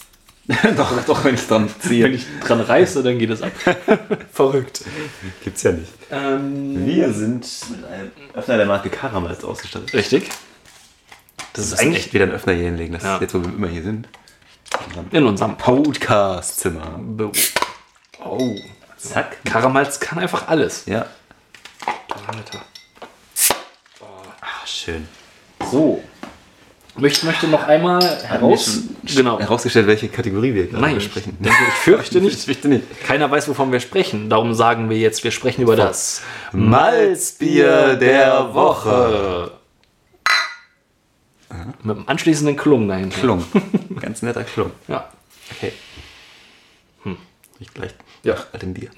doch, 0.78 1.04
doch, 1.06 1.26
wenn 1.26 1.36
ich 1.36 1.46
dran 1.46 1.70
ziehe. 1.82 2.06
Wenn 2.06 2.14
ich 2.14 2.26
dran 2.42 2.62
reiße, 2.62 3.04
dann 3.04 3.20
geht 3.20 3.30
es 3.32 3.42
ab. 3.42 3.52
verrückt. 4.32 4.82
Gibt's 5.44 5.64
ja 5.64 5.74
nicht. 5.74 5.92
Ähm, 6.10 6.86
Wir 6.86 7.12
sind 7.12 7.46
mit 7.70 7.84
einem 7.84 8.12
Öffner 8.34 8.56
der 8.56 8.66
Marke 8.66 8.90
Karamals 8.90 9.44
ausgestattet. 9.44 9.94
richtig. 9.94 10.30
Das 11.58 11.66
ist 11.66 11.74
Das 11.74 11.80
ist 11.80 11.86
eigentlich 11.86 12.06
echt 12.06 12.14
wieder 12.14 12.26
ein 12.26 12.32
Öffner 12.32 12.54
hier 12.54 12.66
hinlegen. 12.66 12.94
Das 12.94 13.04
Ja. 13.04 13.16
ist 13.16 13.22
jetzt, 13.22 13.34
wo 13.34 13.42
wir 13.42 13.50
immer 13.50 13.68
hier 13.68 13.84
sind. 13.84 14.08
in 15.12 15.26
unserem 15.26 15.58
Podcast-Zimmer. 15.58 17.00
Oh. 18.24 18.56
Zack. 18.98 19.44
Karamals 19.46 20.00
kann 20.00 20.20
einfach 20.20 20.48
alles. 20.48 20.86
Ja. 20.86 21.06
Alter. 22.28 22.60
Ah, 24.42 24.66
schön. 24.66 25.08
So. 25.72 26.04
Ich 27.00 27.24
möchte 27.24 27.48
noch 27.48 27.64
einmal 27.68 28.02
heraus. 28.24 28.80
Genau. 29.04 29.40
herausgestellt, 29.40 29.86
welche 29.88 30.08
Kategorie 30.10 30.54
wir 30.54 30.66
gerade 30.68 30.82
Nein, 30.82 30.96
besprechen. 30.96 31.38
ich 31.42 31.50
fürchte 31.84 32.20
nicht. 32.22 32.34
Ich 32.40 32.46
fürchte 32.46 32.68
nicht. 32.68 32.84
Keiner 33.06 33.30
weiß, 33.32 33.48
wovon 33.50 33.72
wir 33.72 33.80
sprechen. 33.80 34.30
Darum 34.30 34.54
sagen 34.56 34.90
wir 34.90 34.98
jetzt, 34.98 35.24
wir 35.24 35.32
sprechen 35.32 35.62
über 35.62 35.76
das 35.76 36.22
Malzbier 36.52 37.96
der 37.96 38.54
Woche. 38.54 39.52
Mit 41.84 41.98
dem 41.98 42.08
anschließenden 42.10 42.56
Klung 42.58 42.88
dahinter. 42.88 43.20
Klung. 43.22 43.46
Ganz 44.02 44.22
netter 44.22 44.44
Klung. 44.44 44.72
Ja. 44.88 45.10
Okay. 45.56 45.72
Riecht 47.60 47.74
gleich 47.74 47.96
Ja. 48.24 48.36
nach 48.36 48.54
altem 48.54 48.74
Bier. 48.74 48.90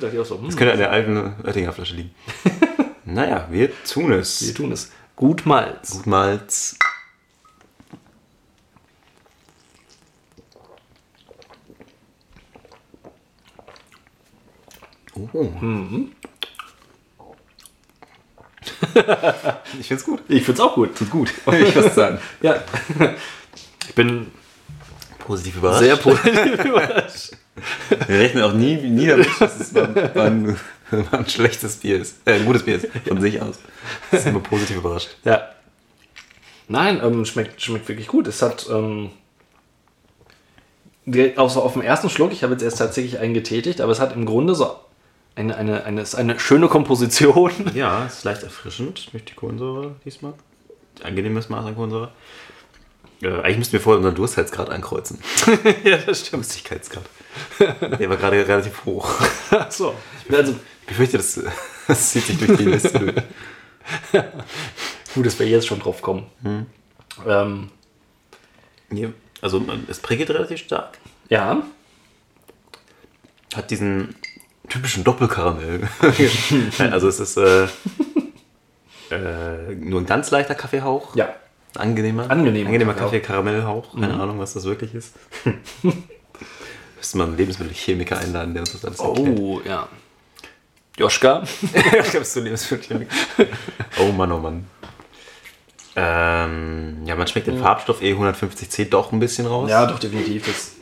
Dachte 0.00 0.10
ich 0.14 0.18
auch 0.18 0.24
so. 0.24 0.38
Hm, 0.38 0.46
Das 0.46 0.56
könnte 0.56 0.72
an 0.72 0.78
der 0.78 0.90
alten 0.90 1.34
Oettinger 1.46 1.72
Flasche 1.72 1.94
liegen. 1.94 2.10
naja, 3.04 3.46
wir 3.50 3.70
tun 3.84 4.10
es. 4.12 4.44
wir 4.46 4.54
tun 4.54 4.72
es. 4.72 4.90
Gut 5.14 5.46
Malz. 5.46 5.90
Gut 5.92 6.06
Malz. 6.06 6.76
Ich 19.80 19.88
find's 19.88 20.04
gut. 20.04 20.20
Ich 20.28 20.44
find's 20.44 20.60
auch 20.60 20.74
gut. 20.74 20.96
Tut 20.96 21.10
gut. 21.10 21.32
Ich 21.52 21.74
muss 21.74 21.94
sagen. 21.94 22.18
Ja. 22.42 22.62
Ich 23.88 23.94
bin 23.94 24.26
Positiv 25.30 25.56
überrascht. 25.58 25.80
sehr 25.80 25.96
positiv 25.96 26.64
überrascht. 26.64 27.30
Wir 28.08 28.18
rechnen 28.18 28.42
auch 28.42 28.52
nie, 28.52 28.74
nie 28.76 29.06
damit, 29.06 29.28
dass 29.38 29.60
es 29.60 29.72
mal, 29.72 29.86
mal, 29.88 30.26
ein, 30.26 30.56
mal 30.90 31.06
ein 31.12 31.28
schlechtes 31.28 31.76
Bier 31.76 32.00
ist. 32.00 32.16
Äh, 32.24 32.34
ein 32.34 32.46
gutes 32.46 32.64
Bier 32.64 32.76
ist. 32.76 32.88
Von 33.06 33.20
sich 33.20 33.40
aus. 33.40 33.60
Das 34.10 34.20
ist 34.20 34.26
immer 34.26 34.40
positiv 34.40 34.78
überrascht. 34.78 35.10
Ja. 35.24 35.50
Nein, 36.66 37.00
ähm, 37.00 37.24
schmeckt, 37.26 37.62
schmeckt 37.62 37.88
wirklich 37.88 38.08
gut. 38.08 38.26
Es 38.26 38.42
hat, 38.42 38.66
ähm, 38.70 39.10
auch 41.36 41.50
so 41.50 41.62
auf 41.62 41.74
dem 41.74 41.82
ersten 41.82 42.10
Schluck, 42.10 42.32
ich 42.32 42.42
habe 42.42 42.54
jetzt 42.54 42.62
erst 42.62 42.78
tatsächlich 42.78 43.20
einen 43.20 43.34
getätigt, 43.34 43.80
aber 43.80 43.92
es 43.92 44.00
hat 44.00 44.16
im 44.16 44.26
Grunde 44.26 44.56
so 44.56 44.76
eine, 45.34 45.56
eine, 45.56 45.84
eine, 45.84 46.00
ist 46.02 46.14
eine 46.14 46.38
schöne 46.40 46.68
Komposition. 46.68 47.52
Ja, 47.74 48.04
ist 48.06 48.24
leicht 48.24 48.42
erfrischend 48.42 49.12
durch 49.12 49.24
die 49.24 49.34
Kohlensäure 49.34 49.94
diesmal. 50.04 50.34
Angenehmes 51.02 51.48
Maß 51.48 51.66
an 51.66 51.74
Kohlensäure. 51.74 52.12
Äh, 53.22 53.28
eigentlich 53.40 53.58
müssten 53.58 53.72
wir 53.74 53.80
vorher 53.80 53.98
unseren 53.98 54.14
Durstheitsgrad 54.14 54.70
ankreuzen. 54.70 55.18
ja, 55.84 55.98
das 55.98 56.20
stimmt. 56.26 56.44
Durstigkeitsgrad. 56.44 57.04
Der 57.58 58.08
war 58.10 58.16
gerade 58.16 58.46
relativ 58.46 58.84
hoch. 58.84 59.10
Ach 59.50 59.70
so. 59.70 59.94
Also, 60.30 60.54
Ich 60.82 60.86
befürchte, 60.88 61.16
das, 61.18 61.40
das 61.86 62.10
zieht 62.10 62.24
sich 62.24 62.38
durch 62.38 62.56
die 62.58 62.64
Liste 62.64 62.98
durch. 62.98 63.14
gut, 65.14 65.26
dass 65.26 65.38
wir 65.38 65.46
jetzt 65.46 65.66
schon 65.66 65.78
drauf 65.80 66.02
kommen. 66.02 66.26
Ähm, 67.26 67.70
Hier, 68.90 69.12
also 69.42 69.64
es 69.88 70.00
prickelt 70.00 70.30
relativ 70.30 70.58
stark. 70.58 70.98
ja, 71.28 71.62
Hat 73.54 73.70
diesen 73.70 74.14
typischen 74.70 75.04
Doppelkaramell. 75.04 75.88
Also 76.78 77.08
es 77.08 77.20
ist 77.20 77.36
äh, 77.36 77.64
äh, 79.10 79.74
nur 79.74 80.00
ein 80.00 80.06
ganz 80.06 80.30
leichter 80.30 80.54
Kaffeehauch. 80.54 81.14
ja. 81.14 81.34
Angenehmer. 81.76 82.28
Angenehmer 82.28 82.66
Angenehmer 82.66 82.94
Kaffeehauch. 82.94 83.12
Kaffee-Karamellhauch. 83.12 83.94
Keine 83.94 84.18
Ahnung, 84.18 84.40
was 84.40 84.54
das 84.54 84.64
wirklich 84.64 84.92
ist. 84.92 85.14
Müsste 86.96 87.18
man 87.18 87.28
einen 87.28 87.36
Lebensmittelchemiker 87.36 88.18
einladen, 88.18 88.54
der 88.54 88.62
uns 88.62 88.72
das 88.72 88.84
alles 88.84 88.98
erklärt. 88.98 89.38
Oh, 89.38 89.60
ja. 89.64 89.88
Joschka. 90.98 91.44
ich 91.72 92.16
hab's 92.16 92.32
zu 92.32 92.40
Lebensmittelchemiker. 92.40 93.14
oh 94.00 94.10
Mann, 94.10 94.32
oh 94.32 94.38
Mann. 94.38 94.66
Ähm, 95.94 97.02
ja, 97.04 97.14
man 97.14 97.28
schmeckt 97.28 97.46
den 97.46 97.58
Farbstoff 97.58 98.00
E150C 98.00 98.88
doch 98.88 99.12
ein 99.12 99.20
bisschen 99.20 99.46
raus. 99.46 99.70
Ja, 99.70 99.86
doch, 99.86 100.00
definitiv. 100.00 100.46
Das 100.46 100.72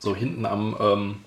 so 0.00 0.14
hinten 0.14 0.46
am, 0.46 0.76
ähm, 0.80 1.24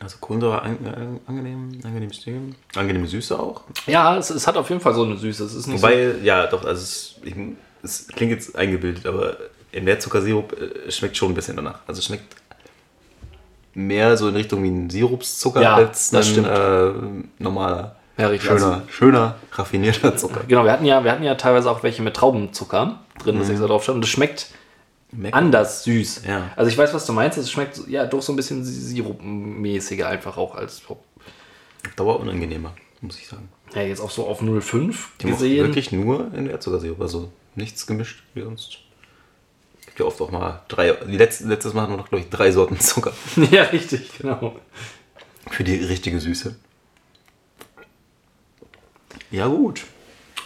Also 0.00 0.16
Kohlensäure 0.20 0.60
an, 0.60 0.76
an, 0.84 1.20
angenehm, 1.26 1.70
angenehm, 1.84 2.10
Ding. 2.10 2.54
angenehme 2.74 3.06
Süße 3.06 3.38
auch. 3.38 3.62
ja, 3.86 4.16
es, 4.16 4.30
es 4.30 4.46
hat 4.46 4.56
auf 4.56 4.68
jeden 4.68 4.80
Fall 4.80 4.94
so 4.94 5.04
eine 5.04 5.16
Süße. 5.16 5.44
Es 5.44 5.54
ist 5.54 5.66
nicht 5.66 5.82
Wobei, 5.82 6.16
ja, 6.22 6.46
doch, 6.46 6.64
also 6.64 6.82
es, 6.82 7.14
ich, 7.22 7.34
es 7.82 8.08
klingt 8.08 8.32
jetzt 8.32 8.56
eingebildet, 8.56 9.06
aber 9.06 9.36
in 9.72 9.86
der 9.86 9.98
Zuckersirup 10.00 10.54
äh, 10.60 10.90
schmeckt 10.90 11.16
schon 11.16 11.30
ein 11.32 11.34
bisschen 11.34 11.56
danach. 11.56 11.80
Also 11.86 12.00
es 12.00 12.04
schmeckt 12.06 12.36
mehr 13.74 14.16
so 14.16 14.28
in 14.28 14.36
Richtung 14.36 14.62
wie 14.62 14.68
ein 14.68 14.90
Sirupszucker 14.90 15.62
Ja, 15.62 15.74
als 15.76 16.10
das 16.10 16.26
ein 16.26 16.32
stimmt. 16.32 16.48
äh, 16.48 17.42
normaler, 17.42 17.96
so, 18.16 18.22
ja, 18.22 18.28
richtig. 18.28 18.48
schöner, 18.50 18.82
schöner, 18.88 19.34
raffinierter 19.52 20.16
Zucker. 20.16 20.36
Also, 20.36 20.48
genau, 20.48 20.64
wir 20.64 20.72
hatten, 20.72 20.84
ja, 20.84 21.02
wir 21.02 21.10
hatten 21.10 21.24
ja 21.24 21.34
teilweise 21.34 21.70
auch 21.70 21.82
welche 21.82 22.02
mit 22.02 22.14
Traubenzucker 22.14 23.00
drin, 23.22 23.38
das 23.38 23.48
extra 23.48 23.66
drauf 23.66 23.82
stand. 23.82 23.96
Und 23.96 24.02
das 24.02 24.10
schmeckt 24.10 24.48
Merkt- 25.16 25.36
anders 25.36 25.84
süß. 25.84 26.22
Ja. 26.26 26.50
Also 26.56 26.70
ich 26.70 26.76
weiß, 26.78 26.92
was 26.94 27.06
du 27.06 27.12
meinst. 27.12 27.38
Es 27.38 27.50
schmeckt 27.50 27.80
ja 27.88 28.06
doch 28.06 28.22
so 28.22 28.32
ein 28.32 28.36
bisschen 28.36 28.64
sirupmäßiger 28.64 30.08
einfach 30.08 30.36
auch 30.36 30.54
als 30.54 30.82
Auf 30.88 30.98
Dauer 31.96 32.20
unangenehmer, 32.20 32.74
muss 33.00 33.18
ich 33.18 33.28
sagen. 33.28 33.48
ja, 33.74 33.82
jetzt 33.82 34.00
auch 34.00 34.10
so 34.10 34.26
auf 34.26 34.40
0,5 34.42 34.94
Die 35.20 35.26
gesehen. 35.26 35.66
wirklich 35.66 35.92
nur 35.92 36.32
in 36.34 36.46
der 36.46 36.60
Zuckersirup, 36.60 37.00
also 37.00 37.30
nichts 37.54 37.86
gemischt 37.86 38.22
wie 38.34 38.42
sonst. 38.42 38.78
Gibt 39.86 40.00
ja 40.00 40.06
oft 40.06 40.20
auch 40.20 40.30
mal 40.30 40.62
drei, 40.68 40.92
die 40.92 41.16
letzte, 41.16 41.44
letztes 41.46 41.72
Mal 41.74 41.82
hatten 41.82 41.92
wir 41.92 41.96
noch, 41.98 42.08
glaube 42.08 42.24
ich, 42.24 42.30
drei 42.30 42.50
Sorten 42.50 42.80
Zucker 42.80 43.12
ja, 43.50 43.62
richtig, 43.64 44.10
genau. 44.18 44.56
für 45.50 45.62
die 45.62 45.76
richtige 45.76 46.18
Süße. 46.20 46.56
Ja 49.30 49.46
gut. 49.46 49.82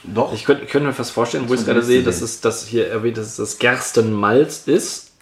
Doch. 0.05 0.33
Ich 0.33 0.45
könnte, 0.45 0.67
könnte 0.67 0.89
mir 0.89 0.95
fast 0.95 1.11
vorstellen, 1.11 1.49
wo 1.49 1.55
ich 1.55 1.61
es 1.61 1.67
gerade 1.67 1.83
sehe, 1.83 2.03
dass 2.03 2.21
es 2.21 2.41
das 2.41 2.67
hier 2.67 2.89
erwähnt, 2.89 3.17
dass 3.17 3.27
es 3.27 3.37
das 3.37 3.59
Gerstenmalz 3.59 4.63
ist, 4.67 5.13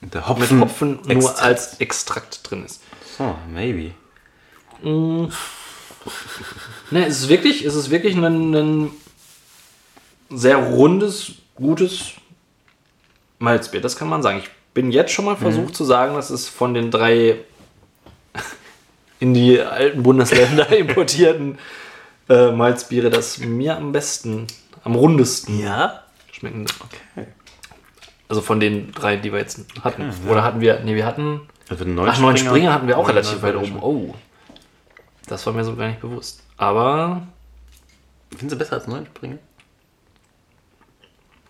der 0.00 0.20
mit 0.20 0.28
Hopfen, 0.28 0.60
Hopfen 0.60 0.98
nur 1.06 1.38
als 1.40 1.80
Extrakt 1.80 2.40
drin 2.48 2.64
ist. 2.64 2.82
So, 3.18 3.36
maybe. 3.52 3.92
Ne, 6.90 7.06
es 7.06 7.20
ist 7.20 7.28
wirklich, 7.28 7.64
es 7.64 7.74
ist 7.74 7.90
wirklich 7.90 8.16
ein, 8.16 8.54
ein 8.54 8.90
sehr 10.30 10.56
rundes, 10.56 11.32
gutes 11.54 12.12
Malzbier, 13.38 13.80
das 13.80 13.96
kann 13.96 14.08
man 14.08 14.22
sagen. 14.22 14.38
Ich 14.38 14.50
bin 14.72 14.90
jetzt 14.90 15.12
schon 15.12 15.24
mal 15.24 15.36
versucht 15.36 15.74
zu 15.74 15.84
sagen, 15.84 16.14
dass 16.14 16.30
es 16.30 16.48
von 16.48 16.74
den 16.74 16.90
drei 16.90 17.36
in 19.20 19.34
die 19.34 19.60
alten 19.60 20.02
Bundesländer 20.02 20.68
importierten 20.76 21.58
äh, 22.30 22.52
Malzbiere 22.52 23.10
das 23.10 23.38
mir 23.38 23.76
am 23.76 23.92
besten, 23.92 24.46
am 24.84 24.94
rundesten 24.94 25.58
Ja? 25.60 26.04
schmecken. 26.32 26.66
Also 28.28 28.40
von 28.40 28.60
den 28.60 28.92
drei, 28.92 29.16
die 29.16 29.32
wir 29.32 29.40
jetzt 29.40 29.60
hatten. 29.82 30.12
Oder 30.28 30.44
hatten 30.44 30.60
wir, 30.60 30.80
nee, 30.80 30.94
wir 30.94 31.04
hatten, 31.04 31.40
Also 31.68 31.84
einen 31.84 31.98
ach, 31.98 32.18
neun 32.20 32.36
Springer 32.36 32.72
hatten 32.72 32.86
wir 32.86 32.96
auch 32.96 33.02
Ja, 33.08 33.14
relativ 33.14 33.42
weit 33.42 33.54
neun 33.56 33.76
oben. 33.76 33.82
Oh, 33.82 34.14
das 35.26 35.44
war 35.46 35.52
mir 35.52 35.64
so 35.64 35.74
gar 35.76 35.88
nicht 35.88 36.00
bewusst. 36.00 36.42
Aber 36.56 37.26
Finden 38.30 38.48
Sie 38.50 38.56
besser 38.56 38.74
als 38.74 38.86
neun 38.86 39.06
Springer? 39.06 39.38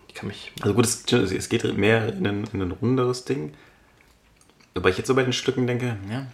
ich 0.07 0.15
kann 0.15 0.27
mich, 0.27 0.51
Also 0.61 0.73
gut, 0.73 0.85
es, 0.85 1.03
es 1.13 1.47
geht 1.49 1.77
mehr 1.77 2.07
in 2.09 2.25
ein, 2.27 2.43
in 2.51 2.61
ein 2.61 2.71
runderes 2.71 3.23
Ding. 3.25 3.53
Wobei 4.73 4.89
ich 4.89 4.97
jetzt 4.97 5.07
so 5.07 5.15
bei 5.15 5.23
den 5.23 5.33
Stücken 5.33 5.67
denke, 5.67 5.97
ja, 6.09 6.25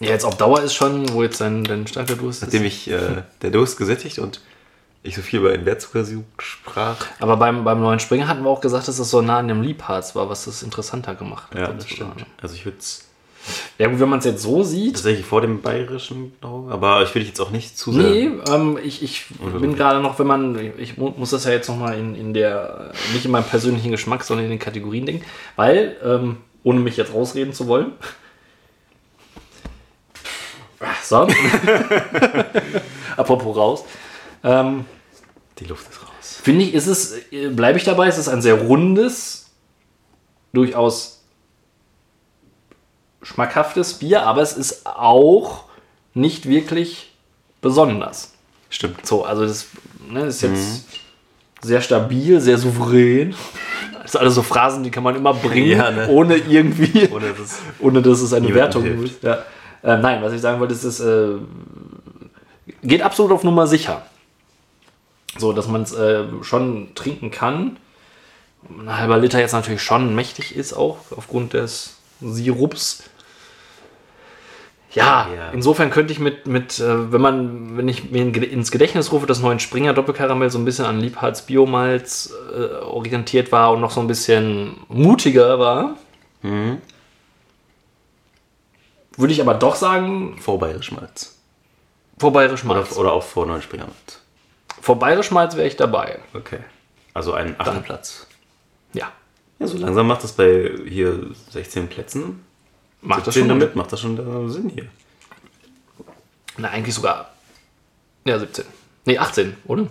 ja 0.00 0.10
jetzt 0.10 0.24
auf 0.24 0.36
Dauer 0.36 0.60
ist 0.62 0.74
schon, 0.74 1.12
wo 1.12 1.22
jetzt 1.22 1.40
dein, 1.40 1.64
dein 1.64 1.86
starker 1.86 2.16
Durst 2.16 2.42
ist. 2.42 2.48
nachdem 2.48 2.64
ich 2.64 2.90
äh, 2.90 3.22
der 3.42 3.50
Durst 3.50 3.76
gesättigt 3.76 4.18
und 4.18 4.40
ich 5.02 5.14
so 5.16 5.22
viel 5.22 5.40
über 5.40 5.52
den 5.52 5.66
Wertzuckersirup 5.66 6.24
sprach. 6.40 6.96
Aber 7.20 7.36
beim, 7.36 7.62
beim 7.64 7.80
neuen 7.80 8.00
Springer 8.00 8.26
hatten 8.26 8.42
wir 8.42 8.48
auch 8.50 8.60
gesagt, 8.62 8.88
dass 8.88 8.96
das 8.96 9.10
so 9.10 9.20
nah 9.20 9.38
an 9.38 9.48
dem 9.48 9.60
Liebharz 9.60 10.14
war, 10.16 10.30
was 10.30 10.46
das 10.46 10.62
interessanter 10.62 11.14
gemacht 11.14 11.50
hat. 11.52 11.58
Ja, 11.60 11.72
das 11.72 11.88
stimmt. 11.88 12.16
war. 12.20 12.26
Also 12.40 12.54
ich 12.54 12.64
würde 12.64 12.78
es 12.78 13.06
Ja 13.76 13.88
gut, 13.88 14.00
wenn 14.00 14.08
man 14.08 14.20
es 14.20 14.24
jetzt 14.24 14.42
so 14.42 14.62
sieht, 14.62 14.94
tatsächlich 14.94 15.26
vor 15.26 15.42
dem 15.42 15.60
bayerischen, 15.60 16.32
glaube 16.40 16.72
aber 16.72 17.02
ich 17.02 17.14
will 17.14 17.22
jetzt 17.22 17.38
auch 17.38 17.50
nicht 17.50 17.76
zu 17.76 17.92
sehr. 17.92 18.02
Nee, 18.02 18.30
ähm, 18.48 18.78
ich, 18.82 19.02
ich 19.02 19.26
bin 19.60 19.74
gerade 19.76 20.00
noch, 20.00 20.18
wenn 20.18 20.26
man, 20.26 20.58
ich 20.78 20.96
mu- 20.96 21.12
muss 21.18 21.30
das 21.30 21.44
ja 21.44 21.50
jetzt 21.50 21.68
nochmal 21.68 21.98
in, 21.98 22.14
in 22.14 22.32
der, 22.32 22.92
nicht 23.12 23.26
in 23.26 23.30
meinem 23.30 23.44
persönlichen 23.44 23.90
Geschmack, 23.90 24.24
sondern 24.24 24.44
in 24.46 24.50
den 24.52 24.58
Kategorien 24.58 25.04
denken, 25.04 25.24
weil, 25.56 25.96
ähm, 26.02 26.38
ohne 26.62 26.80
mich 26.80 26.96
jetzt 26.96 27.12
rausreden 27.12 27.52
zu 27.52 27.66
wollen, 27.66 27.92
so, 31.02 31.26
apropos 33.16 33.56
raus, 33.56 33.84
ähm, 34.42 34.84
Die 35.58 35.64
Luft 35.64 35.90
ist 35.90 36.02
raus. 36.02 36.40
finde 36.42 36.64
ich, 36.64 36.74
ist 36.74 36.86
es, 36.86 37.14
bleibe 37.50 37.78
ich 37.78 37.84
dabei, 37.84 38.08
es 38.08 38.18
ist 38.18 38.28
ein 38.28 38.42
sehr 38.42 38.54
rundes, 38.54 39.50
durchaus 40.52 41.22
schmackhaftes 43.22 43.94
Bier, 43.94 44.22
aber 44.22 44.42
es 44.42 44.52
ist 44.52 44.86
auch 44.86 45.64
nicht 46.12 46.46
wirklich 46.48 47.12
besonders. 47.60 48.32
Stimmt. 48.70 49.06
So, 49.06 49.24
also 49.24 49.46
das 49.46 49.66
ne, 50.08 50.26
ist 50.26 50.42
jetzt 50.42 50.84
sehr 51.62 51.80
stabil, 51.80 52.40
sehr 52.40 52.58
souverän. 52.58 53.34
Das 54.02 54.12
sind 54.12 54.20
alles 54.20 54.34
so 54.34 54.42
Phrasen, 54.42 54.82
die 54.84 54.90
kann 54.90 55.02
man 55.02 55.16
immer 55.16 55.32
bringen, 55.32 55.70
Ja, 55.78 55.90
ne? 55.90 56.08
ohne 56.08 56.36
irgendwie, 56.36 57.08
Oder 57.08 57.30
das 57.32 57.60
ohne 57.80 58.02
dass 58.02 58.20
es 58.20 58.32
eine 58.34 58.52
Wertung 58.54 58.84
ist. 59.04 59.22
Ja. 59.22 59.42
Äh, 59.84 59.98
nein, 59.98 60.22
was 60.22 60.32
ich 60.32 60.40
sagen 60.40 60.58
wollte, 60.60 60.72
ist, 60.74 60.82
es 60.84 60.98
äh, 61.00 61.34
geht 62.82 63.02
absolut 63.02 63.30
auf 63.32 63.44
Nummer 63.44 63.66
sicher. 63.66 64.02
So, 65.36 65.52
dass 65.52 65.68
man 65.68 65.82
es 65.82 65.92
äh, 65.94 66.24
schon 66.42 66.94
trinken 66.94 67.30
kann. 67.30 67.76
Ein 68.68 68.96
halber 68.96 69.18
Liter 69.18 69.38
jetzt 69.40 69.52
natürlich 69.52 69.82
schon 69.82 70.14
mächtig 70.14 70.56
ist, 70.56 70.72
auch 70.72 70.96
aufgrund 71.14 71.52
des 71.52 71.98
Sirups. 72.22 73.02
Ja, 74.92 75.28
Ja. 75.36 75.50
insofern 75.52 75.90
könnte 75.90 76.12
ich 76.12 76.20
mit, 76.20 76.46
mit 76.46 76.78
äh, 76.78 77.12
wenn 77.12 77.20
man, 77.20 77.76
wenn 77.76 77.88
ich 77.88 78.10
mir 78.12 78.22
ins 78.22 78.70
Gedächtnis 78.70 79.10
rufe, 79.12 79.26
dass 79.26 79.40
neuen 79.40 79.58
Springer 79.58 79.92
Doppelkaramell 79.92 80.50
so 80.50 80.58
ein 80.58 80.64
bisschen 80.64 80.86
an 80.86 81.00
Liebharz 81.00 81.42
Biomalz 81.46 82.32
äh, 82.56 82.76
orientiert 82.84 83.50
war 83.52 83.72
und 83.72 83.80
noch 83.80 83.90
so 83.90 84.00
ein 84.00 84.06
bisschen 84.06 84.76
mutiger 84.88 85.58
war, 85.58 85.96
würde 89.18 89.32
ich 89.32 89.40
aber 89.40 89.54
doch 89.54 89.74
sagen, 89.76 90.38
vor 90.38 90.58
bayerisch 90.58 90.92
Malz. 90.92 91.36
vor 92.18 92.32
Bayerisch 92.32 92.64
Oder, 92.64 92.74
Malz. 92.74 92.96
oder 92.96 93.12
auch 93.12 93.22
vor 93.22 93.46
neun 93.46 93.62
Springer 93.62 93.84
Malz. 93.86 94.20
Vor 94.80 94.98
Bayerisch 94.98 95.30
Malz 95.30 95.56
wäre 95.56 95.66
ich 95.66 95.76
dabei. 95.76 96.18
Okay. 96.34 96.58
Also 97.12 97.32
ein 97.32 97.54
achter 97.58 97.80
Platz. 97.80 98.26
Ja. 98.92 99.12
Ja, 99.58 99.66
so 99.66 99.78
langsam 99.78 100.06
macht 100.08 100.24
das 100.24 100.32
bei 100.32 100.72
hier 100.86 101.30
16 101.50 101.88
Plätzen. 101.88 102.44
Macht 103.00 103.26
das 103.26 103.34
17 103.34 103.42
schon 103.42 103.60
damit, 103.60 103.76
macht 103.76 103.92
das 103.92 104.00
schon 104.00 104.48
Sinn 104.50 104.68
hier. 104.68 104.86
Na, 106.56 106.68
eigentlich 106.70 106.94
sogar. 106.94 107.30
Ja, 108.24 108.38
17. 108.38 108.64
Nee, 109.04 109.18
18, 109.18 109.56
oder? 109.66 109.86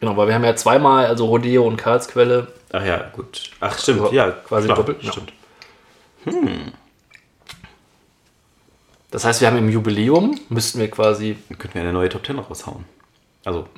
Genau, 0.00 0.16
weil 0.16 0.28
wir 0.28 0.34
haben 0.34 0.44
ja 0.44 0.54
zweimal, 0.54 1.06
also 1.06 1.26
Rodeo 1.26 1.66
und 1.66 1.76
Karlsquelle. 1.76 2.48
Ach 2.72 2.84
ja, 2.84 3.08
gut. 3.12 3.50
Ach, 3.60 3.78
stimmt, 3.78 4.00
Also 4.02 4.12
ja. 4.12 4.30
quasi 4.32 4.66
klar, 4.66 4.76
doppelt, 4.76 5.02
ja. 5.02 5.12
Stimmt. 5.12 5.32
Das 9.14 9.24
heißt, 9.24 9.40
wir 9.40 9.46
haben 9.46 9.56
im 9.58 9.68
Jubiläum, 9.68 10.36
müssten 10.48 10.80
wir 10.80 10.90
quasi 10.90 11.36
Dann 11.48 11.56
könnten 11.56 11.74
wir 11.76 11.82
eine 11.82 11.92
neue 11.92 12.08
Top 12.08 12.26
10 12.26 12.36
raushauen. 12.36 12.84
Also, 13.44 13.68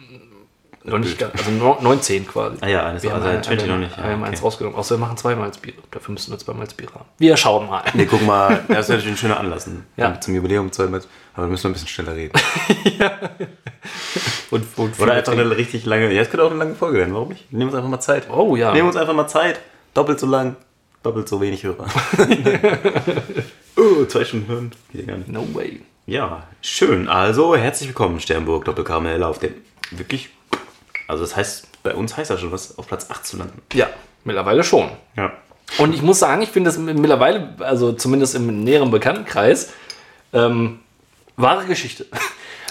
noch 0.82 0.99
nicht, 0.99 1.18
ganz- 1.18 1.34
also 1.37 1.51
no- 1.51 1.76
19 1.82 2.26
quasi. 2.26 2.57
ah 2.62 2.66
ja, 2.68 2.87
eines 2.87 3.03
Wir 3.03 3.11
haben, 3.11 3.16
also 3.22 3.28
ein, 3.37 3.43
20 3.43 3.66
wir 3.66 3.74
noch 3.74 3.80
nicht. 3.80 3.95
wir 3.99 4.03
haben 4.03 4.20
Ja, 4.22 4.26
eins 4.28 4.39
okay. 4.39 4.45
rausgenommen. 4.47 4.78
Außer 4.78 4.95
wir 4.95 4.99
machen 5.01 5.18
zwei 5.18 5.34
Malzbiere. 5.37 5.76
Dafür 5.91 6.12
müssten 6.14 6.30
wir 6.32 6.39
zwei 6.39 6.55
Malzbiere 6.55 6.95
haben. 6.95 7.05
Wir 7.18 7.37
schauen 7.37 7.68
mal. 7.68 7.82
Nee, 7.93 8.07
guck 8.07 8.22
mal, 8.24 8.64
das 8.68 8.87
ist 8.87 8.89
natürlich 8.89 9.09
ein 9.12 9.16
schöner 9.18 9.39
Anlass. 9.39 9.68
Ja. 9.99 10.09
Ja. 10.09 10.18
Zum 10.20 10.34
Jubiläum 10.34 10.72
zweimal. 10.72 11.03
Aber 11.34 11.47
wir 11.47 11.51
müssen 11.51 11.66
noch 11.66 11.70
ein 11.70 11.72
bisschen 11.74 11.89
schneller 11.89 12.14
reden. 12.16 12.32
Und, 14.51 14.64
und 14.78 14.99
Oder 15.01 15.12
einfach 15.14 15.32
eine 15.32 15.55
richtig 15.57 15.84
lange. 15.84 16.11
Ja, 16.12 16.22
es 16.22 16.30
könnte 16.30 16.45
auch 16.45 16.51
eine 16.51 16.59
lange 16.59 16.74
Folge 16.76 16.97
werden. 16.99 17.12
Warum 17.12 17.28
nicht? 17.28 17.53
Nehmen 17.53 17.66
uns 17.68 17.74
einfach 17.76 17.91
mal 17.91 18.01
Zeit. 18.01 18.30
Oh 18.30 18.57
ja. 18.57 18.72
Nehmen 18.72 18.87
uns 18.89 18.97
einfach 18.97 19.12
mal 19.12 19.26
Zeit. 19.28 19.61
Doppelt 19.93 20.18
so 20.18 20.26
lang, 20.26 20.57
doppelt 21.03 21.28
so 21.28 21.41
wenig 21.43 21.62
Hörer. 21.64 21.84
oh, 23.77 24.05
zwei 24.07 24.24
Stunden 24.24 24.49
hören. 24.49 24.72
Geht 24.93 25.07
gar 25.07 25.16
nicht. 25.16 25.29
No 25.29 25.47
way. 25.55 25.81
Ja, 26.07 26.47
schön. 26.62 27.09
Also, 27.09 27.57
herzlich 27.57 27.89
willkommen, 27.89 28.20
Sternburg 28.20 28.64
Doppelkaramell 28.64 29.22
auf 29.22 29.39
dem 29.39 29.55
wirklich. 29.91 30.31
Also, 31.09 31.22
das 31.24 31.37
heißt, 31.37 31.83
bei 31.83 31.95
uns 31.95 32.16
heißt 32.16 32.31
das 32.31 32.41
schon 32.41 32.53
was, 32.53 32.79
auf 32.79 32.87
Platz 32.87 33.11
8 33.11 33.27
zu 33.27 33.37
landen. 33.37 33.61
Ja, 33.72 33.89
mittlerweile 34.24 34.64
schon. 34.64 34.91
Ja. 35.16 35.33
Und 35.79 35.95
ich 35.95 36.03
muss 36.03 36.18
sagen, 36.18 36.43
ich 36.43 36.51
finde 36.51 36.70
das 36.70 36.79
mittlerweile, 36.79 37.55
also 37.59 37.93
zumindest 37.93 38.35
im 38.35 38.62
näheren 38.62 38.91
Bekanntenkreis, 38.91 39.72
ähm, 40.33 40.81
wahre 41.37 41.66
Geschichte. 41.66 42.07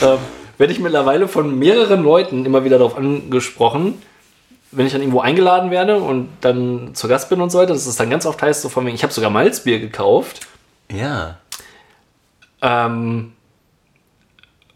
ähm, 0.00 0.18
werde 0.58 0.72
ich 0.72 0.80
mittlerweile 0.80 1.28
von 1.28 1.58
mehreren 1.58 2.02
Leuten 2.02 2.44
immer 2.44 2.64
wieder 2.64 2.78
darauf 2.78 2.96
angesprochen, 2.96 4.02
wenn 4.76 4.86
ich 4.86 4.92
dann 4.92 5.00
irgendwo 5.00 5.20
eingeladen 5.20 5.70
werde 5.70 5.96
und 5.96 6.28
dann 6.42 6.94
zu 6.94 7.08
Gast 7.08 7.30
bin 7.30 7.40
und 7.40 7.50
so 7.50 7.58
weiter, 7.58 7.72
dass 7.72 7.86
es 7.86 7.96
dann 7.96 8.10
ganz 8.10 8.26
oft 8.26 8.40
heißt, 8.42 8.60
so 8.62 8.68
von 8.68 8.84
wegen, 8.84 8.94
ich 8.94 9.02
habe 9.02 9.12
sogar 9.12 9.30
Malzbier 9.30 9.80
gekauft. 9.80 10.46
Ja. 10.92 11.38
Ähm, 12.60 13.32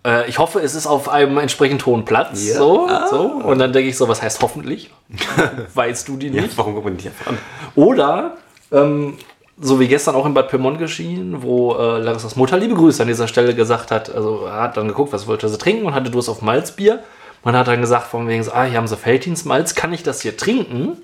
äh, 0.07 0.28
ich 0.28 0.38
hoffe, 0.38 0.61
es 0.61 0.74
ist 0.74 0.86
auf 0.86 1.09
einem 1.11 1.36
entsprechend 1.36 1.84
hohen 1.84 2.05
Platz. 2.07 2.48
Ja. 2.48 2.57
So, 2.57 2.86
Ah. 2.88 3.09
so. 3.09 3.20
Und 3.20 3.59
dann 3.59 3.72
denke 3.74 3.90
ich 3.90 3.96
so, 3.96 4.09
was 4.09 4.22
heißt 4.22 4.40
hoffentlich? 4.42 4.90
weißt 5.74 6.09
du 6.09 6.16
die 6.16 6.28
ja. 6.28 6.42
nicht? 6.42 6.57
Warum 6.57 6.74
gucken 6.74 6.92
wir 6.92 6.96
nicht 6.96 7.07
einfach 7.07 7.32
an? 7.32 7.38
Oder, 7.74 8.36
ähm, 8.72 9.18
so 9.61 9.78
wie 9.78 9.88
gestern 9.88 10.14
auch 10.14 10.24
in 10.24 10.32
Bad 10.32 10.48
Pyrmont 10.48 10.78
geschehen, 10.78 11.42
wo 11.42 11.74
äh, 11.74 11.98
Larissas 11.98 12.36
Mutter 12.36 12.57
liebe 12.57 12.74
Grüße 12.74 13.03
an 13.03 13.09
dieser 13.09 13.28
Stelle 13.28 13.55
gesagt 13.55 13.90
hat, 13.90 14.09
also 14.14 14.46
er 14.46 14.62
hat 14.62 14.78
dann 14.78 14.88
geguckt, 14.88 15.12
was 15.12 15.26
wollte 15.26 15.51
sie 15.51 15.59
trinken 15.59 15.84
und 15.84 15.94
hatte 15.94 16.11
Durst 16.11 16.30
auf 16.30 16.40
Malzbier. 16.40 17.01
Man 17.43 17.57
hat 17.57 17.68
dann 17.68 17.80
gesagt, 17.80 18.07
von 18.07 18.28
wegen, 18.28 18.43
so, 18.43 18.53
ah, 18.53 18.64
hier 18.64 18.76
haben 18.76 18.88
sie 18.88 18.97
Feltins 18.97 19.45
Malz, 19.45 19.74
kann 19.74 19.93
ich 19.93 20.03
das 20.03 20.20
hier 20.20 20.36
trinken? 20.36 20.99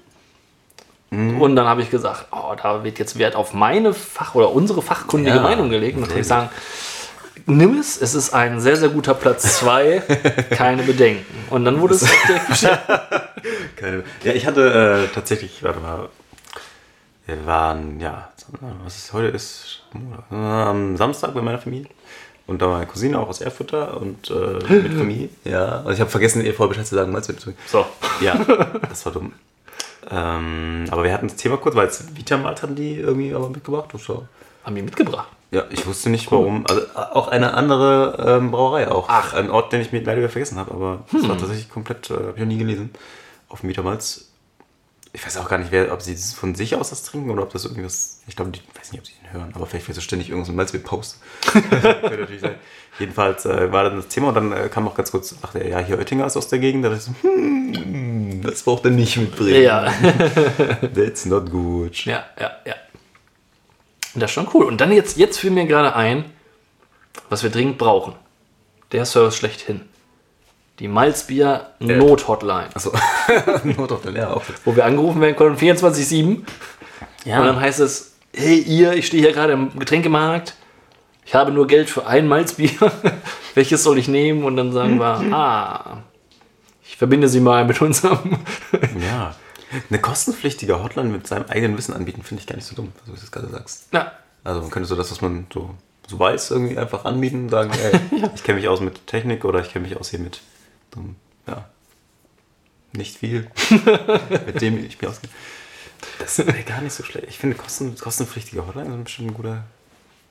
Und 1.11 1.57
dann 1.57 1.67
habe 1.67 1.83
ich 1.83 1.91
gesagt, 1.91 2.27
oh, 2.33 2.55
da 2.61 2.83
wird 2.83 2.99
jetzt 2.99 3.19
Wert 3.19 3.37
auf 3.37 3.55
meine 3.55 3.95
Fach- 3.95 4.35
oder 4.35 4.53
unsere 4.53 4.83
fachkundige 4.83 5.37
Ja, 5.37 5.43
Meinung 5.43 5.71
gelegt. 5.71 5.97
Und 5.97 6.11
dann 6.11 6.19
ich 6.19 6.27
sagen, 6.27 6.51
nimm 7.47 7.79
es, 7.79 8.01
es 8.01 8.15
ist 8.15 8.35
ein 8.35 8.61
sehr, 8.61 8.77
sehr 8.77 8.89
guter 8.89 9.15
Platz 9.15 9.59
2, 9.61 10.01
keine 10.51 10.83
Bedenken. 10.83 11.25
Und 11.51 11.65
dann 11.65 11.81
wurde 11.81 11.95
es. 11.95 12.07
Keine. 13.77 14.03
Ja, 14.25 14.33
ich 14.33 14.47
hatte 14.47 15.07
äh, 15.09 15.15
tatsächlich, 15.15 15.63
warte 15.63 15.79
mal, 15.79 16.09
wir 17.27 17.47
waren, 17.47 18.01
ja, 18.01 18.31
was 18.83 18.97
ist 18.97 19.13
heute 19.13 19.29
ist, 19.29 19.83
am 20.31 20.97
Samstag 20.97 21.35
bei 21.35 21.43
meiner 21.43 21.59
Familie. 21.59 21.89
Und 22.47 22.63
da 22.63 22.67
war 22.67 22.75
meine 22.75 22.87
Cousine 22.87 23.19
auch 23.19 23.29
aus 23.29 23.41
Erfurter 23.41 24.01
und 24.01 24.31
äh, 24.31 24.73
mit 24.73 24.95
Familie. 24.95 25.29
Ja, 25.45 25.81
und 25.81 25.93
ich 25.93 26.01
habe 26.01 26.11
vergessen, 26.11 26.45
ihr 26.45 26.55
vorher 26.55 26.69
Bescheid 26.69 26.87
zu 26.87 26.95
sagen, 26.95 27.13
Malz 27.13 27.29
mit 27.29 27.41
So. 27.41 27.87
Ja, 28.21 28.35
das 28.89 29.05
war 29.05 29.13
dumm. 29.13 29.33
Ähm, 30.09 30.85
aber 30.91 31.03
wir 31.03 31.13
hatten 31.13 31.27
das 31.27 31.37
Thema 31.37 31.57
kurz, 31.57 31.75
weil 31.75 31.89
es 31.89 32.17
Vitamat 32.17 32.63
hatten 32.63 32.77
die 32.77 32.95
irgendwie 32.95 33.35
aber 33.35 33.49
mitgebracht. 33.49 33.93
Und 33.93 34.01
so. 34.01 34.27
Haben 34.65 34.77
die 34.77 34.83
mitgebracht. 34.83 35.29
Ja, 35.51 35.65
ich 35.71 35.87
wusste 35.87 36.11
nicht 36.11 36.31
warum. 36.31 36.65
Also 36.69 36.83
auch 36.95 37.29
eine 37.29 37.55
andere 37.55 38.39
ähm, 38.39 38.51
Brauerei 38.51 38.91
auch. 38.91 39.07
Ach. 39.09 39.35
Ein 39.35 39.51
Ort, 39.51 39.73
den 39.73 39.81
ich 39.81 39.93
mir 39.93 40.01
leider 40.03 40.19
wieder 40.19 40.29
vergessen 40.29 40.59
habe, 40.59 40.73
aber 40.73 41.05
das 41.13 41.29
war 41.29 41.39
tatsächlich 41.39 41.71
komplett, 41.71 42.11
äh, 42.11 42.15
habe 42.15 42.33
ich 42.35 42.41
noch 42.41 42.47
nie 42.47 42.59
gelesen. 42.59 42.91
Auf 43.49 43.61
dem 43.61 43.71
Vitamalz. 43.71 44.26
Ich 45.17 45.25
weiß 45.25 45.39
auch 45.39 45.49
gar 45.49 45.57
nicht, 45.57 45.73
wer, 45.73 45.95
ob 45.95 46.03
sie 46.03 46.15
von 46.15 46.55
sich 46.55 46.75
aus 46.75 46.91
das 46.91 47.03
trinken 47.03 47.31
oder 47.31 47.45
ob 47.45 47.51
das 47.51 47.65
irgendwas. 47.65 48.21
Ich 48.29 48.37
glaube, 48.37 48.53
ich 48.53 48.63
weiß 48.79 48.93
nicht, 48.93 49.01
ob 49.01 49.07
sie 49.07 49.15
den 49.15 49.33
hören, 49.33 49.51
aber 49.55 49.65
vielleicht 49.65 49.89
wird 49.89 49.95
so 49.95 50.03
ständig 50.03 50.29
irgendwas 50.29 50.49
mit 50.49 50.59
Malz 50.59 50.75
mit 50.75 50.85
Post. 50.85 51.21
Könnte 51.53 52.19
natürlich 52.19 52.43
sein. 52.43 52.57
Jedenfalls 52.99 53.47
äh, 53.47 53.73
war 53.73 53.85
dann 53.85 53.97
das 53.97 54.09
Thema 54.09 54.29
und 54.29 54.35
dann 54.35 54.53
äh, 54.53 54.69
kam 54.69 54.87
auch 54.87 54.95
ganz 54.95 55.11
kurz, 55.11 55.35
dachte 55.41 55.61
er, 55.61 55.69
ja, 55.71 55.79
hier 55.79 55.97
Oettinger 55.99 56.27
ist 56.27 56.37
aus 56.37 56.49
der 56.49 56.59
Gegend. 56.59 56.85
Da 56.85 56.91
dachte 56.91 57.11
ich 57.11 57.17
so, 57.23 57.29
hm, 57.31 58.43
das 58.43 58.63
braucht 58.63 58.85
er 58.85 58.91
nicht 58.91 59.17
mitbringen. 59.17 59.63
Ja. 59.63 59.91
That's 60.95 61.25
not 61.25 61.51
good. 61.51 61.97
Ja, 62.05 62.27
ja, 62.39 62.51
ja. 62.67 62.75
Das 64.17 64.25
ist 64.25 64.33
schon 64.33 64.49
cool. 64.53 64.67
Und 64.67 64.83
dann 64.83 64.93
jetzt, 64.93 65.17
jetzt 65.17 65.39
fiel 65.39 65.51
mir 65.51 65.65
gerade 65.65 65.97
ein, 65.97 66.27
was 67.31 67.43
wir 67.43 67.49
dringend 67.49 67.79
brauchen. 67.79 68.13
Der 68.93 69.07
Service 69.07 69.37
schlechthin. 69.37 69.81
Die 70.79 70.89
Malzbier 70.89 71.71
Not-Hotline. 71.79 72.69
Achso, 72.75 72.93
nur 73.65 73.87
doch 73.87 74.03
der 74.03 74.37
auch. 74.37 74.43
Wo 74.65 74.77
wir 74.77 74.85
angerufen 74.85 75.21
werden 75.21 75.37
konnten, 75.37 75.59
24-7. 75.59 76.43
Ja. 77.25 77.41
Und 77.41 77.47
dann 77.47 77.61
heißt 77.61 77.81
es, 77.81 78.17
hey 78.35 78.59
ihr, 78.59 78.93
ich 78.93 79.07
stehe 79.07 79.23
hier 79.23 79.33
gerade 79.33 79.55
im 79.55 79.79
Getränkemarkt. 79.79 80.55
Ich 81.25 81.35
habe 81.35 81.51
nur 81.51 81.67
Geld 81.67 81.89
für 81.91 82.07
ein 82.07 82.29
Malzbier. 82.29 82.71
Welches 83.55 83.83
soll 83.83 83.99
ich 83.99 84.07
nehmen? 84.07 84.45
Und 84.45 84.57
dann 84.57 84.73
sagen 84.73 84.99
wir, 85.01 85.07
ah, 85.35 86.03
ich 86.87 86.97
verbinde 86.97 87.29
sie 87.29 87.41
mal 87.41 87.65
mit 87.65 87.81
unserem. 87.81 88.39
ja. 89.01 89.35
Eine 89.91 89.99
kostenpflichtige 90.01 90.81
Hotline 90.83 91.09
mit 91.09 91.27
seinem 91.27 91.47
eigenen 91.49 91.77
Wissen 91.77 91.93
anbieten, 91.93 92.23
finde 92.23 92.41
ich 92.43 92.47
gar 92.47 92.55
nicht 92.55 92.67
so 92.67 92.77
dumm, 92.77 92.93
so 93.05 93.13
wie 93.13 93.17
du 93.17 93.23
es 93.25 93.33
gerade 93.33 93.49
sagst. 93.49 93.89
ja, 93.93 94.13
Also 94.45 94.61
man 94.61 94.71
könnte 94.71 94.89
so 94.89 94.95
das, 94.95 95.11
was 95.11 95.21
man 95.21 95.47
so, 95.53 95.71
so 96.07 96.19
weiß, 96.19 96.53
irgendwie 96.53 96.79
einfach 96.79 97.05
anbieten 97.05 97.45
und 97.45 97.49
sagen, 97.49 97.73
ey, 97.73 97.99
ich 98.37 98.45
kenne 98.45 98.61
mich 98.61 98.69
aus 98.69 98.81
mit 98.81 99.07
Technik 99.09 99.45
oder 99.45 99.61
ich 99.61 99.73
kenne 99.73 99.89
mich 99.89 99.99
aus 99.99 100.11
hier 100.11 100.21
mit 100.21 100.41
einem, 100.97 101.17
ja, 101.47 101.69
nicht 102.93 103.19
viel. 103.19 103.51
mit 104.47 104.61
dem 104.61 104.85
ich 104.85 105.01
mich 105.01 105.09
auskenne. 105.09 105.33
Das 106.19 106.39
wäre 106.39 106.63
gar 106.63 106.81
nicht 106.81 106.93
so 106.93 107.03
schlecht. 107.03 107.27
Ich 107.29 107.39
finde 107.39 107.57
kosten, 107.57 107.97
kostenpflichtige 107.97 108.67
Hotline 108.67 108.91
sind 108.91 109.05
bestimmt 109.05 109.29
eine 109.29 109.37
gute, 109.37 109.63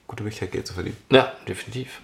gute 0.08 0.24
Möglichkeit, 0.24 0.52
Geld 0.52 0.68
zu 0.68 0.74
verdienen. 0.74 0.98
ja, 1.12 1.32
definitiv. 1.48 2.02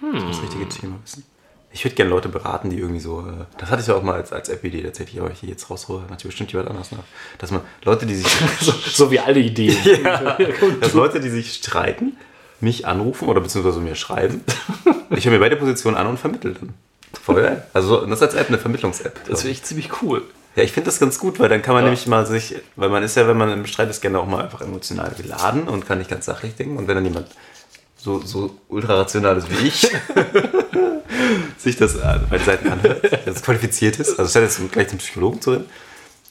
Das 0.00 0.42
richtige 0.42 0.68
Thema 0.68 0.98
wissen. 1.02 1.24
Ich 1.72 1.84
würde 1.84 1.94
gerne 1.94 2.10
Leute 2.10 2.28
beraten, 2.28 2.70
die 2.70 2.78
irgendwie 2.78 3.00
so, 3.00 3.20
äh, 3.20 3.44
das 3.58 3.70
hatte 3.70 3.82
ich 3.82 3.86
ja 3.86 3.94
auch 3.94 4.02
mal 4.02 4.14
als, 4.14 4.32
als 4.32 4.48
App-Idee 4.48 4.82
tatsächlich, 4.82 5.20
aber 5.20 5.30
ich 5.30 5.38
hier 5.38 5.50
jetzt 5.50 5.70
raushole, 5.70 6.00
natürlich 6.02 6.24
bestimmt 6.24 6.52
jemand 6.52 6.70
anders 6.70 6.90
nach. 6.90 7.04
Dass 7.38 7.52
man 7.52 7.60
Leute, 7.84 8.06
die 8.06 8.16
sich 8.16 8.26
So, 8.60 8.72
so 8.72 9.10
wie 9.10 9.20
alle 9.20 9.38
Ideen. 9.38 9.76
dass 10.80 10.94
Leute, 10.94 11.20
die 11.20 11.28
sich 11.28 11.54
streiten, 11.54 12.16
mich 12.60 12.86
anrufen 12.86 13.28
oder 13.28 13.40
beziehungsweise 13.40 13.80
mir 13.80 13.94
schreiben. 13.94 14.42
Ich 15.10 15.24
höre 15.24 15.32
mir 15.32 15.38
beide 15.38 15.56
Positionen 15.56 15.96
an 15.96 16.08
und 16.08 16.18
vermittle 16.18 16.54
dann. 16.54 16.74
Voll 17.22 17.42
geil. 17.42 17.66
Also 17.72 18.04
das 18.06 18.18
ist 18.18 18.22
als 18.22 18.34
App 18.34 18.48
eine 18.48 18.58
Vermittlungs-App. 18.58 19.24
Das 19.28 19.40
finde 19.40 19.52
ich 19.52 19.62
ziemlich 19.62 20.02
cool. 20.02 20.22
Ja, 20.56 20.62
ich 20.64 20.72
finde 20.72 20.86
das 20.86 20.98
ganz 20.98 21.18
gut, 21.18 21.38
weil 21.38 21.48
dann 21.48 21.62
kann 21.62 21.74
man 21.74 21.84
nämlich 21.84 22.06
mal 22.06 22.26
sich, 22.26 22.56
weil 22.76 22.88
man 22.88 23.02
ist 23.02 23.16
ja, 23.16 23.26
wenn 23.28 23.36
man 23.36 23.52
im 23.52 23.66
Streit 23.66 23.88
ist, 23.90 24.00
gerne 24.00 24.18
auch 24.18 24.26
mal 24.26 24.42
einfach 24.44 24.60
emotional 24.62 25.12
geladen 25.16 25.68
und 25.68 25.86
kann 25.86 25.98
nicht 25.98 26.10
ganz 26.10 26.26
sachlich 26.26 26.54
denken. 26.56 26.76
Und 26.76 26.88
wenn 26.88 26.96
dann 26.96 27.04
jemand 27.04 27.28
so, 27.96 28.20
so 28.20 28.56
ultra 28.68 28.94
rational 28.94 29.36
ist 29.36 29.48
wie 29.50 29.68
ich, 29.68 29.88
sich 31.58 31.76
das 31.76 31.94
äh, 31.96 32.18
beide 32.28 32.44
Seiten 32.44 32.68
anhört, 32.68 33.26
das 33.26 33.42
qualifiziert 33.42 33.98
ist, 34.00 34.18
also 34.18 34.28
statt 34.30 34.42
jetzt 34.42 34.72
gleich 34.72 34.88
zum 34.88 34.98
Psychologen 34.98 35.40
zu 35.40 35.52
reden, 35.52 35.64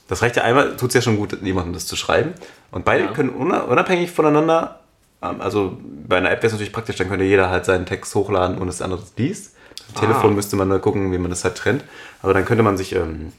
das 0.07 0.21
reicht 0.21 0.35
ja 0.35 0.43
einmal, 0.43 0.75
tut 0.75 0.89
es 0.89 0.95
ja 0.95 1.01
schon 1.01 1.17
gut, 1.17 1.37
jemandem 1.43 1.73
das 1.73 1.85
zu 1.85 1.95
schreiben. 1.95 2.33
Und 2.71 2.85
beide 2.85 3.05
Ja. 3.05 3.11
können 3.11 3.29
una- 3.29 3.61
unabhängig 3.61 4.11
voneinander, 4.11 4.79
ähm, 5.21 5.39
also 5.39 5.77
bei 6.07 6.17
einer 6.17 6.31
App 6.31 6.39
wäre 6.39 6.47
es 6.47 6.53
natürlich 6.53 6.73
praktisch, 6.73 6.95
dann 6.95 7.09
könnte 7.09 7.25
jeder 7.25 7.49
halt 7.49 7.65
seinen 7.65 7.85
Text 7.85 8.13
hochladen 8.15 8.57
und 8.57 8.67
das 8.67 8.81
andere 8.81 9.03
liest. 9.17 9.53
Am 9.89 10.01
Telefon 10.01 10.35
müsste 10.35 10.55
man 10.55 10.67
nur 10.67 10.79
gucken, 10.79 11.11
wie 11.11 11.17
man 11.17 11.29
das 11.29 11.43
halt 11.43 11.55
trennt. 11.55 11.83
Aber 12.21 12.33
dann 12.33 12.45
könnte 12.45 12.63
man 12.63 12.77
sich 12.77 12.93
ähm, 12.95 13.33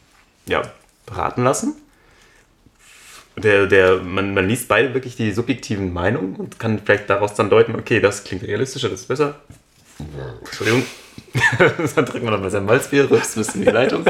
ja, 0.47 0.63
beraten 1.07 1.45
lassen. 1.45 1.75
Der, 3.37 3.67
der, 3.67 3.99
man, 3.99 4.35
man 4.35 4.49
liest 4.49 4.69
beide 4.69 4.93
wirklich 4.93 5.17
die 5.17 5.33
subjektiven 5.33 5.93
Meinungen 5.93 6.37
und 6.37 6.59
kann 6.59 6.81
vielleicht 6.85 7.09
daraus 7.09 7.35
dann 7.35 7.49
deuten, 7.49 7.75
okay, 7.77 8.01
das 8.01 8.25
klingt 8.25 8.43
realistischer, 8.43 8.89
das 8.89 9.03
ist 9.03 9.09
besser. 9.09 9.37
Entschuldigung. 10.45 10.83
dann 11.59 12.07
trinkt 12.07 12.23
man 12.25 12.33
dann 12.33 12.43
mal 12.43 12.51
sein 12.51 12.65
Malzbier, 12.65 13.11
rübst 13.11 13.37
ein 13.37 13.41
bisschen 13.41 13.61
in 13.61 13.67
die 13.69 13.73
Leitung. 13.73 14.05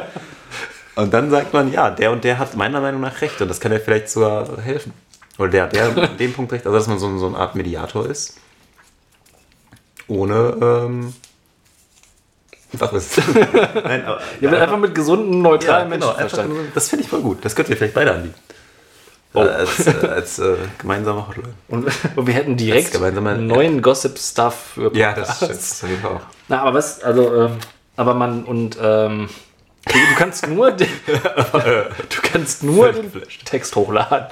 Und 0.96 1.12
dann 1.12 1.30
sagt 1.30 1.52
man, 1.52 1.72
ja, 1.72 1.90
der 1.90 2.10
und 2.10 2.24
der 2.24 2.38
hat 2.38 2.56
meiner 2.56 2.80
Meinung 2.80 3.00
nach 3.00 3.20
recht 3.20 3.40
und 3.40 3.48
das 3.48 3.60
kann 3.60 3.72
ja 3.72 3.78
vielleicht 3.78 4.08
sogar 4.08 4.60
helfen. 4.60 4.92
Oder 5.38 5.48
der, 5.48 5.66
der 5.68 6.10
an 6.10 6.16
dem 6.18 6.32
Punkt 6.32 6.52
recht, 6.52 6.66
also 6.66 6.76
dass 6.76 6.86
man 6.86 6.98
so, 6.98 7.16
so 7.18 7.26
eine 7.26 7.36
Art 7.36 7.54
Mediator 7.54 8.06
ist. 8.06 8.38
Ohne 10.08 10.56
ähm, 10.60 11.14
Fachwissen. 12.78 13.22
Nein, 13.84 14.04
aber, 14.04 14.20
Ja, 14.40 14.50
einfach 14.50 14.78
mit 14.78 14.94
gesunden, 14.94 15.34
ja, 15.34 15.38
neutralen 15.42 15.90
genau, 15.90 16.08
einfach 16.08 16.18
Menschenverstand. 16.20 16.48
nur, 16.48 16.64
das 16.74 16.88
finde 16.88 17.04
ich 17.04 17.10
voll 17.10 17.20
gut. 17.20 17.44
Das 17.44 17.54
könnt 17.56 17.68
ihr 17.68 17.76
vielleicht 17.76 17.94
beide 17.94 18.12
anbieten. 18.12 18.34
Oh. 19.32 19.44
Äh, 19.44 19.48
Als, 19.48 19.86
äh, 19.86 20.06
als 20.08 20.38
äh, 20.40 20.56
gemeinsame 20.78 21.26
Hotline. 21.28 21.54
Und, 21.68 21.86
und 22.16 22.26
wir 22.26 22.34
hätten 22.34 22.56
direkt 22.56 22.96
einen 23.00 23.46
neuen 23.46 23.80
Gossip-Stuff 23.80 24.72
für 24.74 24.96
Ja, 24.96 25.12
das 25.12 25.36
stimmt. 25.36 25.52
Das 25.52 25.82
auf 25.84 25.88
jeden 25.88 26.02
Fall 26.02 26.12
auch. 26.16 26.20
Na, 26.48 26.62
aber 26.62 26.74
was, 26.74 27.00
also, 27.02 27.34
ähm, 27.44 27.52
aber 27.96 28.14
man, 28.14 28.44
und, 28.44 28.76
ähm, 28.82 29.28
du, 29.86 29.92
du 29.92 30.14
kannst 30.16 30.48
nur, 30.48 30.72
den, 30.72 30.88
du 31.06 32.20
kannst 32.22 32.64
nur 32.64 32.92
den. 32.92 33.12
Text 33.44 33.76
hochladen. 33.76 34.26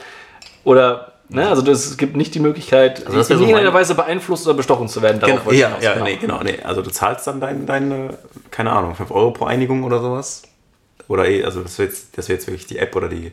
Oder, 0.64 1.12
ne, 1.28 1.48
also 1.48 1.62
das, 1.62 1.86
es 1.86 1.96
gibt 1.96 2.16
nicht 2.16 2.34
die 2.34 2.40
Möglichkeit, 2.40 3.04
Also 3.06 3.18
das 3.18 3.30
in 3.30 3.38
irgendeiner 3.40 3.72
Weise 3.74 3.94
beeinflusst 3.94 4.46
oder 4.46 4.54
bestochen 4.56 4.88
zu 4.88 5.02
werden. 5.02 5.20
Darauf 5.20 5.40
Genau, 5.44 5.52
ja, 5.52 5.76
ja, 5.80 5.92
genau. 5.94 6.04
nee, 6.04 6.16
genau, 6.16 6.42
nee. 6.42 6.58
Also 6.62 6.82
du 6.82 6.90
zahlst 6.90 7.26
dann 7.26 7.40
deine, 7.40 7.64
deine 7.64 8.18
keine 8.50 8.72
Ahnung, 8.72 8.94
5 8.94 9.10
Euro 9.10 9.30
pro 9.32 9.44
Einigung 9.46 9.84
oder 9.84 10.00
sowas. 10.00 10.42
Oder 11.08 11.26
eh, 11.28 11.44
also 11.44 11.62
das 11.62 11.78
wäre 11.78 11.88
jetzt, 11.88 12.16
das 12.18 12.28
wär 12.28 12.36
jetzt 12.36 12.46
wirklich 12.46 12.66
die 12.66 12.78
App 12.78 12.94
oder 12.94 13.08
die 13.08 13.32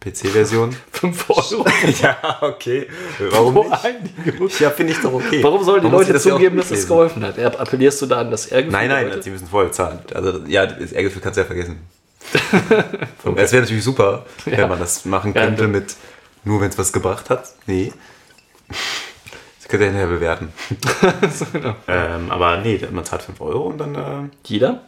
PC-Version. 0.00 0.76
5 0.92 1.30
Euro. 1.30 1.66
ja, 2.02 2.16
okay. 2.42 2.86
Warum 3.30 3.54
Pro 3.54 3.62
nicht? 3.64 3.84
Einigung. 3.84 4.48
Ja, 4.60 4.70
finde 4.70 4.92
ich 4.92 5.00
doch 5.00 5.12
okay. 5.12 5.42
Warum 5.42 5.64
sollen 5.64 5.80
die 5.82 5.88
muss 5.88 6.02
Leute 6.02 6.12
das 6.12 6.24
ja 6.24 6.32
zugeben, 6.34 6.56
dass 6.56 6.70
es 6.70 6.86
geholfen 6.86 7.24
hat? 7.24 7.36
Er- 7.38 7.58
Appellierst 7.60 8.00
du 8.02 8.06
da 8.06 8.20
an 8.20 8.30
das 8.30 8.46
Ehrgefühl? 8.46 8.72
Nein, 8.78 8.88
nein, 8.88 9.08
Leute? 9.08 9.22
sie 9.22 9.30
müssen 9.30 9.48
voll 9.48 9.70
zahlen. 9.72 9.98
Also 10.14 10.40
ja, 10.46 10.66
das 10.66 10.92
Ärgergefühl 10.92 11.22
kannst 11.22 11.36
du 11.36 11.40
ja 11.40 11.46
vergessen. 11.46 11.78
Es 13.36 13.52
wäre 13.52 13.62
natürlich 13.62 13.84
super, 13.84 14.24
Ja. 14.46 14.58
wenn 14.58 14.68
man 14.68 14.78
das 14.78 15.04
machen 15.04 15.32
Ja, 15.34 15.42
könnte 15.44 15.62
du- 15.64 15.68
mit 15.68 15.94
nur 16.44 16.60
wenn 16.60 16.70
es 16.70 16.78
was 16.78 16.92
gebracht 16.92 17.30
hat. 17.30 17.52
Nee. 17.66 17.92
Das 18.68 19.68
könnt 19.68 19.82
ihr 19.82 19.86
hinterher 19.86 20.08
bewerten. 20.08 20.52
genau. 21.52 21.74
ähm, 21.88 22.30
aber 22.30 22.58
nee, 22.58 22.80
man 22.90 23.04
zahlt 23.04 23.22
5 23.22 23.40
Euro 23.40 23.66
und 23.66 23.78
dann 23.78 23.94
äh, 23.94 24.28
Jeder? 24.44 24.82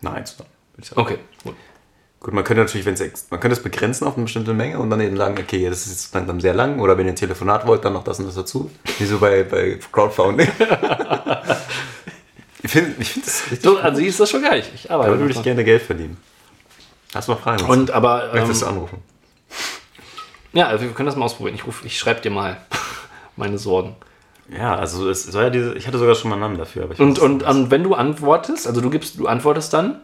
nein, 0.00 0.26
zusammen. 0.26 0.50
würde 0.74 0.82
ich 0.82 0.88
sagen. 0.88 1.00
Okay, 1.00 1.18
gut. 1.44 1.54
Gut, 2.20 2.34
man 2.34 2.44
könnte 2.44 2.62
natürlich, 2.62 2.86
wenn 2.86 2.94
es 2.94 3.26
man 3.30 3.40
könnte 3.40 3.56
es 3.56 3.62
begrenzen 3.62 4.06
auf 4.06 4.16
eine 4.16 4.24
bestimmte 4.24 4.52
Menge 4.52 4.78
und 4.78 4.90
dann 4.90 5.00
eben 5.00 5.16
sagen, 5.16 5.36
okay, 5.38 5.68
das 5.68 5.86
ist 5.86 5.92
jetzt 5.92 6.14
langsam 6.14 6.40
sehr 6.40 6.54
lang 6.54 6.80
oder 6.80 6.98
wenn 6.98 7.06
ihr 7.06 7.12
ein 7.12 7.16
Telefonat 7.16 7.66
wollt, 7.66 7.84
dann 7.84 7.92
noch 7.92 8.04
das 8.04 8.18
und 8.18 8.26
das 8.26 8.34
dazu. 8.34 8.70
Wie 8.98 9.04
so 9.04 9.18
bei, 9.18 9.44
bei 9.44 9.78
Crowdfunding. 9.92 10.48
ich 12.62 12.70
finde 12.70 12.94
ich 12.98 13.12
find 13.12 13.26
das 13.26 13.42
richtig. 13.44 13.62
So, 13.62 13.78
also 13.78 14.00
ist 14.00 14.18
das 14.18 14.30
schon 14.30 14.42
geil. 14.42 14.64
Ich 14.74 14.90
arbeite. 14.90 15.12
Da 15.12 15.18
würde 15.20 15.34
ich 15.34 15.42
gerne 15.42 15.62
Geld 15.62 15.82
verdienen. 15.82 16.16
Hast 17.14 17.28
du 17.28 17.32
noch 17.32 17.40
Fragen? 17.40 17.64
Und 17.66 17.92
aber, 17.92 18.32
ähm, 18.32 18.40
Möchtest 18.40 18.62
du 18.62 18.66
anrufen? 18.66 18.98
Ja, 20.56 20.68
also 20.68 20.84
wir 20.84 20.92
können 20.92 21.06
das 21.06 21.16
mal 21.16 21.26
ausprobieren. 21.26 21.54
Ich, 21.54 21.66
ruf, 21.66 21.84
ich 21.84 21.98
schreibe 21.98 22.22
dir 22.22 22.30
mal 22.30 22.56
meine 23.36 23.58
Sorgen. 23.58 23.94
Ja, 24.48 24.76
also 24.76 25.10
es 25.10 25.24
soll 25.24 25.44
ja 25.44 25.50
diese, 25.50 25.74
ich 25.74 25.86
hatte 25.86 25.98
sogar 25.98 26.14
schon 26.14 26.30
mal 26.30 26.36
einen 26.36 26.42
Namen 26.42 26.58
dafür. 26.58 26.88
Und, 26.98 27.18
und 27.18 27.44
ähm, 27.46 27.70
wenn 27.70 27.82
du 27.82 27.94
antwortest, 27.94 28.66
also 28.66 28.80
du 28.80 28.90
gibst, 28.90 29.18
du 29.18 29.26
antwortest 29.26 29.72
dann, 29.74 30.00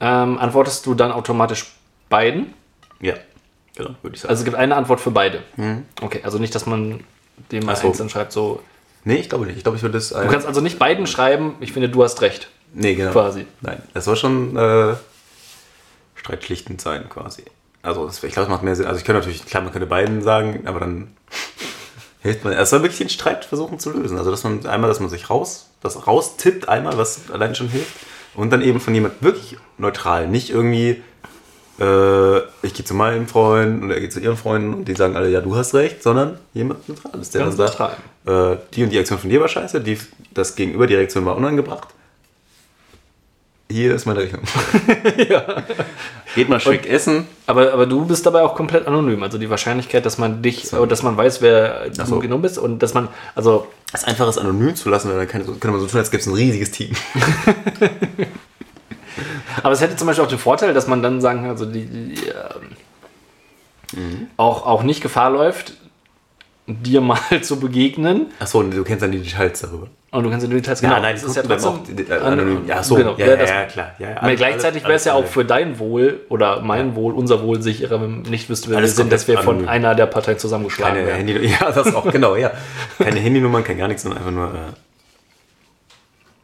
ähm, 0.00 0.38
antwortest 0.38 0.84
du 0.86 0.94
dann 0.94 1.12
automatisch 1.12 1.72
beiden? 2.08 2.52
ja, 3.00 3.14
genau, 3.74 3.90
würde 4.02 4.16
ich 4.16 4.20
sagen. 4.20 4.30
Also 4.30 4.40
es 4.40 4.44
gibt 4.44 4.56
eine 4.56 4.76
Antwort 4.76 5.00
für 5.00 5.10
beide. 5.10 5.42
Okay, 6.02 6.20
also 6.24 6.38
nicht, 6.38 6.54
dass 6.54 6.66
man 6.66 7.04
dem 7.52 7.64
mal 7.64 7.76
so. 7.76 7.86
einzeln 7.86 8.10
schreibt, 8.10 8.32
so. 8.32 8.62
nee, 9.04 9.16
ich 9.16 9.28
glaube 9.28 9.46
nicht. 9.46 9.56
Ich 9.56 9.62
glaube, 9.62 9.76
ich 9.76 9.82
würde 9.82 9.94
das. 9.94 10.10
Du 10.10 10.26
kannst 10.28 10.46
also 10.46 10.60
nicht 10.60 10.78
beiden 10.78 11.06
schreiben, 11.06 11.54
ich 11.60 11.72
finde, 11.72 11.88
du 11.88 12.02
hast 12.02 12.20
recht. 12.20 12.50
nee, 12.74 12.96
genau. 12.96 13.12
quasi. 13.12 13.46
Nein, 13.60 13.80
das 13.94 14.04
soll 14.04 14.16
schon 14.16 14.56
äh, 14.56 14.94
streitschlichtend 16.16 16.80
sein, 16.80 17.08
quasi. 17.08 17.44
Also, 17.86 18.06
das, 18.06 18.22
ich 18.22 18.32
glaube, 18.32 18.44
es 18.44 18.50
macht 18.50 18.62
mehr 18.62 18.76
Sinn. 18.76 18.86
Also, 18.86 18.98
ich 18.98 19.04
könnte 19.04 19.20
natürlich, 19.20 19.46
klar, 19.46 19.62
man 19.62 19.72
könnte 19.72 19.86
beiden 19.86 20.22
sagen, 20.22 20.62
aber 20.66 20.80
dann 20.80 21.08
hilft 22.20 22.44
man. 22.44 22.52
Es 22.52 22.70
soll 22.70 22.82
wirklich 22.82 22.98
den 22.98 23.08
Streit 23.08 23.44
versuchen 23.44 23.78
zu 23.78 23.90
lösen. 23.90 24.18
Also, 24.18 24.30
dass 24.30 24.44
man 24.44 24.64
einmal, 24.66 24.88
dass 24.88 25.00
man 25.00 25.08
sich 25.08 25.30
raus, 25.30 25.70
das 25.82 26.06
raustippt, 26.06 26.68
einmal, 26.68 26.98
was 26.98 27.30
allein 27.30 27.54
schon 27.54 27.68
hilft. 27.68 27.94
Und 28.34 28.50
dann 28.50 28.60
eben 28.60 28.80
von 28.80 28.94
jemand 28.94 29.22
wirklich 29.22 29.56
neutral. 29.78 30.28
Nicht 30.28 30.50
irgendwie, 30.50 31.02
äh, 31.80 32.38
ich 32.62 32.74
gehe 32.74 32.84
zu 32.84 32.94
meinem 32.94 33.28
Freund 33.28 33.82
und 33.82 33.90
er 33.90 34.00
geht 34.00 34.12
zu 34.12 34.20
ihren 34.20 34.36
Freunden 34.36 34.74
und 34.74 34.88
die 34.88 34.94
sagen 34.94 35.16
alle, 35.16 35.28
ja, 35.28 35.40
du 35.40 35.56
hast 35.56 35.74
recht, 35.74 36.02
sondern 36.02 36.38
jemand 36.54 36.88
Neutrales, 36.88 37.30
der 37.30 37.42
Ganz 37.42 37.56
dann 37.56 37.68
sagt, 37.68 37.98
äh, 38.26 38.56
die 38.74 38.84
und 38.84 38.90
die 38.90 38.98
Aktion 38.98 39.18
von 39.18 39.30
dir 39.30 39.40
war 39.40 39.48
scheiße, 39.48 39.80
die, 39.80 39.98
das 40.32 40.54
Gegenüber, 40.54 40.86
die 40.86 40.94
Reaktion 40.94 41.24
war 41.24 41.36
unangebracht. 41.36 41.88
Hier 43.70 43.94
ist 43.94 44.06
meine 44.06 44.20
Rechnung. 44.20 44.42
Geht 46.36 46.48
mal 46.48 46.60
schick 46.60 46.86
essen. 46.88 47.26
Aber, 47.46 47.72
aber 47.72 47.86
du 47.86 48.04
bist 48.04 48.24
dabei 48.24 48.42
auch 48.42 48.54
komplett 48.54 48.86
anonym. 48.86 49.22
Also 49.24 49.38
die 49.38 49.50
Wahrscheinlichkeit, 49.50 50.06
dass 50.06 50.18
man 50.18 50.40
dich, 50.40 50.68
So. 50.68 50.86
dass 50.86 51.02
man 51.02 51.16
weiß, 51.16 51.42
wer 51.42 51.88
du 51.90 52.06
so. 52.06 52.20
genau 52.20 52.38
bist 52.38 52.58
und 52.58 52.78
dass 52.80 52.94
man, 52.94 53.08
also 53.34 53.66
Das 53.90 54.04
einfach 54.04 54.28
ist 54.28 54.38
anonym 54.38 54.76
zu 54.76 54.88
lassen, 54.88 55.08
weil 55.08 55.16
dann 55.16 55.26
kann, 55.28 55.44
könnte 55.44 55.68
man 55.72 55.80
so 55.80 55.86
tun, 55.86 55.98
als 55.98 56.10
gäbe 56.12 56.20
es 56.20 56.28
ein 56.28 56.34
riesiges 56.34 56.70
Team. 56.70 56.92
Aber 59.62 59.72
es 59.72 59.80
hätte 59.80 59.96
zum 59.96 60.06
Beispiel 60.06 60.24
auch 60.24 60.28
den 60.28 60.38
Vorteil, 60.38 60.72
dass 60.74 60.86
man 60.86 61.02
dann 61.02 61.20
sagen 61.20 61.40
kann, 61.40 61.50
also 61.50 61.64
die, 61.66 61.86
die 61.86 62.14
ähm, 63.96 64.28
auch, 64.36 64.66
auch 64.66 64.82
nicht 64.82 65.00
Gefahr 65.00 65.30
läuft, 65.30 65.72
dir 66.66 67.00
mal 67.02 67.18
zu 67.42 67.58
begegnen. 67.58 68.26
Achso, 68.38 68.60
und 68.60 68.70
du 68.72 68.84
kennst 68.84 69.02
dann 69.02 69.12
die 69.12 69.20
Details 69.20 69.60
darüber. 69.60 69.88
Und 70.16 70.24
du 70.24 70.30
kannst 70.30 70.46
die 70.46 70.50
Details 70.50 70.80
Ja, 70.80 70.88
genau. 70.88 71.02
nein, 71.02 71.14
das 71.14 71.24
ist 71.24 71.36
ja 71.36 71.42
trotzdem 71.42 71.70
auch, 71.72 72.10
äh, 72.10 72.12
anonym. 72.20 72.66
Ja, 72.66 72.82
so, 72.82 72.94
genau, 72.94 73.14
ja, 73.18 73.26
ja, 73.26 73.44
ja, 73.44 73.64
klar. 73.66 73.94
Ja, 73.98 74.16
Aber 74.16 74.22
alles- 74.28 74.38
gleichzeitig 74.38 74.82
alles- 74.84 74.88
wäre 74.88 74.96
es 74.96 75.04
ja 75.04 75.12
auch 75.12 75.18
alles- 75.20 75.30
für 75.30 75.44
dein 75.44 75.78
Wohl 75.78 76.20
oder 76.30 76.60
mein 76.62 76.94
Wohl, 76.94 77.12
unser 77.12 77.42
Wohl 77.42 77.60
sicherer, 77.62 78.00
wenn 78.00 78.22
nicht 78.22 78.48
wüssten, 78.48 78.68
wer 78.70 78.76
wir 78.76 78.78
Alles 78.78 78.96
sind, 78.96 79.12
dass 79.12 79.28
wir 79.28 79.36
von 79.38 79.48
anonym. 79.56 79.68
einer 79.68 79.94
der 79.94 80.06
Parteien 80.06 80.38
zusammengeschlagen 80.38 80.94
Keine 80.96 81.06
werden. 81.06 81.28
Handy, 81.28 81.46
ja, 81.60 81.70
das 81.70 81.94
auch, 81.94 82.10
genau, 82.10 82.34
ja. 82.36 82.50
Keine 82.98 83.20
Handynummern, 83.20 83.62
kein 83.62 83.78
gar 83.78 83.88
nichts, 83.88 84.02
sondern 84.04 84.18
einfach 84.20 84.32
nur. 84.32 84.48
Äh, 84.54 84.72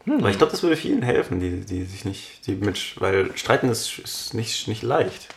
Hm. 0.04 0.18
Aber 0.18 0.30
ich 0.30 0.38
glaube, 0.38 0.50
das 0.50 0.62
würde 0.64 0.76
vielen 0.76 1.02
helfen, 1.02 1.38
die, 1.38 1.60
die 1.60 1.84
sich 1.84 2.04
nicht, 2.04 2.46
die 2.46 2.56
mit, 2.56 3.00
weil 3.00 3.30
Streiten 3.36 3.68
ist, 3.68 4.00
ist 4.00 4.34
nicht, 4.34 4.66
nicht 4.66 4.82
leicht. 4.82 5.28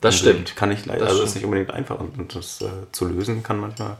Das 0.00 0.16
stimmt. 0.16 0.56
Kann 0.56 0.70
nicht 0.70 0.86
leicht, 0.86 1.02
Das 1.02 1.08
also 1.10 1.16
stimmt. 1.18 1.28
ist 1.28 1.34
nicht 1.34 1.44
unbedingt 1.44 1.70
einfach 1.70 2.00
und, 2.00 2.18
und 2.18 2.34
das 2.34 2.62
äh, 2.62 2.66
zu 2.92 3.04
lösen 3.06 3.42
kann 3.42 3.58
manchmal 3.60 3.98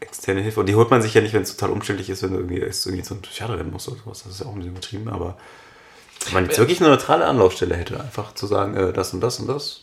externe 0.00 0.40
Hilfe. 0.40 0.60
Und 0.60 0.66
die 0.66 0.74
holt 0.74 0.90
man 0.90 1.02
sich 1.02 1.14
ja 1.14 1.20
nicht, 1.20 1.34
wenn 1.34 1.42
es 1.42 1.56
total 1.56 1.72
umständlich 1.72 2.08
ist, 2.10 2.22
wenn 2.22 2.30
du 2.30 2.36
irgendwie, 2.36 2.58
erst 2.60 2.86
irgendwie 2.86 3.04
zum 3.04 3.20
Psychiater 3.22 3.58
rennen 3.58 3.72
musst 3.72 3.88
oder 3.88 3.98
sowas. 4.04 4.22
Das 4.24 4.32
ist 4.32 4.40
ja 4.40 4.46
auch 4.46 4.50
ein 4.52 4.56
bisschen 4.56 4.72
übertrieben, 4.72 5.08
aber 5.08 5.36
wenn 6.26 6.34
man 6.34 6.44
jetzt 6.46 6.58
wirklich 6.58 6.80
eine 6.80 6.90
neutrale 6.90 7.24
Anlaufstelle 7.26 7.74
hätte, 7.76 8.00
einfach 8.00 8.34
zu 8.34 8.46
sagen, 8.46 8.74
äh, 8.76 8.92
das 8.92 9.12
und 9.14 9.20
das 9.20 9.38
und 9.40 9.46
das. 9.48 9.82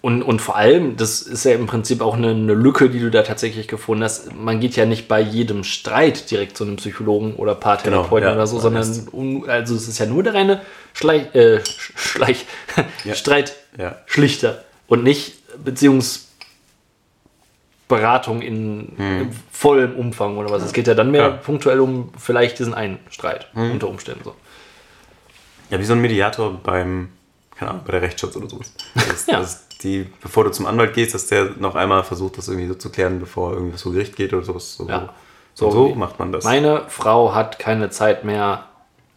Und, 0.00 0.22
und 0.22 0.40
vor 0.40 0.56
allem, 0.56 0.96
das 0.96 1.20
ist 1.20 1.44
ja 1.44 1.52
im 1.52 1.66
Prinzip 1.66 2.00
auch 2.00 2.14
eine, 2.16 2.30
eine 2.30 2.54
Lücke, 2.54 2.88
die 2.88 3.00
du 3.00 3.10
da 3.10 3.22
tatsächlich 3.22 3.68
gefunden 3.68 4.02
hast. 4.02 4.34
Man 4.34 4.60
geht 4.60 4.76
ja 4.76 4.86
nicht 4.86 5.08
bei 5.08 5.20
jedem 5.20 5.62
Streit 5.62 6.30
direkt 6.30 6.56
zu 6.56 6.64
einem 6.64 6.76
Psychologen 6.76 7.34
oder 7.34 7.54
Paartherapeuten 7.54 8.20
Genau, 8.20 8.30
ja. 8.30 8.32
oder 8.34 8.46
so, 8.46 8.58
sondern 8.60 9.08
um, 9.12 9.44
also 9.46 9.74
es 9.74 9.86
ist 9.86 9.98
ja 9.98 10.06
nur 10.06 10.22
der 10.22 10.32
reine 10.32 10.62
Schleich, 10.94 11.34
äh, 11.34 11.58
Sch- 11.58 11.92
Schleich, 11.98 12.46
Ja. 13.04 13.14
Streitschlichter 13.76 14.48
Ja. 14.52 14.64
und 14.86 15.04
nicht 15.04 15.34
Beziehungsberatung 17.88 18.42
in, 18.42 18.96
in 18.98 19.32
vollem 19.50 19.94
Umfang 19.96 20.36
oder 20.36 20.50
was. 20.50 20.62
Es 20.62 20.72
geht 20.72 20.86
ja 20.86 20.94
dann 20.94 21.10
mehr 21.10 21.22
Ja. 21.22 21.28
punktuell 21.30 21.80
um 21.80 22.10
vielleicht 22.18 22.58
diesen 22.58 22.74
einen 22.74 22.98
Streit 23.10 23.48
unter 23.54 23.88
Umständen 23.88 24.22
so. 24.24 24.34
Ja, 25.70 25.78
wie 25.78 25.84
so 25.84 25.92
ein 25.94 26.00
Mediator 26.00 26.52
beim, 26.62 27.08
keine 27.56 27.72
Ahnung, 27.72 27.82
bei 27.84 27.92
der 27.92 28.02
Rechtsschutz 28.02 28.36
oder 28.36 28.48
sowas. 28.48 28.72
Das, 28.94 29.26
Ja. 29.26 29.38
das, 29.40 29.68
die, 29.82 30.06
bevor 30.20 30.44
du 30.44 30.50
zum 30.50 30.66
Anwalt 30.66 30.94
gehst, 30.94 31.14
dass 31.14 31.26
der 31.26 31.50
noch 31.58 31.74
einmal 31.74 32.02
versucht, 32.04 32.38
das 32.38 32.48
irgendwie 32.48 32.68
so 32.68 32.74
zu 32.74 32.90
klären, 32.90 33.20
bevor 33.20 33.52
irgendwas 33.52 33.82
vor 33.82 33.92
Gericht 33.92 34.16
geht 34.16 34.32
oder 34.32 34.44
sowas. 34.44 34.76
So, 34.76 34.88
Ja. 34.88 35.10
so, 35.54 35.70
So 35.70 35.88
so 35.88 35.94
macht 35.94 36.18
man 36.18 36.32
das. 36.32 36.44
Meine 36.44 36.82
Frau 36.88 37.34
hat 37.34 37.58
keine 37.58 37.90
Zeit 37.90 38.24
mehr 38.24 38.64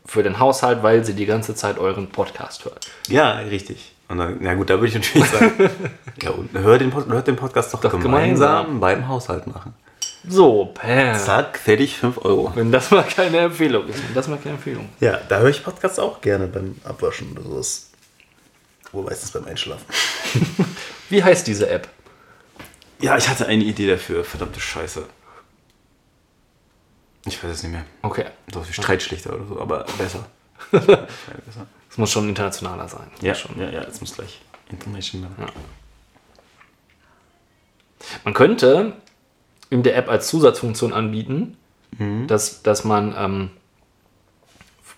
für 0.06 0.24
den 0.24 0.40
Haushalt, 0.40 0.84
weil 0.84 1.06
sie 1.06 1.14
die 1.14 1.26
ganze 1.26 1.56
Zeit 1.56 1.78
euren 1.78 2.10
Podcast 2.10 2.66
hört. 2.66 2.88
Ja, 3.08 3.32
richtig. 3.40 3.94
Und 4.12 4.18
dann, 4.18 4.38
na 4.42 4.54
gut, 4.56 4.70
da 4.70 4.74
würde 4.76 4.88
ich 4.88 4.94
natürlich 4.96 5.30
sagen, 5.30 5.52
ja, 6.22 6.32
und 6.32 6.52
hör 6.54 6.78
den, 6.78 6.90
Pod- 6.92 7.08
hört 7.08 7.28
den 7.28 7.38
Podcast 7.38 7.74
doch, 7.74 7.80
Doch 7.80 7.92
gemeinsam, 7.92 8.66
gemeinsam. 8.66 8.80
beim 8.82 9.08
Haushalt 9.08 9.48
machen. 9.48 9.74
So, 10.28 10.66
Pam. 10.66 11.18
Zack, 11.18 11.58
fertig, 11.58 11.98
5 11.98 12.18
Euro. 12.26 12.52
Wenn 12.54 12.72
das 12.72 12.92
mal 12.92 13.04
keine 13.04 13.38
Empfehlung 13.40 13.88
ist. 13.88 14.04
Wenn 14.06 14.14
das 14.14 14.28
mal 14.28 14.38
keine 14.38 14.56
Empfehlung. 14.56 14.90
Ja, 15.00 15.20
da 15.30 15.40
höre 15.40 15.50
ich 15.50 15.64
Podcasts 15.64 15.98
auch 15.98 16.20
gerne 16.22 16.48
beim 16.48 16.76
Abwaschen 16.84 17.32
oder 17.32 17.44
sowas. 17.44 17.90
Wo 18.92 19.02
meistens 19.02 19.32
beim 19.32 19.46
Einschlafen. 19.46 19.86
Wie 21.10 21.24
heißt 21.24 21.48
diese 21.48 21.70
App? 21.70 21.88
Ja, 23.00 23.18
ich 23.18 23.30
hatte 23.30 23.48
eine 23.48 23.64
Idee 23.64 23.88
dafür, 23.88 24.24
verdammte 24.26 24.60
Scheiße. 24.60 25.04
Ich 27.26 27.42
weiß 27.44 27.52
es 27.52 27.64
nicht 27.64 27.72
mehr. 27.72 27.86
Okay. 28.02 28.26
So 28.54 28.68
wie 28.68 28.74
Streitschlichter 28.74 29.34
oder 29.34 29.46
so, 29.46 29.62
aber 29.62 29.86
besser. 29.98 30.26
besser. 30.72 31.08
Es 31.92 31.98
muss 31.98 32.12
schon 32.12 32.30
internationaler 32.30 32.88
sein. 32.88 33.08
Ja, 33.22 33.36
Schon. 33.36 33.60
ja, 33.60 33.70
ja, 33.70 33.82
jetzt 33.82 34.00
muss 34.02 34.16
gleich 34.16 34.40
International. 34.70 35.30
Man 38.24 38.34
könnte 38.34 38.94
in 39.70 39.84
der 39.84 39.96
App 39.98 40.10
als 40.10 40.28
Zusatzfunktion 40.28 40.94
anbieten, 40.94 41.58
Mhm. 41.98 42.28
dass, 42.28 42.64
dass 42.64 42.86
man 42.86 43.14
ähm, 43.18 43.50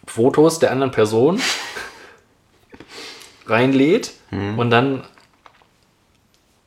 Fotos 0.05 0.59
der 0.59 0.71
anderen 0.71 0.91
Person 0.91 1.41
reinlädt 3.47 4.13
Mhm. 4.31 4.59
und 4.59 4.69
dann 4.69 5.03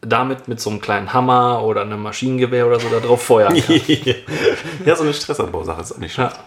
damit 0.00 0.46
mit 0.48 0.60
so 0.60 0.70
einem 0.70 0.80
kleinen 0.80 1.12
Hammer 1.12 1.62
oder 1.64 1.82
einem 1.82 2.02
Maschinengewehr 2.02 2.66
oder 2.66 2.78
so 2.80 2.88
da 2.88 2.98
drauf 3.00 3.22
feuern 3.24 3.56
kann. 3.60 3.80
ja, 4.84 4.94
so 4.96 5.02
eine 5.04 5.14
Stressabbausache 5.14 5.80
ist 5.82 5.92
auch 5.92 5.98
nicht 5.98 6.14
schlecht. 6.14 6.36
ja, 6.36 6.44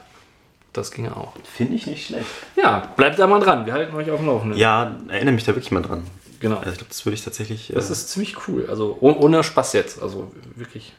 das 0.74 0.92
ginge 0.92 1.16
auch. 1.18 1.34
Finde 1.44 1.76
ich 1.76 1.88
nicht 1.88 2.08
schlecht. 2.08 2.28
Ja, 2.56 2.92
bleibt 2.96 3.18
da 3.20 3.28
mal 3.28 3.40
dran. 3.40 3.66
Wir 3.66 3.74
halten 3.74 3.96
euch 3.96 4.10
auf 4.12 4.20
dem 4.20 4.28
Laufenden. 4.28 4.58
Ja, 4.58 4.96
erinnere 5.08 5.34
mich 5.34 5.44
da 5.44 5.54
wirklich 5.56 5.72
mal 5.72 5.82
dran. 5.82 6.04
genau. 6.40 6.58
Also 6.58 6.72
ich 6.72 6.78
glaube, 6.78 6.90
das 6.90 7.06
würde 7.06 7.16
ich 7.16 7.24
tatsächlich. 7.24 7.72
Das 7.74 7.90
äh, 7.90 7.94
ist 7.94 8.10
ziemlich 8.10 8.48
cool. 8.48 8.68
Also 8.70 8.98
oh- 9.02 9.14
ohne 9.20 9.44
Spaß 9.44 9.74
jetzt. 9.74 10.02
Also 10.02 10.32
wirklich. 10.56 10.94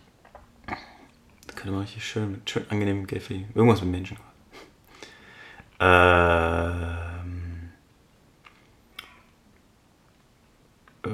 Da 0.66 1.54
könnte 1.54 1.70
man 1.72 1.80
richtig 1.82 2.04
schön, 2.04 2.32
mit 2.32 2.48
schön 2.50 2.64
angenehmem 2.68 3.06
Geld 3.06 3.22
verdienen. 3.22 3.50
Irgendwas 3.54 3.80
mit 3.82 3.90
Menschen. 3.90 4.16
Ähm. 5.80 7.70
Äh, 11.04 11.08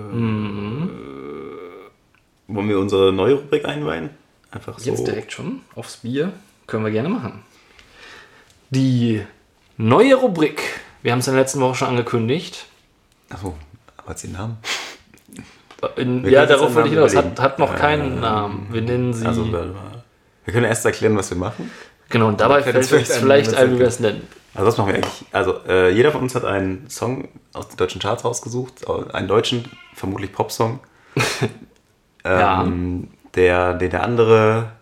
Wollen 2.48 2.68
wir 2.68 2.78
unsere 2.78 3.12
neue 3.12 3.34
Rubrik 3.34 3.64
einweihen? 3.64 4.10
Einfach 4.50 4.78
so. 4.78 4.90
Jetzt 4.90 5.06
direkt 5.06 5.32
schon 5.32 5.60
aufs 5.74 5.98
Bier. 5.98 6.32
Können 6.66 6.84
wir 6.84 6.90
gerne 6.92 7.08
machen. 7.08 7.42
Die 8.70 9.24
neue 9.76 10.14
Rubrik. 10.16 10.62
Wir 11.02 11.12
haben 11.12 11.20
es 11.20 11.28
in 11.28 11.34
der 11.34 11.42
letzten 11.42 11.60
Woche 11.60 11.74
schon 11.76 11.88
angekündigt. 11.88 12.66
Achso, 13.30 13.54
aber 13.96 14.10
hat 14.10 14.18
sie 14.18 14.28
einen 14.28 14.36
Namen? 14.36 14.58
In, 15.96 16.24
Wir 16.24 16.30
ja, 16.32 16.46
darauf 16.46 16.74
wollte 16.74 16.88
ich 16.88 16.94
hinaus. 16.94 17.14
Hat, 17.14 17.38
hat 17.38 17.58
noch 17.58 17.76
keinen 17.76 18.14
Ähm, 18.14 18.20
Namen. 18.20 18.66
Wir 18.70 18.82
nennen 18.82 19.12
sie. 19.12 19.26
Also, 19.26 19.46
wir 19.52 20.52
können 20.52 20.64
erst 20.64 20.84
erklären, 20.84 21.16
was 21.16 21.30
wir 21.30 21.36
machen. 21.36 21.70
genau, 22.08 22.28
und 22.28 22.40
dabei 22.40 22.62
fällt 22.62 22.76
uns 22.76 22.88
vielleicht 23.16 23.54
ein, 23.54 23.74
wie 23.74 23.78
wir 23.78 23.86
es 23.86 24.00
nennen. 24.00 24.26
Also 24.54 24.68
was 24.68 24.78
machen 24.78 24.88
wir 24.88 24.94
eigentlich? 24.94 25.24
Also 25.32 25.60
äh, 25.68 25.90
jeder 25.90 26.12
von 26.12 26.22
uns 26.22 26.34
hat 26.34 26.46
einen 26.46 26.88
Song 26.88 27.28
aus 27.52 27.68
den 27.68 27.76
deutschen 27.76 28.00
Charts 28.00 28.24
rausgesucht, 28.24 28.84
äh, 28.88 29.12
einen 29.12 29.28
deutschen, 29.28 29.70
vermutlich 29.94 30.32
Popsong, 30.32 30.80
Ja. 32.24 32.62
ähm, 32.64 33.08
der, 33.34 33.74
den 33.74 33.90
der 33.90 34.02
andere 34.02 34.72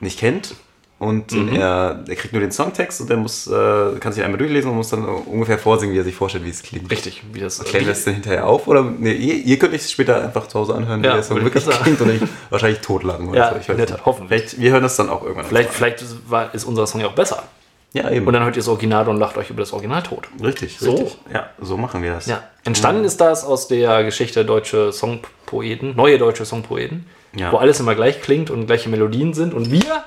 nicht 0.00 0.18
kennt. 0.18 0.54
Und 1.00 1.30
Mhm. 1.30 1.54
er, 1.54 2.00
er 2.08 2.16
kriegt 2.16 2.32
nur 2.32 2.40
den 2.40 2.50
Songtext 2.50 3.00
und 3.00 3.08
er 3.08 3.16
muss, 3.18 3.46
äh, 3.46 3.98
kann 4.00 4.12
sich 4.12 4.24
einmal 4.24 4.36
durchlesen 4.38 4.70
und 4.70 4.76
muss 4.78 4.88
dann 4.90 5.04
ungefähr 5.04 5.56
vorsingen, 5.56 5.94
wie 5.94 5.98
er 6.00 6.04
sich 6.04 6.16
vorstellt, 6.16 6.44
wie 6.44 6.50
es 6.50 6.60
klingt. 6.62 6.90
Richtig, 6.90 7.22
wie 7.32 7.38
das 7.38 7.62
wir 7.72 7.82
das 7.86 8.04
dann 8.04 8.14
hinterher 8.14 8.44
auf? 8.46 8.66
Oder 8.66 8.82
nee, 8.82 9.12
ihr, 9.12 9.34
ihr 9.36 9.58
könnt 9.60 9.74
es 9.74 9.90
später 9.92 10.20
einfach 10.20 10.48
zu 10.48 10.58
Hause 10.58 10.74
anhören, 10.74 11.04
Ja, 11.04 11.10
wie 11.12 11.14
der 11.14 11.22
Song 11.22 11.44
wirklich 11.44 11.64
klingt 11.64 12.00
und 12.00 12.10
ich 12.10 12.22
wahrscheinlich 12.50 12.80
totlachen. 12.80 13.28
Oder 13.28 13.38
Ja, 13.38 13.50
so. 13.50 13.56
Ich 13.56 13.60
weiß 13.60 13.68
in 13.68 13.76
der 13.76 13.86
nicht. 13.86 13.90
Tat, 13.96 14.06
hoffentlich. 14.06 14.40
Vielleicht, 14.40 14.60
wir 14.60 14.70
hören 14.72 14.82
das 14.82 14.96
dann 14.96 15.08
auch 15.08 15.22
irgendwann. 15.22 15.44
Vielleicht, 15.46 15.70
vielleicht 15.70 16.02
ist, 16.02 16.16
war, 16.28 16.52
ist 16.52 16.64
unser 16.64 16.84
Song 16.88 17.00
ja 17.00 17.06
auch 17.06 17.14
besser. 17.14 17.44
Ja, 17.92 18.10
eben. 18.10 18.26
Und 18.26 18.32
dann 18.34 18.42
hört 18.42 18.56
ihr 18.56 18.60
das 18.60 18.68
Original 18.68 19.08
und 19.08 19.18
lacht 19.18 19.38
euch 19.38 19.50
über 19.50 19.60
das 19.60 19.72
Original 19.72 20.02
tot. 20.02 20.28
Richtig, 20.42 20.78
So. 20.80 20.90
richtig. 20.96 21.16
Ja, 21.32 21.48
so 21.60 21.76
machen 21.76 22.02
wir 22.02 22.12
das. 22.12 22.26
Ja. 22.26 22.42
Entstanden 22.64 23.04
ist 23.04 23.20
das 23.20 23.44
aus 23.44 23.68
der 23.68 24.02
Geschichte 24.04 24.44
deutsche 24.44 24.92
Songpoeten, 24.92 25.94
neue 25.96 26.18
deutsche 26.18 26.44
Songpoeten, 26.44 27.06
Ja. 27.36 27.52
wo 27.52 27.56
alles 27.56 27.78
immer 27.80 27.94
gleich 27.94 28.20
klingt 28.20 28.50
und 28.50 28.66
gleiche 28.66 28.88
Melodien 28.88 29.32
sind. 29.32 29.54
Und 29.54 29.70
wir 29.70 30.02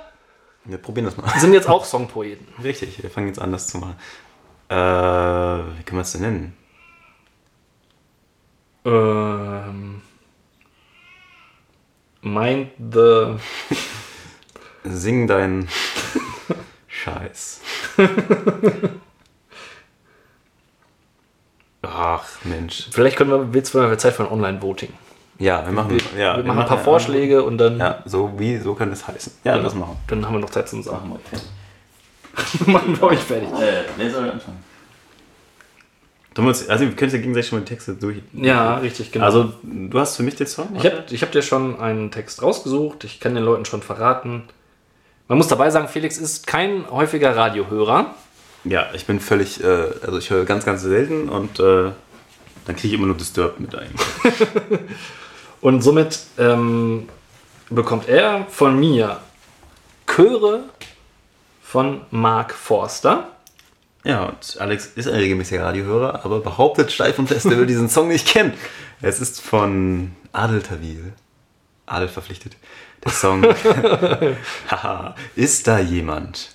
Wir 0.65 0.77
probieren 0.77 1.05
das 1.05 1.17
mal. 1.17 1.27
sind 1.39 1.53
jetzt 1.53 1.67
auch 1.67 1.85
Songpoeten. 1.85 2.47
Richtig, 2.63 3.01
wir 3.01 3.09
fangen 3.09 3.27
jetzt 3.27 3.39
an, 3.39 3.51
das 3.51 3.67
zu 3.67 3.77
machen. 3.77 3.95
Äh, 4.69 4.75
wie 4.75 5.83
können 5.83 5.97
wir 5.97 6.01
es 6.01 6.11
denn 6.11 6.21
nennen? 6.21 6.57
Ähm, 8.85 10.01
mind 12.21 12.71
the. 12.91 13.35
Sing 14.83 15.27
dein 15.27 15.67
Scheiß. 16.87 17.61
Ach, 21.81 22.27
Mensch. 22.43 22.87
Vielleicht 22.91 23.17
können 23.17 23.29
wir, 23.29 23.49
jetzt 23.57 23.73
haben 23.75 23.89
wir 23.89 23.97
Zeit 23.97 24.13
für 24.13 24.23
ein 24.23 24.31
Online-Voting. 24.31 24.93
Ja, 25.41 25.65
wir 25.65 25.71
machen, 25.73 25.89
Wir, 25.89 26.21
ja, 26.21 26.37
wir 26.37 26.43
machen 26.43 26.59
ein 26.59 26.67
paar 26.67 26.77
ja, 26.77 26.83
Vorschläge 26.83 27.43
und 27.43 27.57
dann, 27.57 27.79
Ja, 27.79 28.03
so 28.05 28.31
wie, 28.37 28.57
so 28.57 28.75
kann 28.75 28.91
es 28.91 29.07
heißen. 29.07 29.33
Ja, 29.43 29.53
Genau. 29.53 29.63
das 29.63 29.73
machen 29.75 29.97
dann 30.07 30.23
haben 30.25 30.33
wir 30.35 30.39
noch 30.39 30.51
Zeit 30.51 30.69
zum 30.69 30.83
Sagen. 30.83 31.11
wir. 31.31 32.67
machen 32.71 32.95
wir 32.95 33.03
euch 33.07 33.19
fertig. 33.19 33.49
Äh, 33.49 33.83
wer 33.97 34.11
soll 34.11 34.29
anfangen? 34.29 34.63
Du 36.35 36.43
musst, 36.43 36.69
also 36.69 36.85
wir 36.85 36.91
können 36.95 37.11
ja 37.11 37.17
gegenseitig 37.17 37.49
schon 37.49 37.59
mal 37.59 37.65
die 37.65 37.69
Texte 37.73 37.93
durch. 37.95 38.17
Ja, 38.33 38.77
richtig, 38.77 39.11
genau. 39.11 39.25
Also, 39.25 39.51
du 39.63 39.99
hast 39.99 40.15
für 40.15 40.23
mich 40.23 40.35
den 40.35 40.45
Song? 40.47 40.69
Ich 40.77 40.85
habe 40.85 41.03
ich 41.09 41.21
hab 41.23 41.31
dir 41.31 41.41
schon 41.41 41.79
einen 41.79 42.11
Text 42.11 42.41
rausgesucht. 42.43 43.03
Ich 43.03 43.19
kann 43.19 43.33
den 43.33 43.43
Leuten 43.43 43.65
schon 43.65 43.81
verraten. 43.81 44.43
Man 45.27 45.37
muss 45.39 45.47
dabei 45.47 45.71
sagen, 45.71 45.87
Felix 45.87 46.17
ist 46.19 46.45
kein 46.45 46.85
häufiger 46.89 47.35
Radiohörer. 47.35 48.13
Ja, 48.63 48.87
ich 48.93 49.05
bin 49.07 49.19
völlig, 49.19 49.61
äh, 49.63 49.87
also 50.05 50.19
ich 50.19 50.29
höre 50.29 50.45
ganz, 50.45 50.65
ganz 50.65 50.83
selten 50.83 51.29
und 51.29 51.59
äh, 51.59 51.91
dann 52.65 52.75
kriege 52.75 52.89
ich 52.89 52.93
immer 52.93 53.07
nur 53.07 53.17
Disturbed 53.17 53.59
mit 53.59 53.73
eigentlich. 53.75 54.07
Und 55.61 55.81
somit 55.81 56.19
ähm, 56.37 57.07
bekommt 57.69 58.07
er 58.09 58.45
von 58.49 58.79
mir 58.79 59.19
Chöre 60.07 60.63
von 61.61 62.01
Mark 62.11 62.53
Forster. 62.53 63.29
Ja, 64.03 64.25
und 64.25 64.57
Alex 64.59 64.87
ist 64.95 65.07
ein 65.07 65.15
regelmäßiger 65.15 65.63
Radiohörer, 65.63 66.25
aber 66.25 66.39
behauptet 66.39 66.91
steif 66.91 67.19
und 67.19 67.27
fest, 67.27 67.45
er 67.45 67.57
will 67.57 67.67
diesen 67.67 67.87
Song 67.87 68.07
nicht 68.07 68.27
kennen. 68.27 68.53
Es 69.01 69.21
ist 69.21 69.39
von 69.39 70.11
Adel 70.33 70.61
Tawil. 70.63 71.13
Adel 71.85 72.07
verpflichtet. 72.07 72.57
Der 73.03 73.11
Song 73.11 73.43
Haha, 74.69 75.15
ist 75.35 75.67
da 75.67 75.79
jemand? 75.79 76.50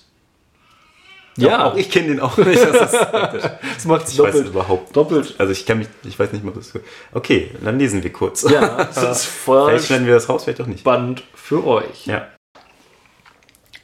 Ja, 1.37 1.65
Auch 1.65 1.75
ich 1.75 1.89
kenne 1.91 2.07
den 2.07 2.19
auch 2.19 2.35
nicht. 2.37 2.61
Das 2.61 2.91
das 2.91 3.85
macht 3.85 4.09
Ich 4.09 4.17
weiß 4.19 4.35
es 4.35 4.47
überhaupt 4.47 4.95
doppelt. 4.95 5.35
Also 5.37 5.51
ich 5.51 5.65
kann 5.65 5.77
mich, 5.79 5.87
ich 6.03 6.17
weiß 6.17 6.31
nicht 6.33 6.43
mal, 6.43 6.55
was. 6.55 6.73
Okay, 7.13 7.51
dann 7.63 7.77
lesen 7.77 8.01
wir 8.03 8.11
kurz. 8.11 8.41
Ja, 8.49 8.85
das 8.95 9.19
ist 9.19 9.25
voll 9.25 9.69
Vielleicht 9.69 9.85
schneiden 9.85 10.07
wir 10.07 10.15
das 10.15 10.27
raus, 10.29 10.43
vielleicht 10.43 10.61
auch 10.61 10.65
nicht. 10.65 10.79
spannend 10.79 11.23
für 11.35 11.65
euch. 11.65 12.07
Ja. 12.07 12.27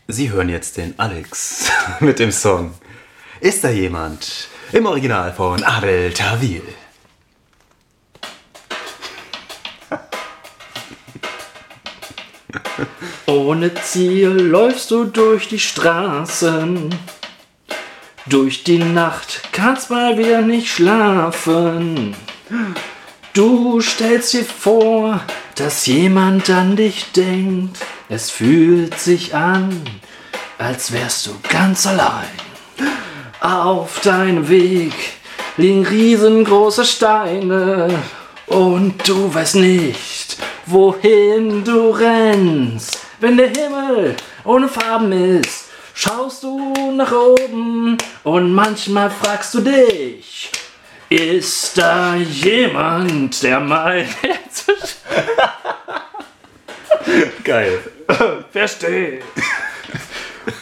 Sie 0.08 0.32
hören 0.32 0.50
jetzt 0.50 0.78
den 0.78 0.98
Alex 1.00 1.70
mit 2.00 2.20
dem 2.20 2.32
Song 2.32 2.74
Ist 3.40 3.64
da 3.64 3.70
jemand? 3.70 4.48
Im 4.72 4.86
Original 4.88 5.32
von 5.32 5.64
Adel 5.64 6.12
Tawil. 6.12 6.64
Ohne 13.28 13.74
Ziel 13.76 14.30
läufst 14.30 14.92
du 14.92 15.06
durch 15.06 15.48
die 15.48 15.60
Straßen. 15.60 16.90
Durch 18.26 18.64
die 18.64 18.78
Nacht 18.78 19.42
kannst 19.52 19.90
mal 19.90 20.18
wieder 20.18 20.42
nicht 20.42 20.70
schlafen. 20.70 22.16
Du 23.34 23.82
stellst 23.82 24.32
dir 24.32 24.46
vor, 24.46 25.20
dass 25.56 25.86
jemand 25.88 26.50
an 26.50 26.78
dich 26.78 27.12
denkt. 27.12 27.80
Es 28.08 28.30
fühlt 28.30 28.98
sich 28.98 29.36
an, 29.36 29.82
als 30.58 30.94
wärst 30.94 31.28
du 31.28 31.32
ganz 31.50 31.86
allein. 31.86 32.30
Auf 33.42 34.00
deinem 34.00 34.48
Weg 34.48 34.94
liegen 35.58 35.86
riesengroße 35.86 36.86
Steine 36.86 37.90
und 38.48 39.06
du 39.06 39.34
weißt 39.34 39.56
nicht, 39.56 40.38
wohin 40.66 41.66
du 41.66 41.90
rennst. 41.90 43.00
Wenn 43.20 43.36
der 43.36 43.50
Himmel 43.50 44.16
ohne 44.46 44.70
Farben 44.70 45.12
ist, 45.12 45.63
schaust 45.94 46.44
du 46.44 46.92
nach 46.92 47.12
oben 47.12 47.98
und 48.24 48.54
manchmal 48.54 49.10
fragst 49.10 49.54
du 49.54 49.62
dich, 49.62 50.50
ist 51.10 51.78
da 51.78 52.16
jemand, 52.16 53.42
der 53.44 53.60
mein 53.60 54.06
Herz 54.22 54.66
Geil. 57.44 57.80
versteht 58.52 59.24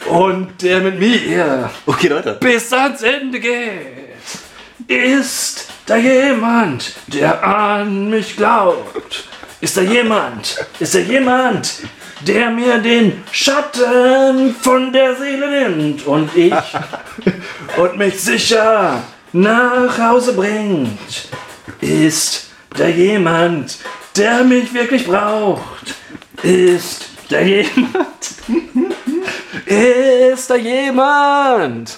und 0.10 0.62
der 0.62 0.80
mit 0.82 1.00
mir 1.00 1.70
Okay, 1.86 2.08
Leute. 2.08 2.38
bis 2.40 2.72
ans 2.74 3.02
Ende 3.02 3.40
geht. 3.40 4.10
Ist 4.88 5.68
da 5.86 5.96
jemand, 5.96 6.94
der 7.08 7.44
an 7.46 8.10
mich 8.10 8.36
glaubt? 8.36 9.26
Ist 9.62 9.78
da 9.78 9.82
jemand? 9.82 10.58
Ist 10.80 10.96
da 10.96 11.00
jemand, 11.00 11.76
der 12.28 12.50
mir 12.50 12.78
den 12.80 13.24
Schatten 13.32 14.56
von 14.62 14.92
der 14.94 15.16
Seele 15.16 15.68
nimmt 15.70 16.06
und 16.06 16.36
ich 16.36 16.54
und 17.78 17.98
mich 17.98 18.20
sicher 18.22 19.02
nach 19.34 19.98
Hause 19.98 20.34
bringt? 20.34 21.30
Ist 21.80 22.48
da 22.78 22.88
jemand, 22.88 23.78
der 24.16 24.44
mich 24.44 24.74
wirklich 24.74 25.06
braucht? 25.06 25.96
Ist 26.44 27.10
da 27.30 27.40
jemand? 27.40 28.08
Ist 29.66 30.50
da 30.50 30.56
jemand? 30.56 31.98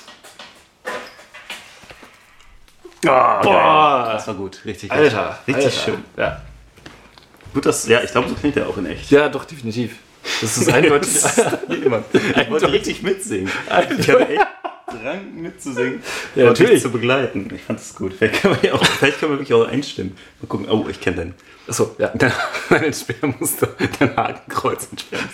Boah, 3.01 4.11
Das 4.13 4.27
war 4.27 4.33
gut. 4.35 4.59
Richtig, 4.65 4.91
Alter, 4.91 5.39
richtig 5.47 5.65
Alter. 5.65 5.77
schön. 5.77 6.03
Ja. 6.15 6.41
Gut, 7.53 7.65
das, 7.65 7.87
ja, 7.87 8.01
ich 8.01 8.11
glaube, 8.11 8.29
so 8.29 8.35
klingt 8.35 8.55
er 8.57 8.67
auch 8.67 8.77
in 8.77 8.85
echt. 8.85 9.11
ja, 9.11 9.27
doch, 9.29 9.45
definitiv. 9.45 9.97
Das 10.41 10.57
ist 10.57 10.71
eindeutig. 10.71 11.09
Ich 11.69 12.49
wollte 12.49 12.71
richtig 12.71 13.03
mitsingen. 13.03 13.51
Ich 13.67 14.09
hatte 14.09 14.27
echt 14.29 14.47
Drang 14.87 15.41
mitzusingen. 15.41 16.03
Ja, 16.35 16.43
und 16.43 16.59
natürlich. 16.59 16.81
zu 16.81 16.91
begleiten. 16.91 17.49
Ich 17.53 17.61
fand 17.61 17.79
es 17.79 17.95
gut. 17.95 18.13
Vielleicht 18.13 18.41
können 18.41 18.57
wir, 18.61 18.69
ja 18.69 18.75
auch, 18.75 18.85
vielleicht 18.85 19.19
können 19.19 19.33
wir 19.33 19.39
wirklich 19.39 19.53
auch 19.53 19.67
einstimmen. 19.67 20.15
Mal 20.41 20.47
gucken. 20.47 20.69
Oh, 20.69 20.85
ich 20.89 20.99
kenne 20.99 21.17
den. 21.17 21.33
Achso, 21.67 21.95
ja. 21.97 22.09
Dein, 22.09 22.31
dein 22.69 22.93
Sperrmuster, 22.93 23.69
dein 23.99 24.15
Hakenkreuz 24.15 24.87
entsperren. 24.91 25.29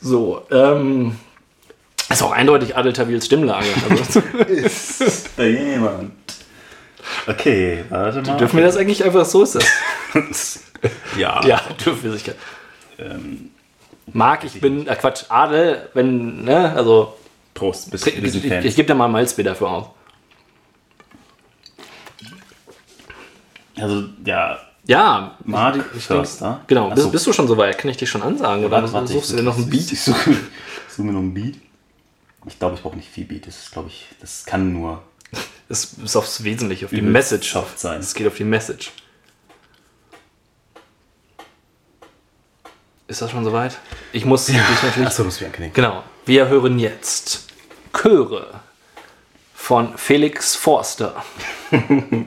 So, 0.00 0.46
ähm. 0.50 1.16
Ist 2.10 2.22
auch 2.22 2.32
eindeutig 2.32 2.74
Adel 2.74 2.94
Tawils 2.94 3.26
Stimmlage. 3.26 3.66
Also, 3.90 4.20
Ist 4.48 5.28
da 5.36 5.44
jemand? 5.44 6.12
Okay, 7.26 7.84
warte 7.90 8.22
mal. 8.22 8.38
dürfen 8.38 8.56
wir 8.56 8.64
das 8.64 8.76
eigentlich 8.76 9.04
einfach 9.04 9.26
so 9.26 9.42
ist 9.42 9.56
das? 9.56 10.62
Ja. 11.16 11.40
Ja, 11.46 11.60
dürfen 11.84 12.02
wir 12.04 12.12
sicher. 12.12 12.34
Ähm, 12.98 13.50
Marc, 14.12 14.44
ich 14.44 14.60
bin, 14.60 14.86
äh, 14.86 14.94
Quatsch, 14.96 15.24
Adel, 15.28 15.88
wenn, 15.94 16.44
ne, 16.44 16.72
also, 16.74 17.16
Prost, 17.54 17.90
bist 17.90 18.06
ich, 18.06 18.14
sind 18.32 18.44
ich, 18.44 18.48
Fans. 18.50 18.64
ich 18.64 18.74
gebe 18.76 18.86
dir 18.86 18.94
mal 18.94 19.06
ein 19.06 19.12
Malzbier 19.12 19.44
dafür 19.44 19.68
aus. 19.70 19.86
also, 23.76 24.04
ja, 24.24 24.58
Ja, 24.86 25.36
Mardi 25.44 25.80
ich 25.96 26.04
Förster. 26.04 26.62
genau. 26.66 26.88
Ach 26.90 26.94
Bist, 26.94 27.04
so. 27.06 27.10
bist 27.10 27.26
du 27.26 27.32
schon 27.32 27.46
soweit? 27.48 27.76
Kann 27.78 27.90
ich 27.90 27.96
dich 27.98 28.08
schon 28.08 28.22
ansagen? 28.22 28.64
Oder 28.64 28.80
Warte, 28.82 28.92
warte, 28.92 29.12
suchst 29.12 29.30
du 29.30 29.34
ich- 29.34 29.40
dir 29.40 29.44
noch 29.44 29.56
ein 29.58 29.68
Beat? 29.68 29.92
Ich 29.92 30.00
suche, 30.02 30.30
ich 30.30 30.36
suche 30.94 31.06
mir 31.06 31.12
noch 31.12 31.20
ein 31.20 31.34
Beat. 31.34 31.56
Ich 32.46 32.58
glaube, 32.58 32.76
ich 32.76 32.82
brauche 32.82 32.96
nicht 32.96 33.08
viel 33.08 33.24
Beat. 33.24 33.46
Das 33.46 33.58
ist, 33.58 33.72
glaube 33.72 33.88
ich, 33.88 34.06
das 34.20 34.44
kann 34.46 34.72
nur 34.72 35.02
Das 35.68 35.92
ist 36.02 36.16
aufs 36.16 36.42
Wesentliche, 36.44 36.86
auf 36.86 36.90
die 36.90 37.02
Message. 37.02 37.54
sein. 37.76 38.00
Es 38.00 38.14
geht 38.14 38.26
auf 38.26 38.36
die 38.36 38.44
Message. 38.44 38.90
Ist 43.08 43.20
das 43.22 43.30
schon 43.30 43.42
soweit? 43.42 43.78
Ich 44.12 44.26
muss 44.26 44.44
dich 44.44 44.56
natürlich. 44.56 45.06
Achso, 45.06 45.24
muss 45.24 45.40
wir 45.40 45.46
ankündigen. 45.46 45.72
Genau. 45.74 46.04
Wir 46.26 46.48
hören 46.48 46.78
jetzt 46.78 47.46
Chöre 47.94 48.60
von 49.54 49.96
Felix 49.96 50.54
Forster. 50.54 51.24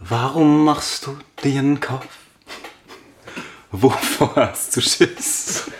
Warum 0.00 0.64
machst 0.64 1.06
du 1.06 1.18
dir 1.44 1.58
einen 1.58 1.78
Kopf? 1.80 2.08
Wovor 3.72 4.34
hast 4.34 4.74
du 4.74 4.80
Schiss? 4.80 5.70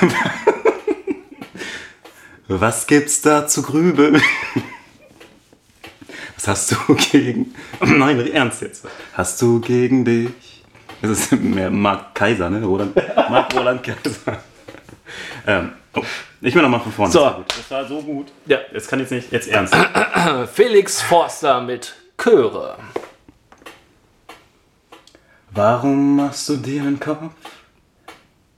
Was 2.46 2.86
gibt's 2.86 3.22
da 3.22 3.48
zu 3.48 3.62
grübeln? 3.62 4.22
Was 6.44 6.48
hast 6.48 6.72
du 6.72 6.94
gegen. 7.10 7.54
Nein, 7.80 8.20
ernst 8.32 8.60
jetzt. 8.60 8.86
Hast 9.14 9.40
du 9.40 9.60
gegen 9.60 10.04
dich. 10.04 10.30
Das 11.00 11.10
ist 11.10 11.32
mehr 11.32 11.70
Marc 11.70 12.14
Kaiser, 12.14 12.50
ne? 12.50 12.62
Roland, 12.62 12.94
Marc 13.16 13.54
Roland 13.54 13.82
Kaiser. 13.82 14.42
Ähm, 15.46 15.72
oh, 15.94 16.02
ich 16.40 16.54
will 16.54 16.62
nochmal 16.62 16.80
von 16.80 16.90
vorne. 16.90 17.12
So. 17.12 17.20
Das 17.20 17.34
war, 17.34 17.44
das 17.46 17.70
war 17.70 17.86
so 17.86 18.00
gut. 18.02 18.32
Ja. 18.46 18.58
Jetzt 18.72 18.88
kann 18.88 18.98
jetzt 18.98 19.12
nicht. 19.12 19.30
Jetzt 19.30 19.48
ernst. 19.48 19.74
Felix 20.54 21.02
Forster 21.02 21.60
mit 21.60 21.94
Chöre. 22.16 22.78
Warum 25.50 26.16
machst 26.16 26.48
du 26.48 26.56
dir 26.56 26.80
einen 26.80 26.98
Kopf? 26.98 27.32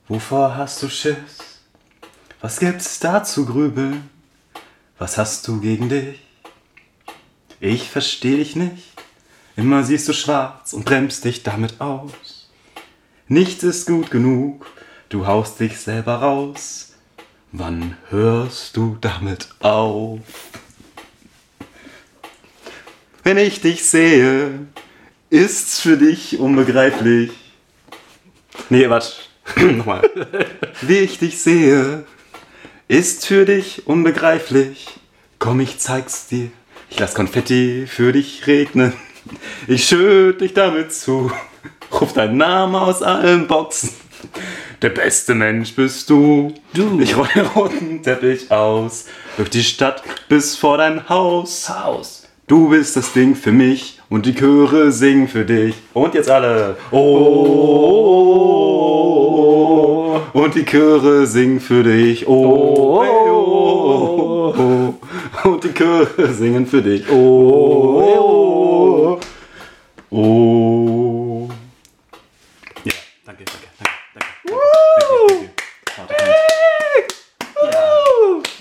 Wovor 0.07 0.57
hast 0.57 0.83
du 0.83 0.89
Schiss? 0.89 1.61
Was 2.41 2.61
gibt's 2.61 3.01
da 3.01 3.25
zu 3.25 3.45
grübeln? 3.45 4.09
Was 4.99 5.19
hast 5.19 5.47
du 5.49 5.61
gegen 5.61 5.89
dich? 5.89 6.26
Ich 7.61 7.89
versteh 7.89 8.37
dich 8.37 8.57
nicht. 8.57 8.93
Immer 9.57 9.83
siehst 9.83 10.07
du 10.09 10.13
schwarz 10.13 10.73
und 10.73 10.85
bremst 10.85 11.25
dich 11.25 11.43
damit 11.43 11.81
aus. 11.81 12.51
Nichts 13.29 13.63
ist 13.65 13.87
gut 13.87 14.11
genug, 14.11 14.67
du 15.09 15.27
haust 15.27 15.59
dich 15.61 15.79
selber 15.79 16.17
raus. 16.17 16.95
Wann 17.53 17.97
hörst 18.11 18.77
du 18.77 18.99
damit 19.01 19.49
auf? 19.61 20.21
Wenn 23.25 23.39
ich 23.39 23.61
dich 23.63 23.85
sehe, 23.87 24.67
ist's 25.31 25.81
für 25.81 25.97
dich 25.97 26.39
unbegreiflich. 26.39 27.33
Nee, 28.69 28.89
warte. 28.91 29.13
Nochmal. 29.57 30.09
Wie 30.83 30.99
ich 30.99 31.19
dich 31.19 31.39
sehe, 31.39 32.05
ist 32.89 33.27
für 33.27 33.45
dich 33.45 33.87
unbegreiflich. 33.87 34.89
Komm, 35.39 35.61
ich 35.61 35.79
zeig's 35.79 36.27
dir. 36.27 36.51
Ich 36.91 36.99
lass 36.99 37.15
Konfetti 37.15 37.87
für 37.87 38.13
dich 38.13 38.47
regnen. 38.47 38.93
Ich 39.67 39.87
schütt 39.87 40.41
dich 40.41 40.55
damit 40.55 40.93
zu. 40.93 41.31
Ruf 41.93 42.13
deinen 42.13 42.37
Namen 42.37 42.75
aus 42.77 43.03
allen 43.03 43.47
Boxen. 43.47 43.91
Der 44.83 44.91
beste 44.91 45.35
Mensch 45.35 45.75
bist 45.75 46.11
du. 46.11 46.53
Du. 46.75 47.01
Ich 47.01 47.17
roll 47.17 47.29
den 47.35 47.47
roten 47.47 48.03
Teppich 48.03 48.51
aus. 48.51 49.07
Durch 49.37 49.51
die 49.51 49.63
Stadt 49.63 50.03
bis 50.29 50.57
vor 50.57 50.79
dein 50.79 51.09
Haus. 51.09 51.69
Haus. 51.69 52.29
Du 52.47 52.69
bist 52.69 52.97
das 52.97 53.13
Ding 53.13 53.35
für 53.35 53.51
mich 53.51 54.01
und 54.09 54.25
die 54.27 54.35
Chöre 54.35 54.93
singen 54.93 55.27
für 55.27 55.45
dich. 55.45 55.75
Und 55.93 56.15
jetzt 56.15 56.31
alle. 56.31 56.77
Oh. 56.93 57.67
Und 60.33 60.55
die 60.55 60.65
Chöre 60.65 61.27
singen 61.27 61.59
für 61.61 61.83
dich. 61.83 62.29
Oh. 62.29 63.26
Oh, 65.47 65.49
oh, 65.49 65.53
und 65.53 65.65
die 65.65 65.73
Chöre 65.73 66.33
singen 66.33 66.67
für 66.67 66.83
dich. 66.83 67.09
Oh, 67.09 69.19
oh, 70.11 70.11
oh. 70.11 71.49
Ja, 72.85 72.93
danke, 73.25 73.45
danke, 73.45 73.69
danke, 73.79 73.93
danke. 74.15 74.27
danke, 75.97 75.97
danke, 75.97 76.15
danke. 77.61 77.77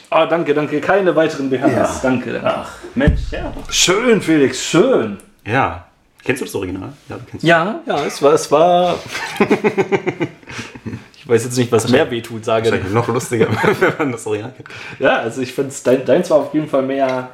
Ah, 0.09 0.25
danke, 0.27 0.53
danke. 0.53 0.79
Keine 0.81 1.15
weiteren 1.15 1.49
BHs. 1.49 2.01
Danke, 2.01 2.33
danke. 2.33 2.47
Ach, 2.47 2.71
Mensch, 2.93 3.31
ja. 3.31 3.51
Schön, 3.69 4.21
Felix, 4.21 4.61
schön. 4.63 5.17
Ja. 5.45 5.85
Kennst 6.23 6.41
du 6.41 6.45
das 6.45 6.55
Original? 6.55 6.93
Ja, 7.09 7.17
du 7.17 7.23
kennst 7.25 7.43
Ja, 7.45 7.81
ja, 7.85 8.05
es 8.05 8.21
war, 8.21 8.33
es 8.33 8.51
war. 8.51 8.97
ich 11.25 11.29
weiß 11.29 11.43
jetzt 11.43 11.57
nicht, 11.57 11.71
was 11.71 11.89
mehr 11.89 12.09
wehtut, 12.11 12.45
sage. 12.45 12.69
Wahrscheinlich 12.69 12.93
noch 12.93 13.07
lustiger, 13.07 13.47
wenn 13.79 13.93
man 13.97 14.11
das 14.11 14.25
Original 14.27 14.53
kennt. 14.55 14.69
Ja, 14.99 15.17
also 15.17 15.41
ich 15.41 15.53
finde 15.53 15.73
dein, 15.83 16.05
deins 16.05 16.29
war 16.29 16.37
auf 16.37 16.53
jeden 16.53 16.67
Fall 16.69 16.83
mehr. 16.83 17.29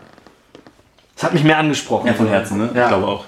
Es 1.16 1.24
hat 1.24 1.34
mich 1.34 1.44
mehr 1.44 1.58
angesprochen. 1.58 2.08
Ja, 2.08 2.14
von 2.14 2.28
Herzen, 2.28 2.58
ne? 2.58 2.70
Ja. 2.74 2.84
Ich 2.84 2.88
glaube 2.88 3.06
auch. 3.08 3.26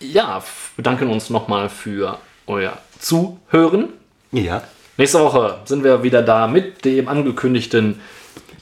ja, 0.00 0.42
bedanken 0.76 1.10
uns 1.10 1.30
nochmal 1.30 1.68
für 1.68 2.18
euer 2.46 2.78
Zuhören. 3.00 3.88
Ja. 4.32 4.62
Nächste 4.96 5.20
Woche 5.20 5.58
sind 5.64 5.82
wir 5.82 6.02
wieder 6.02 6.22
da 6.22 6.46
mit 6.46 6.84
dem 6.84 7.08
angekündigten 7.08 8.00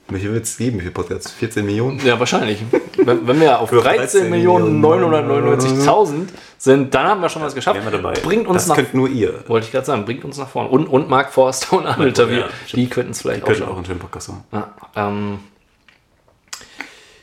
Wie 0.09 0.20
viel 0.20 0.32
wird 0.34 0.45
es 0.45 0.55
geben? 0.57 0.78
Wie 0.78 0.82
viele 0.82 0.91
Podcasts? 0.93 1.32
14 1.32 1.65
Millionen? 1.65 1.99
Ja, 2.05 2.18
wahrscheinlich. 2.18 2.61
wenn, 2.97 3.28
wenn 3.28 3.41
wir 3.41 3.59
auf 3.59 3.68
Für 3.70 3.82
13 3.82 4.30
Millionen 4.30 4.82
999.000 4.84 6.28
sind, 6.58 6.93
dann 6.93 7.08
haben 7.08 7.22
wir 7.22 7.30
schon 7.30 7.41
was 7.41 7.53
geschafft. 7.53 7.80
Wir 7.84 7.91
dabei. 7.91 8.14
Bringt 8.14 8.47
uns 8.47 8.64
das 8.64 8.68
nach 8.70 8.76
könnt 8.76 8.93
nur 8.93 9.10
ihr. 9.10 9.43
wollte 9.47 9.66
ich 9.68 9.72
gerade 9.72 9.86
sagen, 9.86 10.05
bringt 10.05 10.26
uns 10.26 10.38
nach 10.38 10.47
vorne. 10.47 10.70
Und, 10.70 10.88
und 10.88 11.10
Mark 11.10 11.32
Forster 11.32 11.78
und 11.78 11.86
Arne 11.86 12.08
Interview, 12.08 12.39
ja, 12.39 12.49
die 12.74 12.89
könnten 12.89 13.12
es 13.12 13.22
vielleicht 13.22 13.43
auch 13.43 13.47
Könnt 13.47 13.60
schon. 13.60 13.68
auch 13.68 13.76
einen 13.76 13.86
schönen 13.86 13.99
Podcast 13.99 14.30
machen. 14.30 14.43
Ja, 14.51 14.74
ähm, 14.95 15.39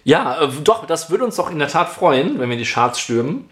ja 0.05 0.43
äh, 0.43 0.49
doch, 0.63 0.87
das 0.87 1.11
würde 1.11 1.25
uns 1.25 1.37
doch 1.37 1.51
in 1.51 1.59
der 1.59 1.69
Tat 1.69 1.89
freuen, 1.89 2.39
wenn 2.39 2.49
wir 2.49 2.57
die 2.57 2.65
Charts 2.65 3.01
stürmen. 3.01 3.51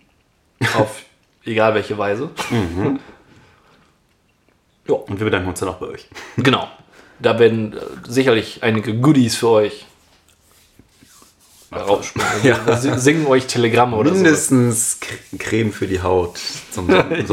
Auf 0.78 1.03
egal 1.45 1.74
welche 1.74 1.99
Weise. 1.99 2.30
Ja, 4.89 4.95
Und 4.95 5.18
wir 5.18 5.24
bedanken 5.24 5.49
uns 5.49 5.61
dann 5.61 5.68
auch 5.68 5.76
bei 5.76 5.87
euch. 5.87 6.09
genau. 6.37 6.68
Da 7.18 7.39
werden 7.39 7.74
äh, 7.74 7.80
sicherlich 8.09 8.62
einige 8.62 8.95
Goodies 8.99 9.37
für 9.37 9.49
euch 9.49 9.87
rausspringen. 11.75 12.29
Ja. 12.43 12.77
Singen 12.99 13.27
euch 13.27 13.47
Telegramme 13.47 13.97
oder 13.97 14.11
so. 14.11 14.16
Mindestens 14.16 14.99
Cre- 15.01 15.39
Creme 15.39 15.73
für 15.73 15.87
die 15.87 16.03
Haut 16.03 16.39
zum 16.70 16.89
Son- 16.91 17.27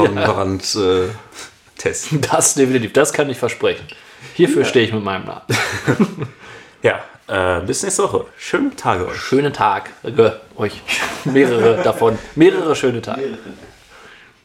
Sonnenbrand-Test. 1.84 2.08
Das 2.32 2.54
definitiv, 2.56 2.94
das 2.94 3.14
kann 3.14 3.30
ich 3.30 3.38
versprechen. 3.38 3.86
Hierfür 4.34 4.66
stehe 4.66 4.86
ich 4.86 4.94
mit 4.94 5.04
meinem 5.04 5.26
Namen. 5.26 5.42
ja, 6.84 7.00
äh, 7.28 7.62
bis 7.66 7.84
nächste 7.84 8.04
Woche. 8.04 8.26
Schöne 8.38 8.76
Tage 8.76 9.08
euch. 9.08 9.16
Schönen 9.16 9.54
Tag. 9.54 9.92
Äh, 10.04 10.32
euch. 10.58 10.82
Mehrere 11.24 11.82
davon. 11.84 12.20
Mehrere 12.36 12.76
schöne 12.76 13.02
Tage. 13.02 13.38